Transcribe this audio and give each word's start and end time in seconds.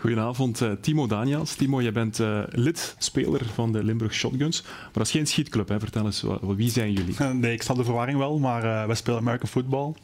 Goedenavond, 0.00 0.60
uh, 0.60 0.72
Timo 0.80 1.06
Daniels. 1.06 1.54
Timo, 1.54 1.82
jij 1.82 1.92
bent 1.92 2.18
uh, 2.18 2.42
lid, 2.48 2.94
speler 2.98 3.44
van 3.44 3.72
de 3.72 3.84
Limburg 3.84 4.14
Shotguns. 4.14 4.62
Maar 4.62 4.90
dat 4.92 5.06
is 5.06 5.10
geen 5.10 5.26
schietclub, 5.26 5.68
hè? 5.68 5.78
vertel 5.78 6.04
eens, 6.04 6.24
wie 6.40 6.70
zijn 6.70 6.92
jullie? 6.92 7.14
Nee, 7.34 7.52
ik 7.52 7.62
snap 7.62 7.76
de 7.76 7.84
verwarring 7.84 8.18
wel, 8.18 8.38
maar 8.38 8.64
uh, 8.64 8.86
wij 8.86 8.94
spelen 8.94 9.18
American 9.18 9.48
Football. 9.48 9.94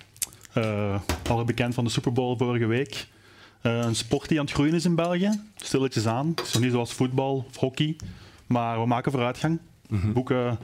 al 1.28 1.44
bekend 1.44 1.74
van 1.74 1.84
de 1.84 1.90
Super 1.90 2.12
Bowl 2.12 2.36
vorige 2.36 2.66
week. 2.66 3.06
een 3.60 3.96
sport 3.96 4.28
die 4.28 4.38
aan 4.38 4.44
het 4.44 4.54
groeien 4.54 4.74
is 4.74 4.84
in 4.84 4.94
België, 4.94 5.30
stilletjes 5.56 6.06
aan. 6.06 6.28
Het 6.28 6.46
is 6.46 6.52
nog 6.52 6.62
niet 6.62 6.72
zoals 6.72 6.92
voetbal 6.92 7.44
of 7.48 7.56
hockey, 7.56 7.96
maar 8.46 8.80
we 8.80 8.86
maken 8.86 9.12
vooruitgang. 9.12 9.58
Mm 9.88 10.00
-hmm. 10.00 10.12
Boeken 10.12 10.58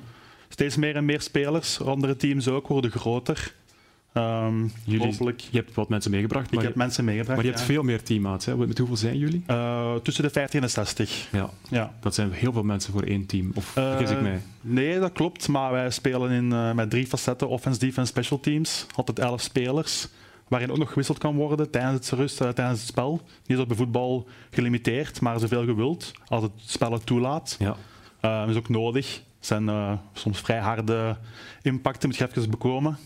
steeds 0.48 0.76
meer 0.76 0.96
en 0.96 1.04
meer 1.04 1.20
spelers, 1.20 1.80
andere 1.80 2.16
teams 2.16 2.48
ook, 2.48 2.66
worden 2.66 2.90
groter. 2.90 3.54
Um, 4.14 4.72
jullie, 4.84 5.34
je 5.50 5.58
hebt 5.58 5.74
wat 5.74 5.88
mensen 5.88 6.10
meegebracht. 6.10 6.52
Ik 6.52 6.60
heb 6.60 6.74
mensen 6.74 7.04
meegebracht. 7.04 7.36
Maar 7.36 7.46
je 7.46 7.52
hebt 7.52 7.64
veel 7.64 7.82
meer 7.82 8.02
teammaats. 8.02 8.46
Hè? 8.46 8.56
Met 8.56 8.78
hoeveel 8.78 8.96
zijn 8.96 9.18
jullie? 9.18 9.44
Uh, 9.46 9.94
tussen 9.94 10.24
de 10.24 10.30
15 10.30 10.62
en 10.62 10.70
60. 10.70 11.28
Ja. 11.32 11.50
ja. 11.68 11.94
Dat 12.00 12.14
zijn 12.14 12.32
heel 12.32 12.52
veel 12.52 12.62
mensen 12.62 12.92
voor 12.92 13.02
één 13.02 13.26
team. 13.26 13.50
Of 13.54 13.76
uh, 13.76 13.90
vergis 13.90 14.10
ik 14.10 14.20
mij? 14.20 14.40
Nee, 14.60 14.98
dat 14.98 15.12
klopt. 15.12 15.48
Maar 15.48 15.72
wij 15.72 15.90
spelen 15.90 16.30
in, 16.30 16.50
uh, 16.52 16.72
met 16.72 16.90
drie 16.90 17.06
facetten: 17.06 17.48
offense, 17.48 17.78
defense, 17.78 18.10
special 18.10 18.40
teams. 18.40 18.86
Altijd 18.94 19.18
11 19.18 19.40
spelers. 19.40 20.08
Waarin 20.48 20.70
ook 20.70 20.78
nog 20.78 20.88
gewisseld 20.88 21.18
kan 21.18 21.34
worden 21.34 21.70
tijdens 21.70 22.10
het 22.10 22.18
rust, 22.18 22.36
tijdens 22.36 22.80
het 22.80 22.88
spel. 22.88 23.12
Niet 23.12 23.22
zoals 23.46 23.66
bij 23.66 23.76
voetbal 23.76 24.28
gelimiteerd, 24.50 25.20
maar 25.20 25.38
zoveel 25.38 25.64
gewild. 25.64 26.12
Als 26.26 26.42
het 26.42 26.52
spel 26.56 26.92
het 26.92 27.06
toelaat. 27.06 27.56
Ja. 27.58 27.76
Dat 28.20 28.48
is 28.48 28.56
ook 28.56 28.68
nodig. 28.68 29.14
Het 29.14 29.46
zijn 29.46 29.98
soms 30.12 30.40
vrij 30.40 30.58
harde 30.58 31.16
impacten, 31.62 32.08
moet 32.08 32.18
je 32.18 32.28
even 32.28 32.50
bekomen. 32.50 32.98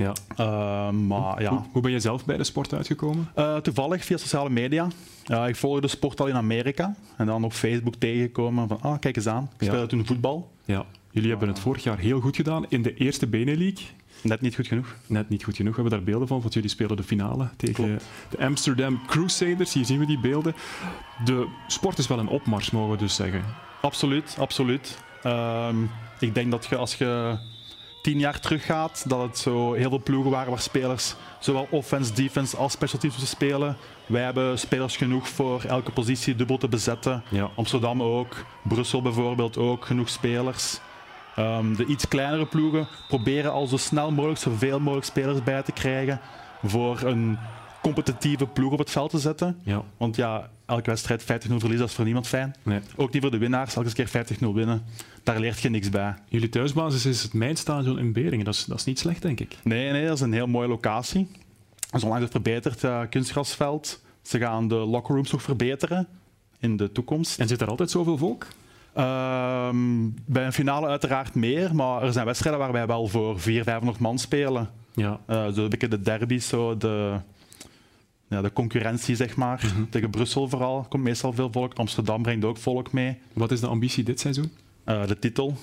Ja. 0.00 0.12
Uh, 0.40 0.90
maar, 0.90 1.42
ja. 1.42 1.66
Hoe, 1.72 1.82
ben 1.82 1.90
je 1.90 2.00
zelf 2.00 2.24
bij 2.24 2.36
de 2.36 2.44
sport 2.44 2.74
uitgekomen? 2.74 3.28
Uh, 3.36 3.56
toevallig 3.56 4.04
via 4.04 4.16
sociale 4.16 4.50
media. 4.50 4.88
Uh, 5.26 5.48
ik 5.48 5.56
volgde 5.56 5.80
de 5.80 5.88
sport 5.88 6.20
al 6.20 6.26
in 6.26 6.34
Amerika 6.34 6.94
en 7.16 7.26
dan 7.26 7.44
op 7.44 7.52
Facebook 7.52 7.94
tegengekomen 7.94 8.68
van, 8.68 8.78
ah, 8.80 8.98
kijk 8.98 9.16
eens 9.16 9.26
aan, 9.26 9.50
ik 9.58 9.66
speelde 9.66 9.86
toen 9.86 10.06
voetbal. 10.06 10.50
Ja. 10.64 10.84
Jullie 11.10 11.30
hebben 11.30 11.48
het 11.48 11.58
vorig 11.58 11.82
jaar 11.82 11.98
heel 11.98 12.20
goed 12.20 12.36
gedaan 12.36 12.66
in 12.68 12.82
de 12.82 12.94
eerste 12.94 13.26
Benelink. 13.26 13.78
Net 14.22 14.40
niet 14.40 14.54
goed 14.54 14.66
genoeg. 14.66 14.96
Net 15.06 15.28
niet 15.28 15.44
goed 15.44 15.56
genoeg. 15.56 15.76
We 15.76 15.80
hebben 15.80 15.98
daar 15.98 16.08
beelden 16.08 16.28
van, 16.28 16.40
want 16.40 16.54
jullie 16.54 16.68
spelen 16.68 16.96
de 16.96 17.02
finale 17.02 17.48
tegen 17.56 18.00
de 18.30 18.44
Amsterdam 18.44 19.00
Crusaders. 19.06 19.72
Hier 19.72 19.84
zien 19.84 19.98
we 19.98 20.06
die 20.06 20.20
beelden. 20.20 20.54
De 21.24 21.46
sport 21.66 21.98
is 21.98 22.06
wel 22.06 22.18
een 22.18 22.28
opmars, 22.28 22.70
mogen 22.70 22.90
we 22.90 22.96
dus 22.96 23.14
zeggen. 23.14 23.44
Absoluut, 23.80 24.36
absoluut. 24.38 24.98
Ehm, 25.22 25.76
ik 26.18 26.34
denk 26.34 26.50
dat 26.50 26.66
je 26.66 26.76
als 26.76 26.94
je 26.94 27.38
tien 28.02 28.18
jaar 28.18 28.40
teruggaat, 28.40 29.04
dat 29.08 29.22
het 29.22 29.38
zo 29.38 29.72
heel 29.72 29.88
veel 29.88 30.02
ploegen 30.02 30.30
waren 30.30 30.50
waar 30.50 30.60
spelers 30.60 31.14
zowel 31.38 31.66
offense, 31.70 32.12
defense 32.12 32.56
als 32.56 32.72
special 32.72 33.00
teams 33.00 33.16
moesten 33.16 33.36
spelen. 33.36 33.76
Wij 34.06 34.22
hebben 34.22 34.58
spelers 34.58 34.96
genoeg 34.96 35.28
voor 35.28 35.62
elke 35.68 35.90
positie 35.90 36.36
dubbel 36.36 36.58
te 36.58 36.68
bezetten. 36.68 37.22
Ja. 37.28 37.50
Amsterdam 37.54 38.02
ook, 38.02 38.44
Brussel 38.62 39.02
bijvoorbeeld 39.02 39.56
ook, 39.58 39.84
genoeg 39.84 40.08
spelers. 40.08 40.80
Um, 41.38 41.76
de 41.76 41.84
iets 41.84 42.08
kleinere 42.08 42.46
ploegen 42.46 42.88
proberen 43.08 43.52
al 43.52 43.66
zo 43.66 43.76
snel 43.76 44.10
mogelijk 44.10 44.40
zoveel 44.40 44.80
mogelijk 44.80 45.06
spelers 45.06 45.42
bij 45.42 45.62
te 45.62 45.72
krijgen 45.72 46.20
voor 46.62 47.00
een 47.02 47.38
competitieve 47.82 48.46
ploeg 48.46 48.72
op 48.72 48.78
het 48.78 48.90
veld 48.90 49.10
te 49.10 49.18
zetten. 49.18 49.58
Ja. 49.62 49.82
Want 49.96 50.16
ja, 50.16 50.50
elke 50.66 50.90
wedstrijd 50.90 51.22
50-0 51.22 51.26
verliezen, 51.26 51.78
dat 51.78 51.88
is 51.88 51.94
voor 51.94 52.04
niemand 52.04 52.26
fijn. 52.26 52.54
Nee. 52.62 52.80
Ook 52.96 53.12
niet 53.12 53.22
voor 53.22 53.30
de 53.30 53.38
winnaars, 53.38 53.76
elke 53.76 53.92
keer 53.92 54.08
50-0 54.08 54.46
winnen. 54.54 54.82
Daar 55.22 55.40
leert 55.40 55.60
je 55.60 55.70
niks 55.70 55.88
bij. 55.88 56.14
Jullie 56.28 56.48
thuisbasis 56.48 57.06
is 57.06 57.22
het 57.22 57.32
Mijnstadion 57.32 57.98
in 57.98 58.12
Beringen. 58.12 58.44
Dat 58.44 58.54
is, 58.54 58.64
dat 58.64 58.78
is 58.78 58.84
niet 58.84 58.98
slecht, 58.98 59.22
denk 59.22 59.40
ik. 59.40 59.56
Nee, 59.62 59.92
nee, 59.92 60.06
dat 60.06 60.14
is 60.14 60.20
een 60.20 60.32
heel 60.32 60.46
mooie 60.46 60.68
locatie. 60.68 61.28
Dat 61.90 62.00
is 62.00 62.02
onlangs 62.02 62.30
verbeterd, 62.30 62.82
uh, 62.82 63.00
kunstgrasveld. 63.10 64.02
Ze 64.22 64.38
gaan 64.38 64.68
de 64.68 64.74
lockerrooms 64.74 65.30
nog 65.30 65.42
verbeteren 65.42 66.06
in 66.58 66.76
de 66.76 66.92
toekomst. 66.92 67.38
En 67.38 67.48
zit 67.48 67.60
er 67.60 67.68
altijd 67.68 67.90
zoveel 67.90 68.18
volk? 68.18 68.46
Uh, 68.96 69.68
bij 70.26 70.46
een 70.46 70.52
finale 70.52 70.86
uiteraard 70.86 71.34
meer, 71.34 71.74
maar 71.74 72.02
er 72.02 72.12
zijn 72.12 72.26
wedstrijden 72.26 72.60
waar 72.60 72.72
wij 72.72 72.86
wel 72.86 73.06
voor 73.06 73.40
400, 73.40 73.64
500 73.64 73.98
man 73.98 74.18
spelen. 74.18 74.70
Ja. 74.94 75.20
Uh, 75.30 75.48
zo 75.48 75.68
de 75.68 76.02
derbies, 76.02 76.48
zo 76.48 76.76
de 76.76 77.16
ja, 78.30 78.42
de 78.42 78.52
concurrentie, 78.52 79.16
zeg 79.16 79.36
maar. 79.36 79.72
Mhm. 79.74 79.84
Tegen 79.88 80.10
Brussel 80.10 80.48
vooral 80.48 80.86
komt 80.88 81.02
meestal 81.02 81.32
veel 81.32 81.52
volk. 81.52 81.74
Amsterdam 81.74 82.22
brengt 82.22 82.44
ook 82.44 82.56
volk 82.56 82.92
mee. 82.92 83.18
Wat 83.32 83.50
is 83.50 83.60
de 83.60 83.66
ambitie 83.66 84.04
dit 84.04 84.20
seizoen? 84.20 84.52
Uh, 84.86 85.06
de 85.06 85.18
titel. 85.18 85.56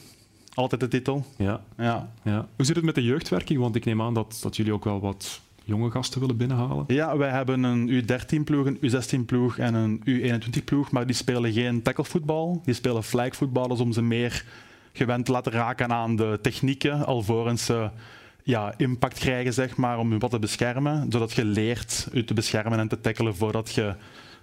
Altijd 0.53 0.81
de 0.81 0.87
titel. 0.87 1.25
Ja. 1.37 1.61
Ja. 1.77 2.11
ja. 2.23 2.47
Hoe 2.55 2.65
zit 2.65 2.75
het 2.75 2.85
met 2.85 2.95
de 2.95 3.03
jeugdwerking? 3.03 3.59
Want 3.59 3.75
ik 3.75 3.85
neem 3.85 4.01
aan 4.01 4.13
dat, 4.13 4.39
dat 4.41 4.55
jullie 4.55 4.73
ook 4.73 4.83
wel 4.83 4.99
wat 4.99 5.41
jonge 5.63 5.91
gasten 5.91 6.19
willen 6.19 6.37
binnenhalen. 6.37 6.83
Ja, 6.87 7.17
wij 7.17 7.29
hebben 7.29 7.63
een 7.63 7.89
U13-ploeg, 7.89 8.65
een 8.65 8.79
U16-ploeg 8.79 9.57
en 9.57 9.73
een 9.73 10.01
U21-ploeg, 10.05 10.91
maar 10.91 11.05
die 11.05 11.15
spelen 11.15 11.53
geen 11.53 11.81
tacklevoetbal. 11.81 12.61
Die 12.65 12.73
spelen 12.73 13.03
flagvoetbal, 13.03 13.67
dus 13.67 13.79
om 13.79 13.91
ze 13.91 14.01
meer 14.01 14.45
gewend 14.91 15.25
te 15.25 15.31
laten 15.31 15.51
raken 15.51 15.91
aan 15.91 16.15
de 16.15 16.39
technieken, 16.41 17.05
alvorens 17.05 17.65
ze 17.65 17.89
ja, 18.47 18.73
impact 18.77 19.19
krijgen, 19.19 19.53
zeg 19.53 19.77
maar, 19.77 19.99
om 19.99 20.11
je 20.11 20.17
wat 20.17 20.31
te 20.31 20.39
beschermen. 20.39 21.11
Zodat 21.11 21.33
je 21.33 21.45
leert 21.45 22.07
je 22.13 22.23
te 22.23 22.33
beschermen 22.33 22.79
en 22.79 22.87
te 22.87 23.01
tackelen 23.01 23.35
voordat 23.35 23.73
je 23.73 23.95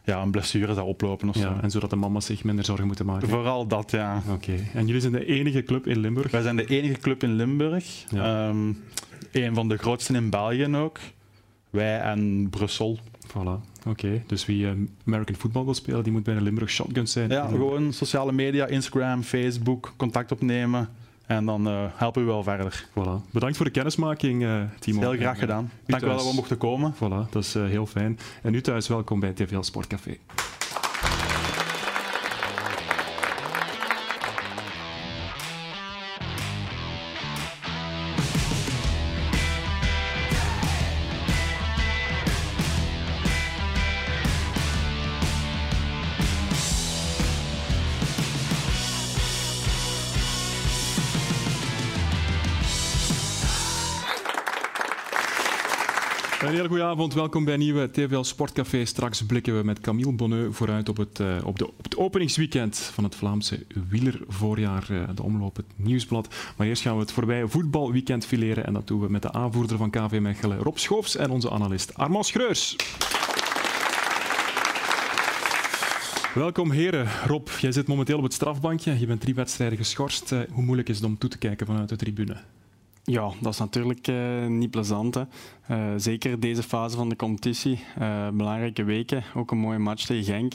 ja, 0.04 0.22
een 0.22 0.31
blessure 0.31 0.75
zou 0.75 0.87
oplopen. 0.87 1.28
Of 1.28 1.38
ja, 1.38 1.59
En 1.62 1.70
zodat 1.70 1.91
de 1.91 1.97
mama's 1.97 2.26
zich 2.26 2.44
minder 2.44 2.65
zorgen 2.65 2.87
moeten 2.87 3.06
maken. 3.06 3.28
Vooral 3.28 3.66
dat, 3.66 3.91
ja. 3.91 4.22
Oké. 4.31 4.53
En 4.75 4.87
jullie 4.87 5.00
zijn 5.00 5.12
de 5.12 5.26
enige 5.26 5.62
club 5.62 5.87
in 5.87 5.98
Limburg? 5.98 6.31
Wij 6.31 6.42
zijn 6.42 6.56
de 6.56 6.66
enige 6.66 7.00
club 7.00 7.22
in 7.22 7.34
Limburg. 7.34 8.04
Ja. 8.09 8.48
Um, 8.48 8.82
een 9.32 9.54
van 9.54 9.69
de 9.69 9.76
grootste 9.76 10.15
in 10.15 10.31
België 10.31 10.76
ook. 10.76 10.98
Wij 11.71 12.00
en 12.00 12.50
Brussel. 12.50 12.98
Voilà. 13.28 13.86
Oké, 13.86 14.22
dus 14.26 14.47
wie 14.47 14.65
uh, 14.65 14.71
American 15.06 15.36
Football 15.36 15.65
wil 15.65 15.75
spelen, 15.75 16.03
die 16.03 16.12
moet 16.12 16.22
bij 16.22 16.34
de 16.34 16.41
Limburg 16.41 16.71
Shotguns 16.71 17.12
zijn. 17.12 17.31
Ja, 17.31 17.47
gewoon 17.47 17.92
sociale 17.92 18.32
media, 18.32 18.66
Instagram, 18.66 19.22
Facebook, 19.22 19.94
contact 19.97 20.32
opnemen. 20.32 20.88
En 21.26 21.44
dan 21.44 21.68
uh, 21.68 21.84
helpen 21.94 22.24
we 22.24 22.28
wel 22.28 22.42
verder. 22.42 22.84
Voilà. 22.90 23.30
Bedankt 23.30 23.56
voor 23.56 23.66
de 23.66 23.72
kennismaking, 23.72 24.42
uh, 24.42 24.62
Timo. 24.78 25.00
Heel 25.00 25.20
graag 25.20 25.38
gedaan. 25.38 25.70
Dank 25.86 26.02
wel 26.02 26.16
dat 26.16 26.28
we 26.28 26.34
mochten 26.34 26.58
komen. 26.58 26.94
Voilà, 26.94 27.30
dat 27.30 27.42
is 27.42 27.56
uh, 27.56 27.66
heel 27.66 27.86
fijn. 27.86 28.18
En 28.42 28.54
u 28.54 28.60
thuis, 28.60 28.88
welkom 28.88 29.20
bij 29.20 29.32
TVL 29.32 29.62
Sportcafé. 29.62 30.16
Een 56.94 57.00
hele 57.00 57.12
goede 57.12 57.25
avond, 57.25 57.44
welkom 57.44 57.44
bij 57.44 57.55
een 57.55 57.60
nieuwe 57.60 57.91
TVL 57.91 58.22
Sportcafé. 58.22 58.84
Straks 58.84 59.27
blikken 59.27 59.56
we 59.56 59.65
met 59.65 59.81
Camille 59.81 60.12
Bonneu 60.12 60.53
vooruit 60.53 60.88
op 60.88 60.97
het, 60.97 61.19
uh, 61.19 61.37
op, 61.44 61.59
de, 61.59 61.66
op 61.66 61.84
het 61.84 61.97
openingsweekend 61.97 62.78
van 62.78 63.05
het 63.05 63.15
Vlaamse 63.15 63.66
wielervoorjaar, 63.88 64.87
uh, 64.91 65.09
de 65.15 65.22
omloop, 65.22 65.56
het 65.56 65.66
nieuwsblad. 65.77 66.34
Maar 66.56 66.66
eerst 66.66 66.83
gaan 66.83 66.94
we 66.94 67.00
het 67.00 67.12
voorbij 67.12 67.47
voetbalweekend 67.47 68.27
fileren 68.27 68.66
en 68.66 68.72
dat 68.72 68.87
doen 68.87 69.00
we 69.00 69.10
met 69.10 69.22
de 69.22 69.33
aanvoerder 69.33 69.77
van 69.77 69.91
KV 69.91 70.19
Mechelen, 70.21 70.59
Rob 70.59 70.77
Schoofs, 70.77 71.16
en 71.16 71.31
onze 71.31 71.50
analist 71.50 71.94
Armand 71.94 72.27
Schreurs. 72.27 72.77
Welkom 76.34 76.71
heren. 76.71 77.09
Rob, 77.27 77.49
jij 77.60 77.72
zit 77.72 77.87
momenteel 77.87 78.16
op 78.16 78.22
het 78.22 78.33
strafbankje. 78.33 78.99
Je 78.99 79.06
bent 79.06 79.21
drie 79.21 79.34
wedstrijden 79.34 79.78
geschorst. 79.78 80.33
Uh, 80.33 80.41
hoe 80.53 80.65
moeilijk 80.65 80.88
is 80.88 80.97
het 80.97 81.06
om 81.06 81.19
toe 81.19 81.31
te 81.31 81.38
kijken 81.38 81.66
vanuit 81.66 81.88
de 81.88 81.97
tribune? 81.97 82.37
Ja, 83.04 83.31
dat 83.41 83.53
is 83.53 83.59
natuurlijk 83.59 84.09
uh, 84.09 84.47
niet 84.47 84.70
plezant. 84.70 85.15
Hè. 85.15 85.22
Uh, 85.70 85.92
zeker 85.97 86.41
deze 86.41 86.62
fase 86.62 86.97
van 86.97 87.09
de 87.09 87.16
competitie. 87.16 87.84
Uh, 88.00 88.28
belangrijke 88.28 88.84
weken, 88.84 89.25
ook 89.34 89.50
een 89.50 89.59
mooie 89.59 89.78
match 89.78 90.06
tegen 90.06 90.25
Genk. 90.25 90.53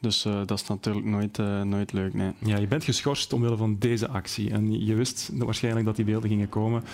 Dus 0.00 0.22
dat 0.22 0.50
is 0.50 0.66
natuurlijk 0.66 1.06
nooit, 1.06 1.38
nooit 1.64 1.92
leuk. 1.92 2.14
Nee. 2.14 2.32
Ja, 2.38 2.56
je 2.56 2.66
bent 2.66 2.84
geschorst 2.84 3.32
omwille 3.32 3.56
van 3.56 3.76
deze 3.78 4.08
actie. 4.08 4.50
En 4.50 4.84
je 4.84 4.94
wist 4.94 5.30
waarschijnlijk 5.34 5.86
dat 5.86 5.96
die 5.96 6.04
beelden 6.04 6.28
gingen 6.28 6.48
komen. 6.48 6.84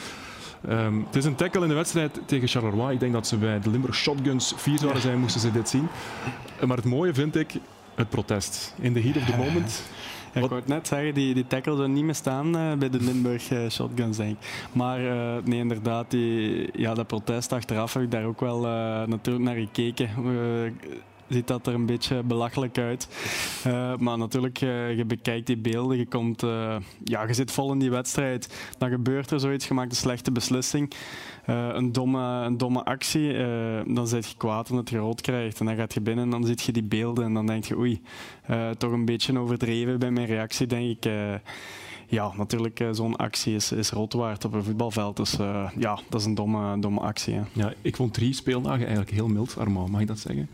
Um, 0.69 1.05
het 1.07 1.17
is 1.17 1.25
een 1.25 1.35
tackle 1.35 1.63
in 1.63 1.69
de 1.69 1.75
wedstrijd 1.75 2.21
tegen 2.27 2.49
Charleroi. 2.49 2.95
Ik 2.95 3.01
denk 3.01 3.13
dat 3.13 3.27
ze 3.27 3.37
bij 3.37 3.61
de 3.61 3.71
Limburg 3.71 3.95
Shotguns 3.95 4.53
vier 4.57 4.79
zouden 4.79 5.03
zijn, 5.03 5.19
moesten 5.19 5.41
ze 5.41 5.53
dit 5.53 5.69
zien. 5.69 5.89
Maar 6.67 6.77
het 6.77 6.87
mooie 6.87 7.15
vind 7.15 7.37
ik 7.37 7.53
het 7.95 8.09
protest. 8.09 8.75
In 8.81 8.93
the 8.93 9.01
heat 9.01 9.17
of 9.17 9.25
the 9.25 9.37
moment 9.45 9.83
ik 10.33 10.41
wou 10.41 10.55
het 10.55 10.67
net 10.67 10.87
zeggen, 10.87 11.15
die, 11.15 11.35
die 11.35 11.47
tackle 11.47 11.77
zou 11.77 11.89
niet 11.89 12.05
meer 12.05 12.15
staan 12.15 12.57
uh, 12.57 12.73
bij 12.73 12.91
de 12.91 13.01
Limburg 13.01 13.51
uh, 13.51 13.69
Shotguns, 13.69 14.17
denk 14.17 14.31
ik. 14.31 14.69
Maar 14.73 15.01
uh, 15.01 15.37
nee, 15.45 15.59
inderdaad, 15.59 16.11
die, 16.11 16.69
ja, 16.73 16.95
dat 16.95 17.07
protest 17.07 17.53
achteraf 17.53 17.95
heb 17.95 18.03
ik 18.03 18.11
daar 18.11 18.25
ook 18.25 18.41
wel 18.41 18.61
natuurlijk 19.07 19.45
naar 19.45 19.57
gekeken 19.57 20.09
ziet 21.31 21.47
dat 21.47 21.67
er 21.67 21.75
een 21.75 21.87
beetje 21.87 22.23
belachelijk 22.23 22.79
uit. 22.79 23.09
maar 23.99 24.19
natuurlijk, 24.19 24.59
je 24.59 25.05
bekijkt 25.07 25.47
die 25.47 25.57
beelden, 25.57 25.99
je, 25.99 26.07
komt, 26.07 26.41
ja, 27.05 27.27
je 27.27 27.35
zit 27.35 27.51
vol 27.51 27.73
in 27.73 27.79
die 27.79 27.91
wedstrijd. 27.91 28.73
Dan 28.79 28.91
gebeurt 28.91 29.31
er 29.31 29.41
zoiets, 29.41 29.69
je 29.69 29.75
maakt 29.75 29.91
een 29.91 29.97
slechte 29.97 30.33
beslissing. 30.33 30.93
een, 31.47 31.93
domme, 31.93 32.45
een 32.45 32.57
domme 32.57 32.85
actie, 32.85 33.33
dan 33.95 34.09
zit 34.09 34.29
je 34.29 34.37
kwaad 34.37 34.71
omdat 34.71 34.91
je 34.91 34.99
rood 34.99 35.21
krijgt. 35.21 35.61
En 35.61 35.67
dan 35.67 35.77
gaat 35.77 35.95
je 35.95 36.01
binnen 36.01 36.25
en 36.25 36.31
dan 36.31 36.45
zie 36.45 36.57
je 36.65 36.73
die 36.73 36.83
beelden 36.83 37.25
en 37.25 37.35
dan 37.35 37.47
denk 37.47 37.65
je, 37.65 37.79
oei, 37.79 38.01
toch 38.79 38.93
een 38.93 39.05
beetje 39.05 39.39
overdreven 39.39 39.99
bij 39.99 40.11
mijn 40.11 40.27
reactie, 40.27 40.67
denk 40.67 40.97
ik 40.97 41.13
ja, 42.11 42.33
natuurlijk, 42.37 42.81
eh, 42.81 42.89
zo'n 42.93 43.17
actie 43.17 43.55
is, 43.55 43.73
is 43.73 43.91
rood 43.91 44.13
waard 44.13 44.45
op 44.45 44.53
een 44.53 44.65
voetbalveld. 44.65 45.17
Dus 45.17 45.37
ja, 45.77 45.99
dat 46.09 46.21
is 46.21 46.27
een 46.27 46.35
domme, 46.35 46.79
domme 46.79 47.01
actie. 47.01 47.41
Ja, 47.53 47.73
ik 47.83 47.97
vond 47.97 48.15
drie 48.15 48.33
speeldagen 48.33 48.81
eigenlijk 48.81 49.11
heel 49.11 49.29
mild, 49.29 49.59
Armand. 49.59 49.91
Mag 49.91 50.01
ik 50.01 50.07
dat 50.07 50.19
zeggen? 50.19 50.49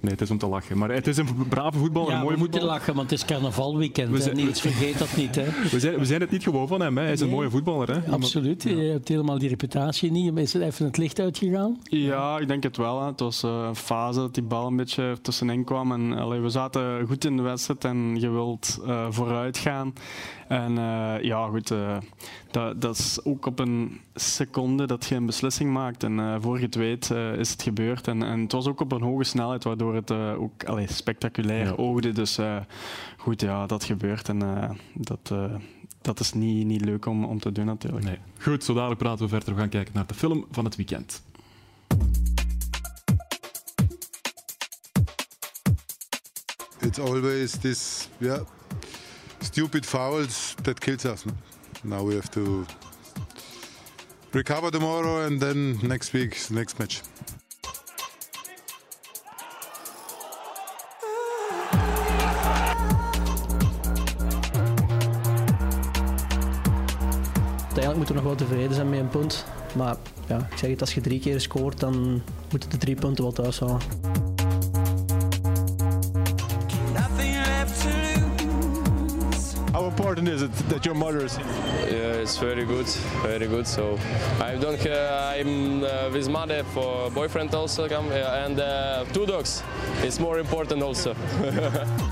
Nee, 0.00 0.12
het 0.12 0.20
is 0.20 0.30
om 0.30 0.38
te 0.38 0.46
lachen. 0.46 0.78
Maar 0.78 0.90
het 0.90 1.06
is 1.06 1.16
een 1.16 1.26
brave 1.48 1.78
voetbal, 1.78 2.08
ja, 2.08 2.14
een 2.14 2.22
mooie 2.22 2.28
voetbal. 2.28 2.38
moeten 2.38 2.62
lachen, 2.62 2.94
want 2.94 3.10
het 3.10 3.20
is 3.20 3.26
carnavalweekend. 3.26 4.10
We 4.10 4.20
zijn, 4.20 4.54
vergeet 4.56 4.98
dat 4.98 5.16
niet. 5.16 5.34
Hè. 5.34 5.44
We, 5.70 5.80
zijn, 5.80 5.98
we 5.98 6.04
zijn 6.04 6.20
het 6.20 6.30
niet 6.30 6.42
gewoon 6.42 6.68
van 6.68 6.80
hem. 6.80 6.96
Hè. 6.96 7.02
Hij 7.02 7.12
is 7.12 7.20
een 7.20 7.28
mooie 7.28 7.50
voetballer. 7.50 7.90
Hè. 7.90 8.10
Absoluut. 8.10 8.62
Je 8.62 8.74
hebt 8.76 9.08
helemaal 9.08 9.38
die 9.38 9.48
reputatie 9.48 10.10
niet. 10.10 10.38
Is 10.38 10.52
het 10.52 10.62
even 10.62 10.86
het 10.86 10.96
licht 10.96 11.20
uitgegaan? 11.20 11.78
Ja, 11.82 12.38
ik 12.38 12.48
denk 12.48 12.62
het 12.62 12.76
wel. 12.76 13.00
Hè. 13.00 13.06
Het 13.06 13.20
was 13.20 13.42
eh, 13.42 13.64
een 13.68 13.76
fase 13.76 14.18
dat 14.18 14.34
die 14.34 14.42
bal 14.42 14.66
een 14.66 14.76
beetje 14.76 15.16
tussenin 15.22 15.64
kwam. 15.64 15.92
En, 15.92 16.12
allee, 16.12 16.40
we 16.40 16.48
zaten 16.48 17.06
goed 17.06 17.24
in 17.24 17.36
de 17.36 17.42
wedstrijd 17.42 17.84
en 17.84 18.20
je 18.20 18.30
wilt 18.30 18.78
uh, 18.86 19.06
vooruit 19.10 19.58
gaan. 19.58 19.92
En 20.50 20.72
uh, 20.72 21.14
ja, 21.22 21.46
goed, 21.46 21.70
uh, 21.70 21.96
dat, 22.50 22.80
dat, 22.80 22.98
is 22.98 23.24
ook 23.24 23.46
op 23.46 23.58
een 23.58 24.00
seconde 24.14 24.86
dat 24.86 25.06
je 25.06 25.14
een 25.14 25.26
beslissing 25.26 25.72
maakt. 25.72 26.02
En 26.02 26.18
uh, 26.18 26.34
voor 26.40 26.58
je 26.58 26.64
het 26.64 26.74
weet 26.74 27.10
is 27.38 27.50
het 27.50 27.62
gebeurd. 27.62 28.08
En, 28.08 28.22
en, 28.22 28.40
het 28.40 28.52
was 28.52 28.66
ook 28.66 28.80
op 28.80 28.92
een 28.92 29.02
hoge 29.02 29.24
snelheid, 29.24 29.64
waardoor 29.64 29.89
het 29.94 30.10
ook 30.10 30.64
allee, 30.64 30.92
spectaculair 30.92 31.66
ja. 31.66 31.72
oogde. 31.72 32.12
Dus 32.12 32.38
goed, 33.16 33.40
ja, 33.40 33.66
dat 33.66 33.84
gebeurt. 33.84 34.28
En 34.28 34.40
dat, 34.94 35.32
dat 36.02 36.20
is 36.20 36.32
niet, 36.32 36.66
niet 36.66 36.84
leuk 36.84 37.06
om, 37.06 37.24
om 37.24 37.40
te 37.40 37.52
doen 37.52 37.66
natuurlijk. 37.66 38.04
Nee. 38.04 38.18
Goed, 38.38 38.64
zo 38.64 38.74
dadelijk 38.74 39.00
praten 39.00 39.24
we 39.24 39.30
verder. 39.30 39.54
We 39.54 39.60
gaan 39.60 39.68
kijken 39.68 39.94
naar 39.94 40.06
de 40.06 40.14
film 40.14 40.46
van 40.50 40.64
het 40.64 40.76
weekend. 40.76 41.22
It's 46.80 46.98
always 46.98 47.52
this, 47.58 48.08
yeah, 48.18 48.40
stupid 49.40 49.86
fouls 49.86 50.54
that 50.62 50.78
kills 50.78 51.04
us. 51.04 51.24
No? 51.24 51.32
Now 51.82 52.08
we 52.08 52.14
have 52.14 52.30
to 52.30 52.64
recover 54.30 54.70
tomorrow 54.70 55.24
and 55.24 55.40
then 55.40 55.78
next 55.82 56.12
week, 56.12 56.48
next 56.50 56.78
match. 56.78 57.02
Moeten 68.10 68.28
nog 68.28 68.38
wel 68.38 68.48
tevreden 68.48 68.74
zijn 68.74 68.90
met 68.90 68.98
een 68.98 69.08
punt. 69.08 69.44
Maar 69.74 69.96
ja, 70.28 70.36
ik 70.50 70.58
zeg 70.58 70.70
het, 70.70 70.80
als 70.80 70.94
je 70.94 71.00
drie 71.00 71.20
keer 71.20 71.40
scoort, 71.40 71.80
dan 71.80 72.22
moeten 72.50 72.70
de 72.70 72.76
drie 72.76 72.94
punten 72.94 73.24
wel 73.24 73.32
thuis 73.32 73.58
houden. 73.58 73.88
important 79.86 80.28
is 80.28 80.42
it 80.42 80.68
that 80.68 80.84
your 80.84 80.98
mother 80.98 81.24
is 81.24 81.36
here? 81.36 81.46
Yeah, 81.90 82.22
it's 82.22 82.38
very 82.38 82.64
good, 82.64 82.86
very 83.22 83.46
good. 83.46 83.66
So 83.66 83.98
I 84.40 84.56
don't. 84.56 84.86
Uh, 84.86 85.34
I'm 85.36 85.82
uh, 85.82 86.10
with 86.12 86.28
mother 86.28 86.64
for 86.64 87.10
boyfriend 87.10 87.54
also 87.54 87.88
come 87.88 88.06
yeah, 88.12 88.44
and 88.44 88.60
uh, 88.60 89.04
two 89.12 89.26
dogs. 89.26 89.62
It's 90.02 90.18
more 90.18 90.38
important 90.38 90.82
also. 90.82 91.14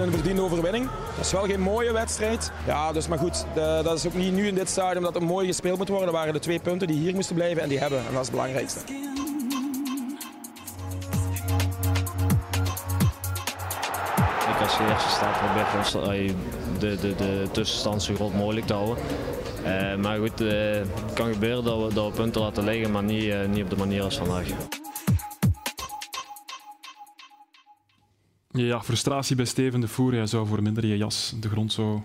een 0.00 0.12
verdiende 0.12 0.42
overwinning. 0.42 0.88
Dat 1.16 1.24
is 1.24 1.32
wel 1.32 1.44
geen 1.44 1.60
mooie 1.60 1.92
wedstrijd. 1.92 2.52
Ja, 2.66 2.92
dus 2.92 3.08
maar 3.08 3.18
goed, 3.18 3.44
de, 3.54 3.80
dat 3.84 3.98
is 3.98 4.06
ook 4.06 4.14
niet 4.14 4.32
nu 4.32 4.46
in 4.46 4.54
dit 4.54 4.68
stadium 4.68 5.02
dat 5.02 5.14
er 5.14 5.22
mooi 5.22 5.46
gespeeld 5.46 5.78
moet 5.78 5.88
worden. 5.88 6.06
Dat 6.06 6.16
waren 6.16 6.32
de 6.32 6.38
twee 6.38 6.60
punten 6.60 6.86
die 6.86 6.98
hier 6.98 7.14
moesten 7.14 7.34
blijven 7.34 7.62
en 7.62 7.68
die 7.68 7.78
hebben. 7.78 7.98
En 7.98 8.04
dat 8.04 8.20
is 8.20 8.26
het 8.26 8.30
belangrijkste. 8.30 8.80
als 14.62 14.78
je 14.78 14.86
eerste 14.88 15.08
staat 15.08 15.38
probeer 15.38 16.34
de, 16.78 16.96
de, 17.00 17.14
de 17.14 17.48
tussenstand 17.52 18.02
zo 18.02 18.14
groot 18.14 18.34
mogelijk 18.34 18.66
te 18.66 18.72
houden. 18.72 18.96
Uh, 19.64 19.94
maar 19.94 20.18
goed, 20.18 20.40
uh, 20.40 20.50
het 20.72 21.12
kan 21.14 21.32
gebeuren 21.32 21.64
dat 21.64 22.06
we, 22.06 22.10
punten 22.14 22.40
laten 22.40 22.64
liggen, 22.64 22.90
maar 22.90 23.02
niet, 23.02 23.24
uh, 23.24 23.44
niet 23.48 23.62
op 23.64 23.70
de 23.70 23.76
manier 23.76 24.02
als 24.02 24.16
vandaag. 24.16 24.79
Ja, 28.66 28.82
frustratie 28.82 29.36
bij 29.36 29.44
Steven 29.44 29.80
de 29.80 29.88
Voer. 29.88 30.12
Hij 30.12 30.26
zou 30.26 30.46
voor 30.46 30.62
minder 30.62 30.86
je 30.86 30.96
jas 30.96 31.34
de 31.40 31.48
grond 31.48 31.72
zo 31.72 32.02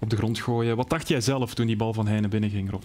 op 0.00 0.10
de 0.10 0.16
grond 0.16 0.40
gooien. 0.40 0.76
Wat 0.76 0.90
dacht 0.90 1.08
jij 1.08 1.20
zelf 1.20 1.54
toen 1.54 1.66
die 1.66 1.76
bal 1.76 1.92
van 1.92 2.06
Heine 2.06 2.28
binnenging, 2.28 2.70
Rob? 2.70 2.82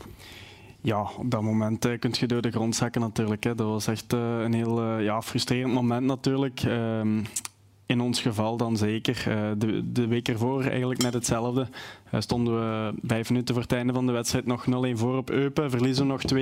Ja, 0.82 1.10
op 1.18 1.32
dat 1.32 1.42
moment 1.42 1.86
eh, 1.86 2.00
kun 2.00 2.14
je 2.20 2.28
door 2.28 2.42
de 2.42 2.52
grond 2.52 2.76
zakken 2.76 3.02
natuurlijk. 3.02 3.44
Hè. 3.44 3.56
Dat 3.56 3.68
was 3.68 3.88
echt 3.88 4.14
eh, 4.14 4.40
een 4.40 4.54
heel 4.54 5.00
ja, 5.00 5.22
frustrerend 5.22 5.74
moment 5.74 6.06
natuurlijk. 6.06 6.62
Ehm, 6.64 7.24
in 7.86 8.02
ons 8.02 8.22
geval 8.22 8.58
dan 8.58 8.78
zeker. 8.78 9.24
De, 9.58 9.92
de 9.92 10.08
week 10.08 10.28
ervoor 10.28 10.64
eigenlijk 10.64 11.02
net 11.02 11.14
hetzelfde. 11.14 11.68
Stonden 12.12 12.54
we 12.54 12.94
vijf 13.04 13.30
minuten 13.30 13.54
voor 13.54 13.64
het 13.64 13.74
einde 13.74 13.94
van 13.94 14.06
de 14.06 14.12
wedstrijd 14.12 14.46
nog 14.46 14.66
0-1 14.66 14.70
voor 14.94 15.18
op 15.18 15.30
Eupen, 15.30 15.70
verliezen 15.70 16.08
nog 16.08 16.22
2-1. 16.34 16.36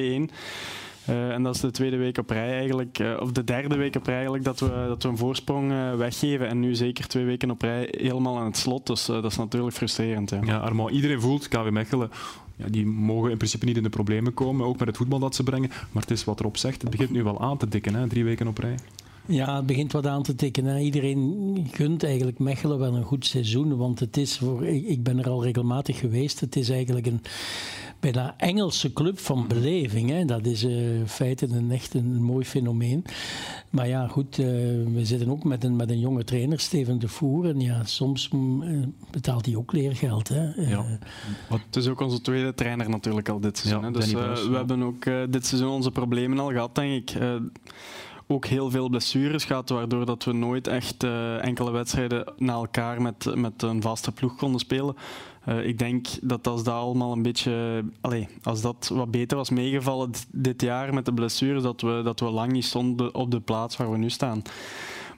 Uh, 1.09 1.33
en 1.33 1.44
dat 1.44 1.56
is 1.56 1.62
de 1.62 1.71
tweede 1.71 1.98
week 1.98 2.18
op 2.18 2.30
rij 2.30 2.54
eigenlijk, 2.54 3.00
uh, 3.00 3.18
of 3.19 3.31
de 3.31 3.44
derde 3.44 3.75
week 3.75 3.95
op 3.95 4.06
rij 4.06 4.15
eigenlijk, 4.15 4.44
dat 4.44 4.59
we, 4.59 4.86
dat 4.88 5.04
we 5.04 5.09
een 5.09 5.18
voorsprong 5.18 5.71
uh, 5.71 5.95
weggeven. 5.95 6.48
En 6.48 6.59
nu 6.59 6.75
zeker 6.75 7.07
twee 7.07 7.25
weken 7.25 7.51
op 7.51 7.62
rij 7.62 7.88
helemaal 7.98 8.38
aan 8.38 8.45
het 8.45 8.57
slot. 8.57 8.88
Dus 8.88 9.06
dat 9.06 9.25
is 9.25 9.38
natuurlijk 9.38 9.75
frustrerend. 9.75 10.30
Hè. 10.30 10.39
Ja, 10.39 10.57
Armand, 10.57 10.92
iedereen 10.92 11.21
voelt, 11.21 11.48
KW 11.48 11.69
Mechelen, 11.69 12.12
ja, 12.56 12.65
die 12.69 12.86
mogen 12.86 13.31
in 13.31 13.38
principe 13.38 13.65
niet 13.65 13.77
in 13.77 13.83
de 13.83 13.89
problemen 13.89 14.33
komen, 14.33 14.65
ook 14.65 14.80
met 14.80 14.88
het 14.88 14.98
voetbal 14.98 15.19
dat 15.19 15.36
ze 15.36 15.44
brengen. 15.44 15.69
Maar 15.92 16.01
het 16.01 16.12
is 16.12 16.24
wat 16.24 16.39
erop 16.39 16.57
zegt, 16.57 16.81
het 16.81 16.92
begint 16.92 17.12
nu 17.12 17.24
wel 17.24 17.42
aan 17.42 17.57
te 17.57 17.68
dikken, 17.68 17.95
hè, 17.95 18.07
drie 18.07 18.24
weken 18.24 18.48
op 18.48 18.57
rij. 18.57 18.75
Ja, 19.28 19.56
het 19.56 19.66
begint 19.66 19.92
wat 19.92 20.08
aan 20.08 20.24
te 20.24 20.36
tikken. 20.36 20.66
Hè. 20.66 20.80
Iedereen 20.80 21.68
gunt 21.72 22.04
eigenlijk 22.04 22.40
Mechelen 22.40 22.80
wel 22.80 22.96
een 22.96 23.04
goed 23.04 23.26
seizoen. 23.26 23.78
Want 23.78 24.00
het 24.00 24.18
is 24.18 24.38
voor, 24.38 24.66
ik 24.66 25.04
ben 25.04 25.20
er 25.20 25.30
al 25.30 25.44
regelmatig 25.44 26.00
geweest. 26.00 26.40
Het 26.40 26.56
is 26.56 26.70
eigenlijk 26.70 27.08
een 27.08 27.22
bijna 28.00 28.34
Engelse 28.38 28.94
club 28.94 29.20
van 29.20 29.48
beleving. 29.48 30.10
Hè. 30.10 30.26
Dat 30.26 30.46
is 30.46 30.64
uh, 30.64 31.00
in 31.00 31.08
feite 31.08 31.48
een 31.52 31.72
echt 31.72 31.94
een 31.94 32.24
mooi 32.24 32.46
fenomeen. 32.46 33.06
Maar 33.70 33.88
ja, 33.88 34.08
goed, 34.08 34.38
uh, 34.38 34.46
we 34.94 35.00
zitten 35.02 35.30
ook 35.30 35.44
met 35.44 35.64
een, 35.64 35.76
met 35.76 35.90
een 35.90 36.00
jonge 36.00 36.24
trainer, 36.24 36.60
Steven 36.60 37.00
de 37.00 37.08
Voer. 37.08 37.46
En 37.46 37.60
ja, 37.60 37.84
soms 37.84 38.30
uh, 38.34 38.86
betaalt 39.12 39.46
hij 39.46 39.56
ook 39.56 39.72
leergeld. 39.72 40.28
Hè. 40.28 40.44
Ja. 40.70 41.00
Het 41.50 41.76
is 41.76 41.88
ook 41.88 42.02
onze 42.02 42.22
tweede 42.22 42.54
trainer 42.54 42.90
natuurlijk 42.90 43.30
al 43.30 43.40
dit 43.40 43.58
seizoen. 43.58 43.84
Ja, 43.84 43.92
dus 43.92 44.12
we 44.12 44.56
hebben 44.56 44.84
ook 44.84 45.06
dit 45.30 45.46
seizoen 45.46 45.72
onze 45.72 45.92
problemen 45.92 46.40
al 46.40 46.52
gehad, 46.52 46.76
denk 46.76 47.10
ik 47.10 47.18
ook 48.28 48.46
heel 48.46 48.72
veel 48.72 48.90
blessures 48.90 49.46
gehad, 49.46 49.70
waardoor 49.70 50.06
dat 50.06 50.24
we 50.24 50.34
nooit 50.34 50.68
echt 50.68 51.04
uh, 51.04 51.44
enkele 51.44 51.72
wedstrijden 51.72 52.34
na 52.38 52.54
elkaar 52.54 53.02
met, 53.02 53.36
met 53.36 53.62
een 53.62 53.81
vaste 53.81 54.12
ploeg 54.12 54.36
konden 54.36 54.60
spelen. 54.60 54.96
Uh, 55.50 55.66
ik 55.66 55.80
denk 55.80 56.07
dat 56.22 56.48
als 56.48 56.64
dat 56.64 56.74
allemaal 56.74 57.12
een 57.12 57.22
beetje, 57.22 57.84
als 58.44 58.62
dat 58.62 58.92
wat 58.94 59.12
beter 59.12 59.38
was 59.38 59.50
meegevallen 59.50 60.12
dit 60.31 60.62
jaar 60.62 60.94
met 60.94 61.06
de 61.06 61.14
blessures, 61.14 61.64
dat 61.64 61.81
we, 61.81 62.02
dat 62.04 62.19
we 62.19 62.30
lang 62.30 62.52
niet 62.52 62.66
stonden 62.66 63.16
op 63.16 63.31
de 63.31 63.40
plaats 63.40 63.78
waar 63.78 63.92
we 63.92 63.98
nu 63.98 64.10
staan. 64.10 64.42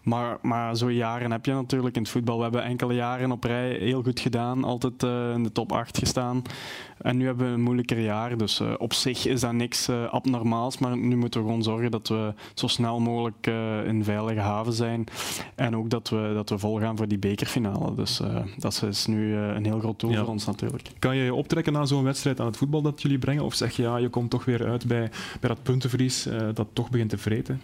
Maar, 0.10 0.38
maar 0.42 0.76
zo'n 0.76 0.94
jaren 0.94 1.32
heb 1.32 1.46
je 1.46 1.54
natuurlijk 1.54 1.96
in 1.96 2.02
het 2.02 2.12
voetbal. 2.12 2.38
We 2.38 2.44
hebben 2.44 2.64
enkele 2.64 2.94
jaren 2.94 3.32
op 3.32 3.44
rij 3.44 3.72
heel 3.72 4.04
goed 4.04 4.20
gedaan, 4.20 4.64
altijd 4.64 5.04
uh, 5.04 5.32
in 5.34 5.44
de 5.44 5.52
top 5.52 5.72
8 5.72 5.98
gestaan. 5.98 6.42
En 6.98 7.18
nu 7.18 7.26
hebben 7.26 7.48
we 7.48 7.54
een 7.54 7.62
moeilijker 7.62 8.00
jaar, 8.00 8.38
dus 8.38 8.60
uh, 8.60 8.74
op 8.78 8.94
zich 8.94 9.26
is 9.26 9.42
dat 9.42 9.54
niks 9.54 9.90
uh, 9.90 10.06
abnormaals. 10.06 10.78
Maar 10.78 10.98
nu 10.98 11.16
moeten 11.16 11.40
we 11.40 11.46
gewoon 11.46 11.64
zorgen 11.64 11.92
dat 11.92 12.08
we 12.08 12.34
zo 12.54 12.68
snel 12.68 13.00
mogelijk 13.00 13.48
in 13.86 14.04
veilige 14.04 14.40
haven 14.40 14.74
zijn. 14.74 15.04
En 15.56 15.76
ook 15.76 15.90
dat 15.90 16.10
we, 16.10 16.32
dat 16.34 16.50
we 16.50 16.58
volgaan 16.58 16.98
voor 16.98 17.08
die 17.08 17.20
bekerfinale. 17.20 17.96
Dus 17.96 18.22
dat 18.58 18.84
is 18.90 19.06
nu 19.06 19.36
een 19.36 19.66
heel 19.66 19.80
groot 19.80 20.00
doel 20.00 20.14
voor 20.14 20.28
ons 20.28 20.46
natuurlijk. 20.46 20.90
Kan 21.00 21.16
je 21.16 21.24
je 21.24 21.34
optrekken 21.34 21.74
na 21.74 21.86
zo'n 21.86 22.04
wedstrijd 22.04 22.40
aan 22.40 22.46
het 22.46 22.58
voetbal 22.58 22.82
dat 22.82 23.02
jullie 23.02 23.20
brengen? 23.20 23.44
Of 23.44 23.54
zeg 23.54 23.76
je 23.76 23.82
ja, 23.82 23.98
je 23.98 24.10
komt 24.10 24.30
toch 24.30 24.46
weer 24.46 24.68
uit 24.68 24.86
bij, 24.86 25.12
bij 25.40 25.50
dat 25.50 25.64
puntenverlies 25.64 26.28
dat 26.54 26.68
toch 26.74 26.90
begint 26.90 27.10
te 27.10 27.18
vreten? 27.18 27.62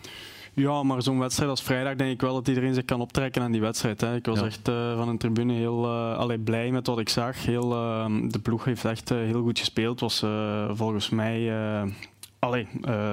Ja, 0.56 0.84
maar 0.84 1.02
zo'n 1.02 1.20
wedstrijd 1.20 1.50
als 1.50 1.64
vrijdag 1.64 1.96
denk 1.96 2.12
ik 2.12 2.22
wel 2.22 2.34
dat 2.34 2.48
iedereen 2.48 2.74
zich 2.74 2.86
kan 2.86 3.02
optrekken 3.02 3.42
aan 3.42 3.52
die 3.52 3.62
wedstrijd. 3.62 4.02
Hè. 4.02 4.16
Ik 4.16 4.26
was 4.26 4.42
echt 4.42 4.68
uh, 4.68 4.98
van 4.98 5.08
een 5.10 5.18
tribune 5.18 5.54
heel 5.54 5.86
uh, 5.86 6.18
allee, 6.18 6.40
blij 6.40 6.72
met 6.72 6.88
wat 6.88 7.00
ik 7.00 7.10
zag. 7.10 7.46
Heel, 7.46 7.74
uh, 7.74 8.06
de 8.30 8.40
ploeg 8.40 8.66
heeft 8.66 8.86
echt 8.86 9.10
heel 9.10 9.42
goed 9.42 9.60
gespeeld. 9.60 10.00
was 10.00 10.26
volgens 10.70 11.10
mij 11.10 11.52
allee, 12.40 12.68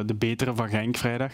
de 0.06 0.14
betere 0.18 0.54
van 0.54 0.68
Genk 0.68 0.96
vrijdag. 0.96 1.32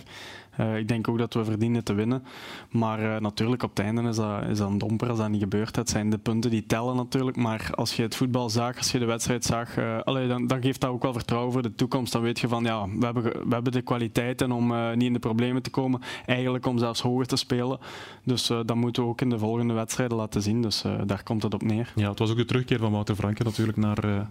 Uh, 0.61 0.77
ik 0.77 0.89
denk 0.89 1.09
ook 1.09 1.19
dat 1.19 1.35
we 1.35 1.45
verdienen 1.45 1.85
te 1.85 1.95
winnen. 1.95 2.23
Maar 2.71 3.03
uh, 3.03 3.17
natuurlijk, 3.17 3.63
op 3.63 3.71
het 3.71 3.79
einde 3.79 4.03
is 4.03 4.17
dat, 4.17 4.43
is 4.43 4.59
dat 4.59 4.71
een 4.71 4.79
domper 4.79 5.09
als 5.09 5.19
dat 5.19 5.29
niet 5.29 5.41
gebeurt. 5.41 5.77
Het 5.77 5.89
zijn 5.89 6.11
de 6.11 6.19
punten 6.19 6.51
die 6.51 6.67
tellen 6.67 6.97
natuurlijk. 6.97 7.37
Maar 7.37 7.71
als 7.75 7.97
je 7.97 8.03
het 8.03 8.17
voetbal 8.17 8.51
zag, 8.51 8.77
als 8.77 8.93
je 8.93 8.99
de 8.99 9.05
wedstrijd 9.05 9.45
zag, 9.45 9.79
allee, 10.05 10.29
dan, 10.29 10.47
dan, 10.47 10.63
geeft 10.63 10.81
dat 10.81 10.91
ook 10.91 11.03
wel 11.03 11.13
vertrouwen 11.13 11.53
voor 11.53 11.63
de 11.63 11.75
toekomst. 11.75 12.13
Dan 12.13 12.23
weet 12.23 12.41
je 12.41 12.49
van, 12.49 12.65
ja, 12.65 12.89
we 12.99 13.05
hebben, 13.05 13.23
we 13.23 13.55
hebben 13.55 13.73
de 13.73 13.83
kwaliteiten 13.83 14.53
om 14.53 14.75
niet 14.93 15.07
in 15.07 15.13
de 15.13 15.19
problemen 15.19 15.63
te 15.63 15.71
komen. 15.71 16.01
Eigenlijk 16.27 16.67
om 16.67 16.79
zelfs 16.79 17.01
hoger 17.01 17.27
te 17.27 17.37
spelen. 17.37 17.79
Dus 18.25 18.47
dat 18.47 18.75
moeten 18.75 19.03
we 19.03 19.09
ook 19.09 19.21
in 19.21 19.31
de 19.31 19.39
volgende 19.39 19.75
wedstrijden 19.75 20.17
laten 20.17 20.43
zien. 20.43 20.63
Dus 20.63 20.85
daar 21.07 21.23
komt 21.23 21.43
het 21.43 21.55
op 21.55 21.63
neer. 21.63 21.93
Ja, 21.95 22.09
het 22.09 22.19
was 22.19 22.31
ook 22.31 22.37
de 22.37 22.45
terugkeer 22.45 22.79
van 22.79 22.93
Wouter 22.93 23.15
Franke 23.15 23.43
natuurlijk 23.43 23.79
naar 23.79 24.29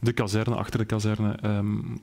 de 0.00 0.12
kazerne, 0.12 0.54
achter 0.54 0.78
de 0.78 0.84
kazerne. 0.84 1.38
Um, 1.44 2.00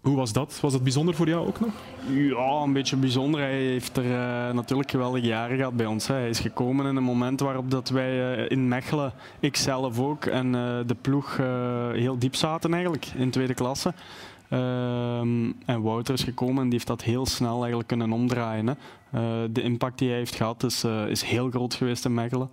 hoe 0.00 0.16
was 0.16 0.32
dat? 0.32 0.58
Was 0.60 0.72
dat 0.72 0.82
bijzonder 0.82 1.14
voor 1.14 1.28
jou 1.28 1.46
ook 1.46 1.60
nog? 1.60 1.70
Ja, 2.08 2.62
een 2.62 2.72
beetje 2.72 2.96
bijzonder. 2.96 3.40
Hij 3.40 3.62
heeft 3.62 3.96
er 3.96 4.04
uh, 4.04 4.54
natuurlijk 4.54 4.90
geweldige 4.90 5.26
jaren 5.26 5.56
gehad 5.56 5.76
bij 5.76 5.86
ons. 5.86 6.06
Hè. 6.06 6.14
Hij 6.14 6.28
is 6.28 6.40
gekomen 6.40 6.86
in 6.86 6.96
een 6.96 7.02
moment 7.02 7.40
waarop 7.40 7.70
dat 7.70 7.88
wij 7.88 8.38
uh, 8.38 8.50
in 8.50 8.68
Mechelen, 8.68 9.12
ikzelf 9.40 9.98
ook, 9.98 10.24
en 10.24 10.46
uh, 10.46 10.78
de 10.86 10.96
ploeg 11.00 11.36
heel 11.92 12.18
diep 12.18 12.34
zaten 12.34 12.72
eigenlijk, 12.72 13.06
in 13.06 13.30
tweede 13.30 13.54
klasse. 13.54 13.94
Ehm, 14.48 15.52
en 15.66 15.82
Wouter 15.82 16.14
is 16.14 16.22
gekomen 16.22 16.56
en 16.56 16.62
die 16.62 16.72
heeft 16.72 16.86
dat 16.86 17.02
heel 17.02 17.26
snel 17.26 17.58
eigenlijk 17.58 17.88
kunnen 17.88 18.12
omdraaien. 18.12 18.66
Hè. 18.66 19.52
de 19.52 19.62
impact 19.62 19.98
die 19.98 20.08
hij 20.08 20.18
heeft 20.18 20.34
gehad 20.34 20.62
is, 20.64 20.84
is 21.08 21.22
heel 21.22 21.50
groot 21.50 21.74
geweest 21.74 22.04
in 22.04 22.14
Mechelen. 22.14 22.50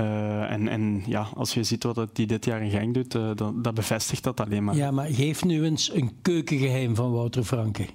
Uh, 0.00 0.50
en, 0.50 0.68
en 0.68 1.02
ja, 1.06 1.28
als 1.34 1.54
je 1.54 1.62
ziet 1.62 1.84
wat 1.84 1.96
hij 2.12 2.26
dit 2.26 2.44
jaar 2.44 2.62
in 2.62 2.70
gang 2.70 2.94
doet, 2.94 3.14
uh, 3.14 3.30
dat, 3.34 3.64
dat, 3.64 3.74
bevestigt 3.74 4.24
dat 4.24 4.40
alleen 4.40 4.64
maar. 4.64 4.76
Ja, 4.76 4.90
maar 4.90 5.06
geef 5.06 5.44
nu 5.44 5.64
eens 5.64 5.94
een 5.94 6.10
keukengeheim 6.22 6.94
van 6.94 7.12
Wouter 7.12 7.44
Franke. 7.44 7.86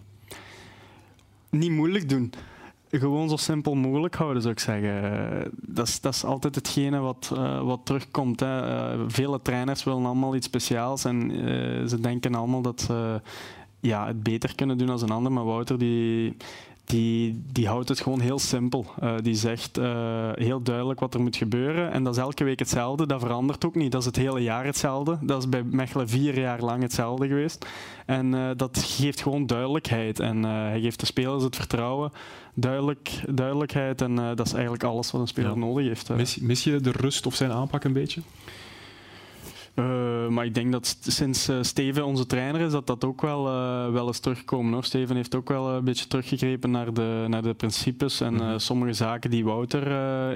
Niet 1.49 1.71
moeilijk 1.71 2.09
doen. 2.09 2.33
Gewoon 2.91 3.29
zo 3.29 3.35
simpel 3.35 3.75
mogelijk 3.75 4.15
houden, 4.15 4.41
zou 4.41 4.53
ik 4.53 4.59
zeggen. 4.59 5.51
Dat 5.61 5.87
is, 5.87 6.01
dat 6.01 6.13
is 6.13 6.23
altijd 6.23 6.55
hetgene 6.55 6.99
wat, 6.99 7.31
uh, 7.33 7.61
wat 7.61 7.79
terugkomt. 7.83 8.39
Hè. 8.39 9.09
vele 9.09 9.41
trainers 9.41 9.83
willen 9.83 10.05
allemaal 10.05 10.35
iets 10.35 10.47
speciaals 10.47 11.05
en 11.05 11.31
ze 11.89 11.99
denken 11.99 12.35
allemaal 12.35 12.61
dat 12.61 12.81
ze 12.81 13.21
ja, 13.79 14.07
het 14.07 14.23
beter 14.23 14.55
kunnen 14.55 14.77
doen 14.77 14.89
als 14.89 15.01
een 15.01 15.09
ander. 15.11 15.31
Maar 15.31 15.45
Wouter 15.45 15.77
die, 15.77 16.35
die, 16.85 17.43
die 17.51 17.67
houdt 17.67 17.89
het 17.89 17.99
gewoon 17.99 18.19
heel 18.19 18.39
simpel. 18.39 18.85
Uh, 19.03 19.15
die 19.21 19.35
zegt 19.35 19.77
uh, 19.77 20.29
heel 20.33 20.61
duidelijk 20.61 20.99
wat 20.99 21.13
er 21.13 21.21
moet 21.21 21.35
gebeuren. 21.35 21.91
En 21.91 22.03
dat 22.03 22.15
is 22.15 22.21
elke 22.21 22.43
week 22.43 22.59
hetzelfde. 22.59 23.07
Dat 23.07 23.21
verandert 23.21 23.65
ook 23.65 23.75
niet. 23.75 23.91
Dat 23.91 24.01
is 24.01 24.07
het 24.07 24.15
hele 24.15 24.39
jaar 24.39 24.65
hetzelfde. 24.65 25.17
Dat 25.21 25.39
is 25.39 25.49
bij 25.49 25.63
Mechelen 25.63 26.09
vier 26.09 26.39
jaar 26.39 26.61
lang 26.61 26.81
hetzelfde 26.81 27.27
geweest. 27.27 27.65
En 28.05 28.33
uh, 28.33 28.49
dat 28.55 28.77
geeft 28.77 29.21
gewoon 29.21 29.45
duidelijkheid. 29.45 30.19
En 30.19 30.43
hij 30.43 30.81
geeft 30.81 30.99
de 30.99 31.05
spelers 31.05 31.43
het 31.43 31.55
vertrouwen. 31.55 32.11
Duidelijk, 32.53 33.21
duidelijkheid. 33.29 34.01
En 34.01 34.15
dat 34.15 34.45
is 34.45 34.53
eigenlijk 34.53 34.83
alles 34.83 35.11
wat 35.11 35.21
een 35.21 35.27
speler 35.27 35.51
ja. 35.51 35.57
nodig 35.57 35.87
heeft. 35.87 36.09
Mis, 36.09 36.37
mis 36.37 36.63
je 36.63 36.79
de 36.79 36.91
rust 36.91 37.25
of 37.25 37.35
zijn 37.35 37.51
aanpak 37.51 37.83
een 37.83 37.93
beetje? 37.93 38.21
Uh, 39.75 40.27
maar 40.27 40.45
ik 40.45 40.53
denk 40.53 40.71
dat 40.71 40.97
sinds 41.01 41.49
uh, 41.49 41.57
Steven 41.61 42.05
onze 42.05 42.25
trainer 42.25 42.61
is, 42.61 42.71
dat 42.71 42.87
dat 42.87 43.05
ook 43.05 43.21
wel, 43.21 43.47
uh, 43.47 43.91
wel 43.91 44.07
eens 44.07 44.19
terugkomen. 44.19 44.73
Hoor. 44.73 44.83
Steven 44.83 45.15
heeft 45.15 45.35
ook 45.35 45.49
wel 45.49 45.69
een 45.69 45.83
beetje 45.83 46.07
teruggegrepen 46.07 46.71
naar 46.71 46.93
de, 46.93 47.25
naar 47.27 47.41
de 47.41 47.53
principes 47.53 48.21
en 48.21 48.33
mm-hmm. 48.33 48.59
sommige 48.59 48.93
zaken 48.93 49.29
die 49.29 49.45
Wouter 49.45 49.87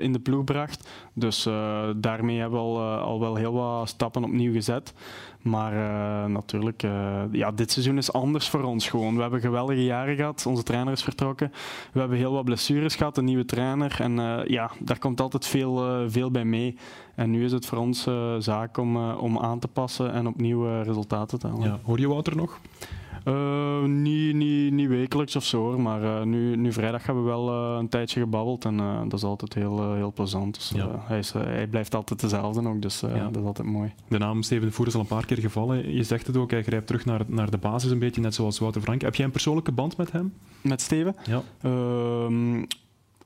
in 0.01 0.13
de 0.13 0.19
ploeg 0.19 0.43
bracht. 0.43 0.89
Dus 1.13 1.47
daarmee 1.95 2.39
hebben 2.39 2.59
we 2.59 2.65
al, 2.65 2.81
al 2.81 3.19
wel 3.19 3.35
heel 3.35 3.53
wat 3.53 3.89
stappen 3.89 4.23
opnieuw 4.23 4.53
gezet. 4.53 4.93
Maar 5.41 5.73
uh, 5.73 6.31
natuurlijk, 6.33 6.83
uh, 6.83 7.21
ja, 7.31 7.51
dit 7.51 7.71
seizoen 7.71 7.97
is 7.97 8.13
anders 8.13 8.49
voor 8.49 8.63
ons 8.63 8.89
gewoon. 8.89 9.15
We 9.15 9.21
hebben 9.21 9.39
geweldige 9.39 9.83
jaren 9.83 10.15
gehad. 10.15 10.45
Onze 10.45 10.63
trainer 10.63 10.93
is 10.93 11.03
vertrokken. 11.03 11.51
We 11.91 11.99
hebben 11.99 12.17
heel 12.17 12.33
wat 12.33 12.45
blessures 12.45 12.95
gehad, 12.95 13.17
een 13.17 13.25
nieuwe 13.25 13.45
trainer. 13.45 13.95
En 13.99 14.17
uh, 14.17 14.45
ja, 14.45 14.71
daar 14.79 14.99
komt 14.99 15.21
altijd 15.21 15.47
veel, 15.47 16.05
veel 16.09 16.31
bij 16.31 16.45
mee. 16.45 16.77
En 17.15 17.31
nu 17.31 17.43
is 17.43 17.51
het 17.51 17.65
voor 17.65 17.77
ons 17.77 18.07
zaak 18.39 18.77
om, 18.77 19.11
om 19.11 19.39
aan 19.39 19.59
te 19.59 19.67
passen 19.67 20.13
en 20.13 20.27
opnieuw 20.27 20.81
resultaten 20.83 21.39
te 21.39 21.47
halen. 21.47 21.63
Ja. 21.63 21.79
Hoor 21.83 21.99
je 21.99 22.07
Wouter 22.07 22.35
nog? 22.35 22.59
Uh, 23.25 23.83
niet, 23.83 24.35
niet, 24.35 24.73
niet 24.73 24.87
wekelijks 24.87 25.35
of 25.35 25.43
zo 25.43 25.61
hoor, 25.61 25.81
maar 25.81 26.03
uh, 26.03 26.23
nu, 26.23 26.55
nu 26.55 26.73
vrijdag 26.73 27.05
hebben 27.05 27.23
we 27.23 27.29
wel 27.29 27.49
uh, 27.49 27.77
een 27.79 27.89
tijdje 27.89 28.19
gebabbeld 28.19 28.65
en 28.65 28.77
dat 29.09 29.13
is 29.13 29.23
altijd 29.23 29.53
heel, 29.53 29.93
heel 29.93 30.13
plezant. 30.13 30.55
Dus, 30.55 30.71
ja. 30.75 30.89
hij, 30.99 31.17
is, 31.17 31.31
hij 31.31 31.67
blijft 31.67 31.95
altijd 31.95 32.21
dezelfde 32.21 32.67
ook, 32.67 32.81
dus 32.81 32.99
ja. 32.99 33.23
dat 33.29 33.37
is 33.37 33.43
altijd 33.43 33.67
mooi. 33.67 33.93
De 34.07 34.17
naam 34.17 34.41
Steven 34.41 34.71
Voer 34.71 34.87
is 34.87 34.93
al 34.93 34.99
een 34.99 35.05
paar 35.05 35.25
keer 35.25 35.37
gevallen. 35.37 35.93
Je 35.93 36.03
zegt 36.03 36.27
het 36.27 36.37
ook, 36.37 36.51
hij 36.51 36.63
grijpt 36.63 36.87
terug 36.87 37.05
naar, 37.05 37.21
naar 37.27 37.51
de 37.51 37.57
basis 37.57 37.91
een 37.91 37.99
beetje, 37.99 38.21
net 38.21 38.33
zoals 38.33 38.59
Wouter 38.59 38.81
Frank. 38.81 39.01
Heb 39.01 39.15
jij 39.15 39.25
een 39.25 39.31
persoonlijke 39.31 39.71
band 39.71 39.97
met 39.97 40.11
hem? 40.11 40.33
Met 40.61 40.81
Steven? 40.81 41.15
Ja. 41.25 41.41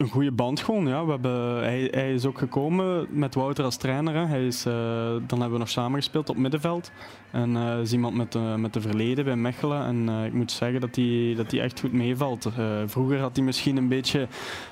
Een 0.03 0.09
goede 0.09 0.31
band 0.31 0.59
gewoon, 0.59 0.87
ja. 0.87 1.05
We 1.05 1.11
hebben, 1.11 1.57
hij, 1.57 1.87
hij, 1.91 2.13
is 2.13 2.25
ook 2.25 2.37
gekomen 2.37 3.07
met 3.09 3.35
Wouter 3.35 3.63
als 3.63 3.77
trainer. 3.77 4.27
Hij 4.27 4.45
is, 4.45 4.65
uh, 4.65 4.73
dan 5.27 5.39
hebben 5.39 5.51
we 5.51 5.57
nog 5.57 5.69
samen 5.69 5.97
gespeeld 5.97 6.29
op 6.29 6.37
middenveld. 6.37 6.91
En 7.31 7.55
uh, 7.55 7.79
is 7.79 7.93
iemand 7.93 8.15
met, 8.15 8.35
uh, 8.35 8.55
met 8.55 8.73
de 8.73 8.81
verleden 8.81 9.25
bij 9.25 9.35
Mechelen. 9.35 9.85
En 9.85 10.25
ik 10.25 10.33
moet 10.33 10.51
zeggen 10.51 10.81
dat 10.81 10.95
hij, 10.95 11.33
dat 11.35 11.53
echt 11.53 11.79
goed 11.79 11.93
meevalt. 11.93 12.49
vroeger 12.85 13.19
had 13.19 13.35
hij 13.35 13.45
misschien 13.45 13.77
een 13.77 13.87
beetje 13.87 14.27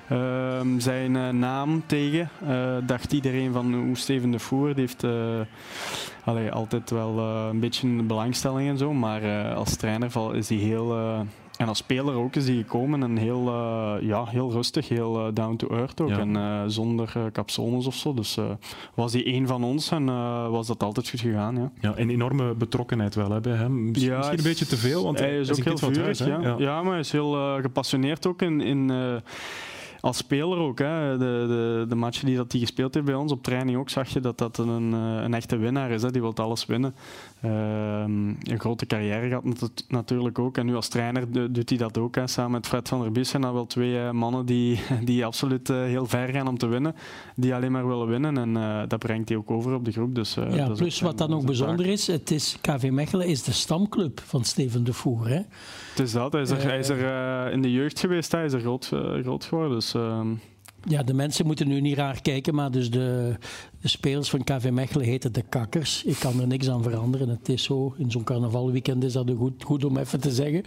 ehm, 0.10 0.80
zijn 0.80 1.40
naam 1.40 1.84
tegen. 1.86 2.30
dacht 2.86 3.14
iedereen 3.14 3.54
van 3.54 3.74
hoe 3.74 3.98
Steven 3.98 4.32
de 4.32 4.40
Voer. 4.40 4.76
Die 4.76 4.86
heeft 4.86 5.06
altijd 6.52 6.90
wel 6.90 7.20
een 7.20 7.60
beetje 7.60 8.04
belangstelling 8.04 8.70
en 8.70 8.78
zo. 8.78 8.94
Maar 8.94 9.54
als 9.54 9.76
trainer 9.76 10.36
is 10.36 10.50
hij 10.50 10.58
heel 10.58 10.96
en 11.62 11.68
als 11.68 11.78
speler 11.78 12.14
ook 12.14 12.36
is 12.36 12.48
hij 12.48 12.56
gekomen 12.56 13.04
en 13.04 13.18
heel, 13.18 13.48
uh, 13.48 13.94
ja, 14.02 14.26
heel 14.26 14.52
rustig, 14.52 14.90
heel 14.90 15.28
uh, 15.28 15.34
down 15.34 15.56
to 15.56 15.68
earth 15.68 16.02
ook. 16.02 16.10
Ja. 16.10 16.20
En 16.20 16.36
uh, 16.36 16.62
zonder 16.68 17.14
capsones 17.32 17.86
of 17.88 17.96
zo. 17.96 18.14
Dus 18.14 18.38
was 18.94 19.14
hij 19.14 19.26
één 19.26 19.48
van 19.48 19.64
ons 19.64 19.92
en 19.92 20.06
was 20.52 20.68
dat 20.68 20.84
altijd 20.84 21.10
goed 21.10 21.20
gegaan. 21.20 21.56
Ja, 21.56 21.72
ja 21.82 21.94
een 21.96 22.10
enorme 22.10 22.54
betrokkenheid 22.54 23.16
wel 23.16 23.32
hè, 23.32 23.40
bij 23.40 23.56
hem. 23.56 23.86
Misschien, 23.86 24.12
ja, 24.12 24.18
misschien 24.18 24.38
een 24.38 24.44
beetje 24.44 24.66
te 24.66 24.78
veel, 24.78 25.04
want 25.04 25.20
hij 25.20 25.40
is, 25.40 25.52
ook 25.52 25.64
heel 25.64 25.78
vurig. 25.78 26.18
Ja. 26.18 26.40
Ja. 26.42 26.56
ja. 26.58 26.82
maar 26.82 26.92
hij 26.92 27.00
is 27.00 27.12
heel 27.12 27.60
gepassioneerd 27.62 28.28
ook 28.28 28.42
in. 28.42 28.62
in 28.62 28.92
als 30.02 30.18
speler 30.18 30.58
ook. 30.58 30.80
Hè. 30.80 31.18
De, 31.18 31.46
de, 31.48 31.86
de 31.90 31.96
matchen 31.96 32.26
die 32.26 32.36
dat 32.36 32.52
hij 32.52 32.62
gespeeld 32.62 32.94
heeft 32.94 33.06
bij 33.06 33.16
ons 33.16 33.32
op 33.32 33.44
training 33.44 33.78
ook, 33.78 33.90
zag 33.90 34.10
je 34.10 34.20
dat 34.20 34.38
dat 34.38 34.58
een, 34.58 34.94
een 34.94 35.34
echte 35.34 35.58
winnaar 35.58 35.92
is. 35.92 36.02
Hè. 36.02 36.12
Die 36.12 36.22
wil 36.22 36.36
alles 36.36 36.66
winnen. 36.66 36.94
Um, 37.46 38.38
een 38.44 38.60
grote 38.60 38.86
carrière 38.86 39.28
gehad 39.28 39.72
natuurlijk 39.88 40.40
ook. 40.40 40.58
En 40.58 40.66
nu 40.66 40.76
als 40.76 40.88
trainer 40.88 41.52
doet 41.54 41.70
hij 41.70 41.78
dat 41.78 41.98
ook. 41.98 42.16
Hè. 42.16 42.28
Samen 42.28 42.52
met 42.52 42.68
Fred 42.68 42.88
van 42.88 43.02
der 43.02 43.12
Bissen. 43.12 43.44
En 43.44 43.54
wel 43.54 43.68
twee 43.68 43.94
uh, 43.94 44.12
mannen 44.12 44.46
die, 44.46 44.80
die 45.04 45.26
absoluut 45.26 45.70
uh, 45.70 45.84
heel 45.84 46.06
ver 46.06 46.28
gaan 46.28 46.48
om 46.48 46.58
te 46.58 46.68
winnen. 46.68 46.96
Die 47.36 47.56
alleen 47.56 47.72
maar 47.72 47.88
willen 47.88 48.08
winnen. 48.08 48.38
En 48.38 48.50
uh, 48.50 48.82
dat 48.88 49.00
brengt 49.00 49.30
hij 49.30 49.38
ook 49.38 49.52
over 49.52 49.74
op 49.74 49.86
de 49.86 49.92
groep. 49.92 50.16
Dus, 50.16 50.34
ja, 50.34 50.68
dat 50.68 50.78
plus 50.78 51.02
wat 51.02 51.18
dan 51.18 51.34
ook 51.34 51.46
bijzonder 51.46 51.86
is, 51.86 52.08
het 52.08 52.32
is, 52.32 52.58
KV 52.62 52.90
Mechelen 52.92 53.28
is 53.28 53.44
de 53.44 53.52
stamclub 53.52 54.22
van 54.26 54.44
Steven 54.44 54.84
de 54.84 54.94
Voer. 54.94 55.28
Hè? 55.28 55.42
Het 55.90 56.00
is 56.00 56.12
dat. 56.12 56.34
Hij 56.34 56.42
is 56.42 56.50
er, 56.50 56.64
hij 56.64 56.80
is 56.80 56.90
er 56.90 57.52
in 57.52 57.62
de 57.62 57.72
jeugd 57.72 58.00
geweest. 58.00 58.32
Hij 58.32 58.46
is 58.46 58.54
er 58.54 58.60
groot, 58.60 58.92
groot 59.22 59.46
geworden. 59.46 59.76
Dus, 59.76 59.91
um, 59.96 60.42
ja, 60.84 61.04
de 61.04 61.14
mensen 61.14 61.46
moeten 61.46 61.68
nu 61.68 61.82
niet 61.82 61.98
raar 61.98 62.22
kijken, 62.22 62.56
maar 62.56 62.72
dus 62.72 62.92
de, 62.92 63.36
de 63.82 63.88
spelers 63.88 64.30
van 64.30 64.44
KV 64.44 64.70
Mechelen 64.72 65.06
heten 65.06 65.34
de 65.34 65.44
kakkers. 65.50 66.04
Ik 66.04 66.16
kan 66.20 66.40
er 66.40 66.48
niks 66.48 66.70
aan 66.70 66.84
veranderen. 66.84 67.30
Het 67.30 67.50
is 67.50 67.64
zo. 67.64 67.94
In 67.98 68.12
zo'n 68.12 68.24
carnavalweekend 68.24 69.04
is 69.04 69.14
dat 69.14 69.32
goed, 69.38 69.64
goed 69.64 69.86
om 69.86 69.98
even 69.98 70.20
te 70.20 70.32
zeggen. 70.32 70.64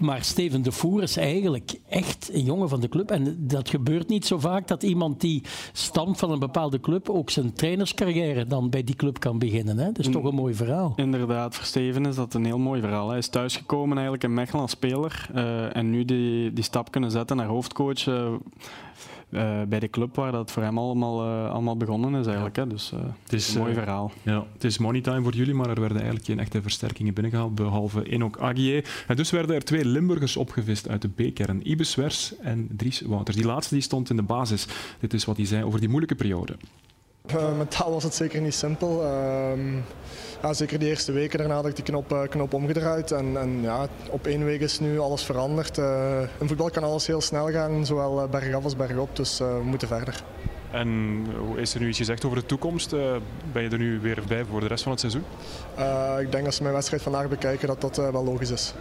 Maar 0.00 0.24
Steven 0.24 0.62
de 0.62 0.72
Voer 0.72 1.02
is 1.02 1.16
eigenlijk 1.16 1.74
echt 1.88 2.30
een 2.32 2.44
jongen 2.44 2.68
van 2.68 2.80
de 2.80 2.88
club. 2.88 3.10
En 3.10 3.36
dat 3.38 3.68
gebeurt 3.68 4.08
niet 4.08 4.26
zo 4.26 4.38
vaak 4.38 4.68
dat 4.68 4.82
iemand 4.82 5.20
die 5.20 5.42
stamt 5.72 6.18
van 6.18 6.30
een 6.30 6.38
bepaalde 6.38 6.80
club 6.80 7.08
ook 7.08 7.30
zijn 7.30 7.52
trainerscarrière 7.52 8.46
dan 8.46 8.70
bij 8.70 8.84
die 8.84 8.96
club 8.96 9.18
kan 9.18 9.38
beginnen. 9.38 9.78
Hè? 9.78 9.92
Dat 9.92 9.98
is 9.98 10.12
toch 10.12 10.24
een 10.24 10.34
mooi 10.34 10.54
verhaal. 10.54 10.92
Inderdaad, 10.96 11.54
voor 11.54 11.64
Steven 11.64 12.06
is 12.06 12.16
dat 12.16 12.34
een 12.34 12.44
heel 12.44 12.58
mooi 12.58 12.80
verhaal. 12.80 13.08
Hij 13.08 13.18
is 13.18 13.28
thuisgekomen 13.28 13.92
eigenlijk 13.92 14.24
in 14.24 14.34
Mechelen 14.34 14.62
als 14.62 14.70
speler. 14.70 15.28
Uh, 15.34 15.76
en 15.76 15.90
nu 15.90 16.04
die, 16.04 16.52
die 16.52 16.64
stap 16.64 16.90
kunnen 16.90 17.10
zetten 17.10 17.36
naar 17.36 17.46
hoofdcoach. 17.46 18.06
Uh, 18.06 18.32
uh, 19.32 19.62
bij 19.68 19.78
de 19.78 19.90
club 19.90 20.16
waar 20.16 20.32
dat 20.32 20.50
voor 20.50 20.62
hem 20.62 20.78
allemaal, 20.78 21.26
uh, 21.26 21.50
allemaal 21.50 21.76
begonnen 21.76 22.20
is 22.20 22.26
eigenlijk. 22.26 22.56
Hè. 22.56 22.66
Dus 22.66 22.92
uh, 22.94 23.00
het 23.22 23.32
is 23.32 23.54
een 23.54 23.60
mooi 23.60 23.74
verhaal. 23.74 24.12
Ja, 24.22 24.46
het 24.52 24.64
is 24.64 24.78
money 24.78 25.00
time 25.00 25.22
voor 25.22 25.34
jullie, 25.34 25.54
maar 25.54 25.68
er 25.68 25.80
werden 25.80 25.96
eigenlijk 25.96 26.26
geen 26.26 26.38
echte 26.38 26.62
versterkingen 26.62 27.14
binnengehaald, 27.14 27.54
behalve 27.54 28.08
Enoch 28.08 28.38
Aguier. 28.38 29.04
En 29.06 29.16
dus 29.16 29.30
werden 29.30 29.56
er 29.56 29.64
twee 29.64 29.84
Limburgers 29.84 30.36
opgevist 30.36 30.88
uit 30.88 31.02
de 31.02 31.08
B-kern. 31.08 31.70
Ibis 31.70 31.94
Wers 31.94 32.38
en 32.38 32.68
Dries 32.76 33.00
Wouters. 33.00 33.36
Die 33.36 33.46
laatste 33.46 33.74
die 33.74 33.82
stond 33.82 34.10
in 34.10 34.16
de 34.16 34.22
basis. 34.22 34.66
Dit 35.00 35.14
is 35.14 35.24
wat 35.24 35.36
hij 35.36 35.46
zei 35.46 35.64
over 35.64 35.80
die 35.80 35.88
moeilijke 35.88 36.14
periode. 36.14 36.56
Mentaal 37.56 37.90
was 37.90 38.02
het 38.02 38.14
zeker 38.14 38.40
niet 38.40 38.54
simpel. 38.54 39.02
Ehm, 39.04 39.74
ja, 40.42 40.52
zeker 40.52 40.78
die 40.78 40.88
eerste 40.88 41.12
weken 41.12 41.38
daarna 41.38 41.54
had 41.54 41.66
ik 41.66 41.76
die 41.76 41.84
knop, 41.84 42.12
uh, 42.12 42.22
knop 42.22 42.54
omgedraaid. 42.54 43.10
En, 43.10 43.36
en 43.36 43.62
ja, 43.62 43.86
op 44.10 44.26
één 44.26 44.44
week 44.44 44.60
is 44.60 44.80
nu 44.80 44.98
alles 44.98 45.22
veranderd. 45.22 45.78
Uh, 45.78 46.20
in 46.40 46.48
voetbal 46.48 46.70
kan 46.70 46.82
alles 46.82 47.06
heel 47.06 47.20
snel 47.20 47.50
gaan, 47.50 47.86
zowel 47.86 48.28
bergaf 48.28 48.64
als 48.64 48.76
bergop. 48.76 49.16
Dus 49.16 49.40
uh, 49.40 49.56
we 49.56 49.64
moeten 49.64 49.88
verder. 49.88 50.22
En 50.70 51.26
is 51.56 51.74
er 51.74 51.80
nu 51.80 51.88
iets 51.88 51.98
gezegd 51.98 52.24
over 52.24 52.38
de 52.38 52.46
toekomst? 52.46 52.90
ben 53.52 53.62
je 53.62 53.68
er 53.68 53.78
nu 53.78 54.00
weer 54.00 54.22
bij 54.28 54.44
voor 54.44 54.60
de 54.60 54.66
rest 54.66 54.82
van 54.82 54.92
het 54.92 55.00
seizoen? 55.00 55.24
ik 56.20 56.32
denk 56.32 56.46
als 56.46 56.56
ze 56.56 56.62
mijn 56.62 56.74
wedstrijd 56.74 57.02
vandaag 57.02 57.28
bekijken 57.28 57.68
dat 57.68 57.80
dat 57.80 57.96
wel 57.96 58.24
logisch 58.24 58.50
is. 58.50 58.74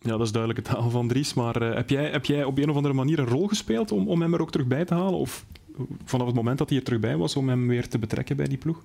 Ja, 0.00 0.10
dat 0.10 0.20
is 0.20 0.32
duidelijk 0.32 0.66
het 0.66 0.76
taal 0.76 0.90
van 0.90 1.08
Dries. 1.08 1.34
Maar 1.34 1.62
uh, 1.62 1.74
heb, 1.74 1.90
jij, 1.90 2.10
heb 2.10 2.24
jij 2.24 2.44
op 2.44 2.58
een 2.58 2.70
of 2.70 2.76
andere 2.76 2.94
manier 2.94 3.18
een 3.18 3.28
rol 3.28 3.46
gespeeld 3.46 3.92
om, 3.92 4.08
om 4.08 4.22
hem 4.22 4.34
er 4.34 4.40
ook 4.40 4.50
terug 4.50 4.66
bij 4.66 4.84
te 4.84 4.94
halen? 4.94 5.18
Of 5.18 5.44
vanaf 6.04 6.26
het 6.26 6.36
moment 6.36 6.58
dat 6.58 6.68
hij 6.68 6.78
er 6.78 6.84
terug 6.84 7.00
bij 7.00 7.16
was, 7.16 7.36
om 7.36 7.48
hem 7.48 7.68
weer 7.68 7.88
te 7.88 7.98
betrekken 7.98 8.36
bij 8.36 8.48
die 8.48 8.58
ploeg? 8.58 8.82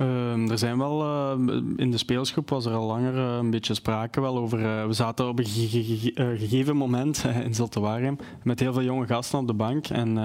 Uh, 0.00 0.50
er 0.50 0.58
zijn 0.58 0.78
wel, 0.78 1.02
uh, 1.02 1.56
in 1.76 1.90
de 1.90 1.96
speelsgroep 1.96 2.48
was 2.50 2.66
er 2.66 2.72
al 2.72 2.86
langer 2.86 3.14
uh, 3.14 3.36
een 3.36 3.50
beetje 3.50 3.74
sprake 3.74 4.20
wel 4.20 4.38
over. 4.38 4.86
we 4.86 4.92
zaten 4.92 5.28
op 5.28 5.38
een 5.38 5.46
ge 5.46 5.68
ge 5.68 6.36
gegeven 6.38 6.76
moment 6.76 7.24
in 7.44 7.54
Zultewaarem 7.54 8.18
met 8.42 8.60
heel 8.60 8.72
veel 8.72 8.82
jonge 8.82 9.06
gasten 9.06 9.38
op 9.38 9.46
de 9.46 9.52
bank. 9.52 9.86
En 9.86 10.16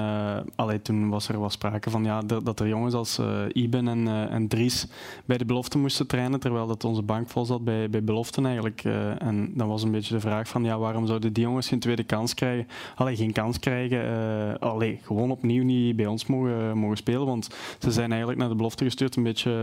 allee, 0.55 0.81
toen 0.81 1.09
was 1.09 1.27
er 1.27 1.39
wel 1.39 1.49
sprake 1.49 1.89
van 1.89 2.03
ja, 2.03 2.21
dat 2.21 2.59
er 2.59 2.67
jongens 2.67 2.93
als 2.93 3.19
Iben 3.51 3.87
en, 3.87 4.07
en 4.29 4.47
Dries 4.47 4.87
bij 5.25 5.37
de 5.37 5.45
belofte 5.45 5.77
moesten 5.77 6.07
trainen, 6.07 6.39
terwijl 6.39 6.67
dat 6.67 6.83
onze 6.83 7.01
bank 7.01 7.29
vol 7.29 7.45
zat 7.45 7.63
bij, 7.63 7.89
bij 7.89 8.03
beloften 8.03 8.45
eigenlijk. 8.45 8.83
en 9.17 9.51
dan 9.55 9.67
was 9.67 9.83
een 9.83 9.91
beetje 9.91 10.13
de 10.13 10.19
vraag 10.19 10.47
van 10.47 10.63
ja, 10.63 10.77
waarom 10.77 11.05
zouden 11.07 11.33
die 11.33 11.43
jongens 11.43 11.67
geen 11.67 11.79
tweede 11.79 12.03
kans 12.03 12.33
krijgen? 12.33 12.67
Allee, 12.95 13.15
geen 13.15 13.31
kans 13.31 13.59
krijgen. 13.59 14.59
allee, 14.59 14.99
gewoon 15.01 15.31
opnieuw 15.31 15.63
niet 15.63 15.95
bij 15.95 16.05
ons 16.05 16.25
mogen, 16.25 16.77
mogen 16.77 16.97
spelen, 16.97 17.25
want 17.25 17.49
ze 17.79 17.91
zijn 17.91 18.09
eigenlijk 18.09 18.39
naar 18.39 18.49
de 18.49 18.55
belofte 18.55 18.83
gestuurd 18.83 19.15
een 19.15 19.23
beetje 19.23 19.62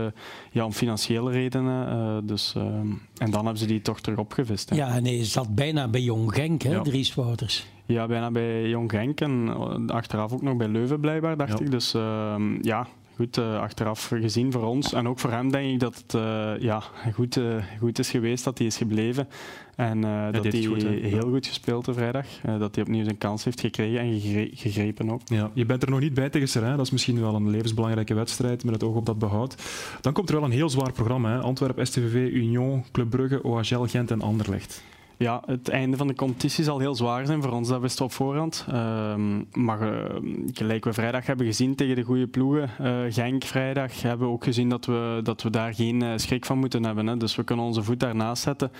ja, 0.51 0.65
om 0.65 0.71
financiële 0.71 1.31
redenen. 1.31 1.87
Uh, 1.87 2.17
dus, 2.23 2.53
uh, 2.57 2.63
en 2.63 3.31
dan 3.31 3.33
hebben 3.33 3.57
ze 3.57 3.65
die 3.65 3.81
toch 3.81 4.01
terug 4.01 4.19
opgevist. 4.19 4.69
Hè. 4.69 4.75
Ja, 4.75 4.95
en 4.95 5.05
hij 5.05 5.25
zat 5.25 5.55
bijna 5.55 5.87
bij 5.87 6.01
Jong 6.01 6.33
Genk, 6.33 6.61
hè, 6.61 6.71
ja. 6.71 6.81
Dries 6.81 7.15
Wouters. 7.15 7.65
Ja, 7.85 8.07
bijna 8.07 8.31
bij 8.31 8.69
Jong 8.69 8.91
Genk 8.91 9.21
en 9.21 9.89
achteraf 9.89 10.33
ook 10.33 10.41
nog 10.41 10.57
bij 10.57 10.67
Leuven 10.67 10.99
blijkbaar, 10.99 11.37
dacht 11.37 11.59
ja. 11.59 11.65
ik. 11.65 11.71
Dus 11.71 11.93
ehm, 11.93 12.63
ja, 12.63 12.87
goed 13.21 13.37
uh, 13.37 13.59
achteraf 13.59 14.07
gezien 14.07 14.51
voor 14.51 14.63
ons. 14.63 14.93
En 14.93 15.07
ook 15.07 15.19
voor 15.19 15.31
hem 15.31 15.51
denk 15.51 15.73
ik 15.73 15.79
dat 15.79 15.95
het 15.95 16.13
uh, 16.13 16.51
ja, 16.59 16.83
goed, 17.13 17.37
uh, 17.37 17.63
goed 17.79 17.99
is 17.99 18.09
geweest 18.09 18.43
dat 18.43 18.57
hij 18.57 18.67
is 18.67 18.77
gebleven. 18.77 19.27
En 19.75 20.01
dat 20.31 20.43
hij 20.43 20.63
goed, 20.63 20.83
heel 20.83 21.29
goed 21.29 21.47
gespeeld 21.47 21.87
op 21.87 21.93
vrijdag. 21.93 22.25
dat 22.59 22.75
hij 22.75 22.83
opnieuw 22.83 23.03
zijn 23.03 23.17
kans 23.17 23.43
heeft 23.43 23.59
gekregen 23.59 23.99
en 23.99 24.19
gegre 24.19 24.49
gegrepen 24.53 25.11
ook. 25.11 25.21
Ja, 25.25 25.51
je 25.53 25.65
bent 25.65 25.83
er 25.83 25.89
nog 25.89 25.99
niet 25.99 26.13
bij 26.13 26.29
tegen 26.29 26.47
Serijn. 26.47 26.77
Dat 26.77 26.85
is 26.85 26.91
misschien 26.91 27.21
wel 27.21 27.35
een 27.35 27.49
levensbelangrijke 27.49 28.13
wedstrijd 28.13 28.63
met 28.63 28.73
het 28.73 28.83
oog 28.83 28.95
op 28.95 29.05
dat 29.05 29.19
behoud. 29.19 29.55
Dan 30.01 30.13
komt 30.13 30.29
er 30.29 30.35
wel 30.35 30.43
een 30.43 30.51
heel 30.51 30.69
zwaar 30.69 30.91
programma. 30.91 31.31
Hè? 31.31 31.39
Antwerpen, 31.39 31.87
STVV, 31.87 32.33
Union, 32.33 32.83
Club 32.91 33.09
Brugge, 33.09 33.43
OHL, 33.43 33.85
Gent 33.85 34.11
en 34.11 34.21
Anderlecht. 34.21 34.83
Ja, 35.21 35.41
het 35.45 35.69
einde 35.69 35.97
van 35.97 36.07
de 36.07 36.15
competitie 36.15 36.63
zal 36.63 36.79
heel 36.79 36.95
zwaar 36.95 37.25
zijn 37.25 37.41
voor 37.41 37.51
ons, 37.51 37.67
dat 37.67 37.81
wisten 37.81 37.99
we 37.99 38.11
op 38.11 38.11
voorhand. 38.11 38.65
Uh, 38.69 39.15
maar 39.51 39.93
uh, 39.93 40.15
gelijk 40.53 40.83
we 40.83 40.93
vrijdag 40.93 41.25
hebben 41.25 41.45
gezien 41.45 41.75
tegen 41.75 41.95
de 41.95 42.01
goede 42.01 42.27
ploegen, 42.27 42.69
uh, 42.81 43.13
Genk 43.13 43.43
vrijdag, 43.43 44.01
hebben 44.01 44.27
we 44.27 44.33
ook 44.33 44.43
gezien 44.43 44.69
dat 44.69 44.85
we, 44.85 45.19
dat 45.23 45.41
we 45.41 45.49
daar 45.49 45.73
geen 45.73 46.01
eh, 46.01 46.11
schrik 46.15 46.45
van 46.45 46.57
moeten 46.57 46.83
hebben. 46.83 47.07
Hè. 47.07 47.17
Dus 47.17 47.35
we 47.35 47.43
kunnen 47.43 47.65
onze 47.65 47.83
voet 47.83 47.99
daarnaast 47.99 48.43
zetten. 48.43 48.71